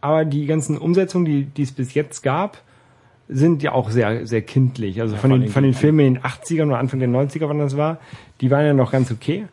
[0.00, 2.58] aber die ganzen Umsetzungen, die, die es bis jetzt gab,
[3.28, 5.00] sind ja auch sehr, sehr kindlich.
[5.00, 7.58] Also von, vor den, von den Filmen in den 80ern oder Anfang der 90er, wann
[7.58, 7.98] das war,
[8.40, 9.46] die waren ja noch ganz okay.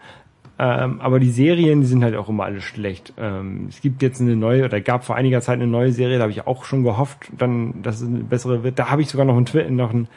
[0.59, 3.13] Ähm, aber die Serien, die sind halt auch immer alle schlecht.
[3.17, 6.23] Ähm, es gibt jetzt eine neue, oder gab vor einiger Zeit eine neue Serie, da
[6.23, 8.77] habe ich auch schon gehofft, dann, dass es eine bessere wird.
[8.77, 10.07] Da habe ich sogar noch einen Twitter, noch einen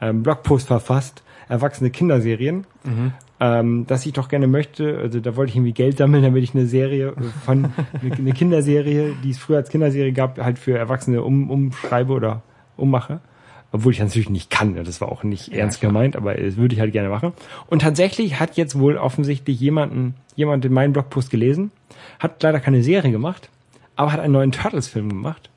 [0.00, 1.22] ähm, Blogpost verfasst.
[1.48, 2.66] erwachsene Kinderserien,
[3.40, 6.54] ähm, dass ich doch gerne möchte, also da wollte ich irgendwie Geld sammeln, damit ich
[6.54, 7.14] eine Serie
[7.44, 7.72] von,
[8.18, 12.42] eine Kinderserie, die es früher als Kinderserie gab, halt für Erwachsene um, umschreibe oder
[12.76, 13.20] ummache.
[13.70, 14.82] Obwohl ich das natürlich nicht kann, ne?
[14.82, 17.34] das war auch nicht ernst gemeint, aber das würde ich halt gerne machen.
[17.66, 21.70] Und tatsächlich hat jetzt wohl offensichtlich jemanden, jemand in meinen Blogpost gelesen,
[22.18, 23.50] hat leider keine Serie gemacht,
[23.94, 25.50] aber hat einen neuen Turtles-Film gemacht,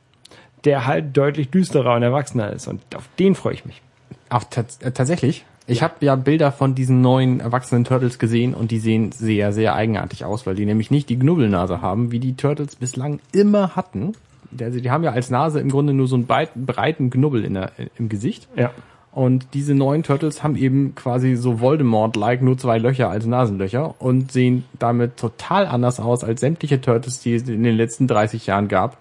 [0.66, 2.68] der halt deutlich düsterer und erwachsener ist.
[2.68, 3.82] Und auf den freue ich mich.
[4.30, 5.46] Auch äh, tatsächlich.
[5.68, 9.76] Ich habe ja Bilder von diesen neuen erwachsenen Turtles gesehen und die sehen sehr, sehr
[9.76, 14.14] eigenartig aus, weil die nämlich nicht die Knubbelnase haben, wie die Turtles bislang immer hatten.
[14.52, 17.44] Die, also die haben ja als Nase im Grunde nur so einen breit- breiten Knubbel
[17.46, 18.48] in der, im Gesicht.
[18.56, 18.72] Ja.
[19.12, 24.32] Und diese neuen Turtles haben eben quasi so Voldemort-like nur zwei Löcher als Nasenlöcher und
[24.32, 28.70] sehen damit total anders aus als sämtliche Turtles, die es in den letzten 30 Jahren
[28.70, 28.98] gab.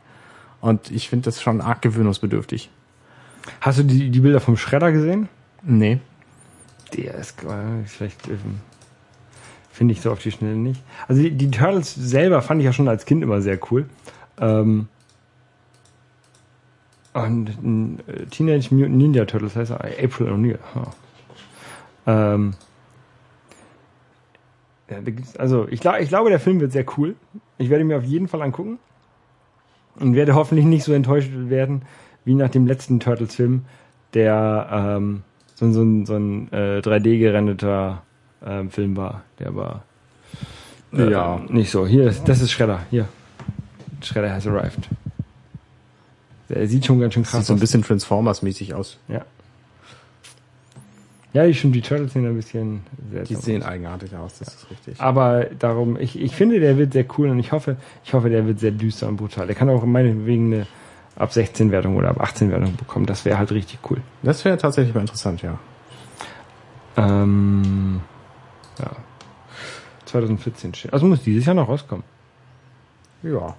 [0.60, 2.70] Und ich finde das schon arg gewöhnungsbedürftig.
[3.60, 5.28] Hast du die, die Bilder vom Schredder gesehen?
[5.62, 5.98] Nee.
[6.96, 8.60] Der ist äh, vielleicht ähm,
[9.70, 10.82] finde ich so auf die Schnelle nicht.
[11.06, 13.86] Also die, die Turtles selber fand ich ja schon als Kind immer sehr cool.
[14.40, 14.88] Ähm,
[17.12, 17.48] und
[18.06, 20.58] äh, Teenage Mutant Ninja Turtles heißt er April O'Neil.
[20.74, 20.92] Ha.
[22.34, 22.54] Ähm,
[24.88, 24.96] ja,
[25.38, 27.14] also ich, glaub, ich glaube, der Film wird sehr cool.
[27.58, 28.78] Ich werde ihn mir auf jeden Fall angucken
[29.96, 31.82] und werde hoffentlich nicht so enttäuscht werden
[32.24, 33.64] wie nach dem letzten Turtles-Film,
[34.14, 35.22] der ähm,
[35.54, 38.02] so, so ein, so ein äh, 3D gerendeter
[38.44, 39.22] ähm, Film war.
[39.38, 39.84] Der war
[40.92, 41.40] äh, Ja.
[41.48, 41.86] nicht so.
[41.86, 42.80] Hier, das ist Shredder.
[42.90, 43.08] Hier.
[44.02, 44.88] Shredder has arrived.
[46.50, 47.60] Der sieht schon ganz schön krass Sieht so ein aus.
[47.60, 48.98] bisschen Transformers-mäßig aus.
[49.08, 49.24] Ja.
[51.32, 53.68] Ja, die schon die Turtles sehen ein bisschen Die seltsam sehen aus.
[53.68, 55.00] eigenartig aus, das ist richtig.
[55.00, 58.46] Aber darum, ich, ich finde, der wird sehr cool und ich hoffe, ich hoffe, der
[58.46, 59.46] wird sehr düster und brutal.
[59.46, 60.66] Der kann auch meinetwegen eine
[61.14, 63.06] ab 16 Wertung oder ab 18 Wertung bekommen.
[63.06, 63.98] Das wäre halt richtig cool.
[64.24, 65.56] Das wäre tatsächlich mal interessant, ja.
[66.96, 68.00] Ähm,
[68.80, 68.90] ja.
[70.06, 70.92] 2014 steht.
[70.92, 72.02] Also muss dieses Jahr noch rauskommen.
[73.22, 73.54] Ja.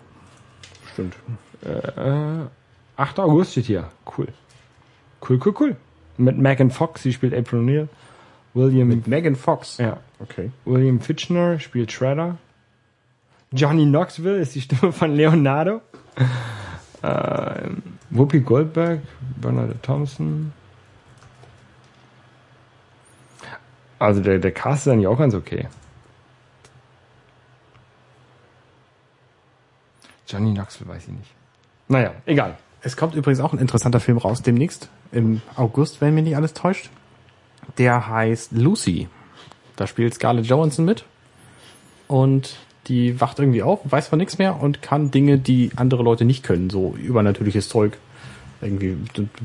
[0.91, 1.15] Stimmt.
[1.63, 2.41] Äh,
[2.97, 3.19] 8.
[3.19, 3.89] August steht hier.
[4.17, 4.27] Cool.
[5.27, 5.75] Cool, cool, cool.
[6.17, 7.87] Mit Megan Fox, sie spielt April O'Neil.
[8.53, 9.77] William, Mit Megan Fox.
[9.77, 10.51] ja, Okay.
[10.65, 12.37] William Fitchner spielt Shredder.
[13.53, 15.81] Johnny Knoxville ist die Stimme von Leonardo.
[17.03, 17.81] Ähm,
[18.11, 18.99] Whoopi Goldberg,
[19.37, 20.53] Bernadette Thompson.
[23.99, 25.67] Also der, der Cast ist eigentlich auch ganz okay.
[30.27, 31.31] Johnny Knoxville weiß ich nicht.
[31.87, 32.57] Naja, egal.
[32.81, 34.89] Es kommt übrigens auch ein interessanter Film raus demnächst.
[35.11, 36.89] Im August, wenn mich nicht alles täuscht.
[37.77, 39.07] Der heißt Lucy.
[39.75, 41.05] Da spielt Scarlett Johansson mit.
[42.07, 42.57] Und
[42.87, 46.43] die wacht irgendwie auf, weiß von nichts mehr und kann Dinge, die andere Leute nicht
[46.43, 46.69] können.
[46.69, 47.97] So übernatürliches Zeug.
[48.61, 48.97] Irgendwie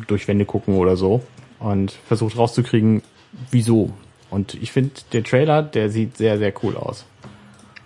[0.06, 1.22] durch Wände gucken oder so.
[1.58, 3.02] Und versucht rauszukriegen,
[3.50, 3.92] wieso.
[4.30, 7.04] Und ich finde, der Trailer, der sieht sehr, sehr cool aus.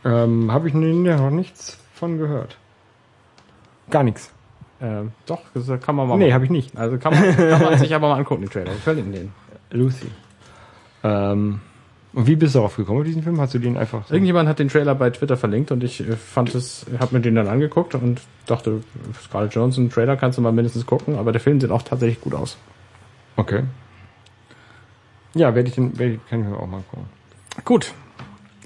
[0.04, 2.56] Ähm, Habe ich noch nichts von gehört.
[3.90, 4.32] Gar nichts.
[4.82, 6.34] Ähm, doch, das kann man mal Nee, machen.
[6.34, 6.76] habe ich nicht.
[6.76, 8.66] Also kann man, kann man sich aber mal angucken, den Trailer.
[8.72, 9.32] Wir verlinken den.
[9.70, 10.06] Lucy.
[11.04, 11.60] Ähm,
[12.12, 13.40] und wie bist du darauf gekommen, auf diesen Film?
[13.40, 14.14] Hast du den einfach so?
[14.14, 17.34] Irgendjemand hat den Trailer bei Twitter verlinkt und ich äh, fand es, habe mir den
[17.36, 18.82] dann angeguckt und dachte,
[19.22, 22.34] Scarlett Johansson Trailer kannst du mal mindestens gucken, aber der Film sieht auch tatsächlich gut
[22.34, 22.56] aus.
[23.36, 23.62] Okay.
[25.34, 27.06] Ja, werde ich den, werde ich, kann ich mir auch mal gucken.
[27.64, 27.92] Gut.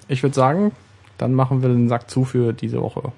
[0.08, 0.72] Ich würde sagen,
[1.18, 3.12] dann machen wir den Sack zu für diese Woche.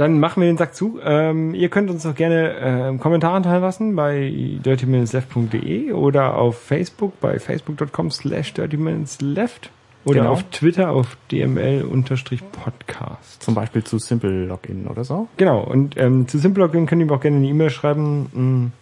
[0.00, 0.98] Dann machen wir den Sack zu.
[1.04, 4.32] Ähm, ihr könnt uns doch gerne äh, Kommentare teillassen bei
[4.64, 9.70] dirtyminutesleft.de oder auf Facebook bei facebook.com slash dirtyminutesleft
[10.06, 10.32] oder Genau.
[10.32, 13.42] auf Twitter auf dml-podcast.
[13.42, 15.28] Zum Beispiel zu Simple Login oder so.
[15.36, 18.22] Genau, und ähm, zu Simple Login könnt ihr mir auch gerne eine E-Mail schreiben.
[18.32, 18.72] Mm,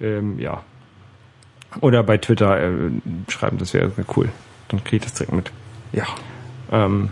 [0.00, 0.64] ähm, ja.
[1.82, 2.70] Oder bei Twitter äh,
[3.28, 4.28] schreiben, das wäre wär cool.
[4.66, 5.52] Dann kriege ich das direkt mit.
[5.92, 6.06] Ja.
[6.72, 7.10] Ähm,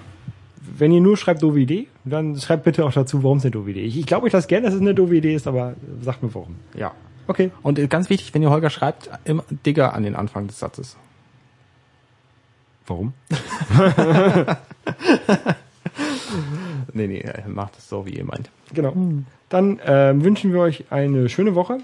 [0.79, 3.71] wenn ihr nur schreibt doofe Idee, dann schreibt bitte auch dazu, warum es eine doofe
[3.71, 3.95] Idee ist.
[3.95, 6.35] Ich, ich glaube euch das gerne, dass es eine doofe Idee ist, aber sagt mir
[6.35, 6.57] warum.
[6.75, 6.93] Ja.
[7.27, 7.51] Okay.
[7.63, 10.97] Und äh, ganz wichtig, wenn ihr Holger schreibt, immer Digger an den Anfang des Satzes.
[12.87, 13.13] Warum?
[16.93, 18.51] Nee, nee, macht es so, wie ihr meint.
[18.75, 18.95] Genau.
[19.49, 21.79] Dann ähm, wünschen wir euch eine schöne Woche.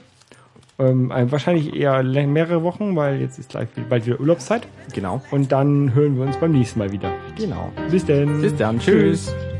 [0.81, 4.67] Ähm, ein, wahrscheinlich eher mehrere Wochen, weil jetzt ist gleich bald wieder Urlaubszeit.
[4.95, 5.21] Genau.
[5.31, 7.11] Und dann hören wir uns beim nächsten Mal wieder.
[7.37, 7.73] Genau.
[7.91, 8.41] Bis denn.
[8.41, 8.79] Bis dann.
[8.79, 9.27] Tschüss.
[9.27, 9.58] Dirty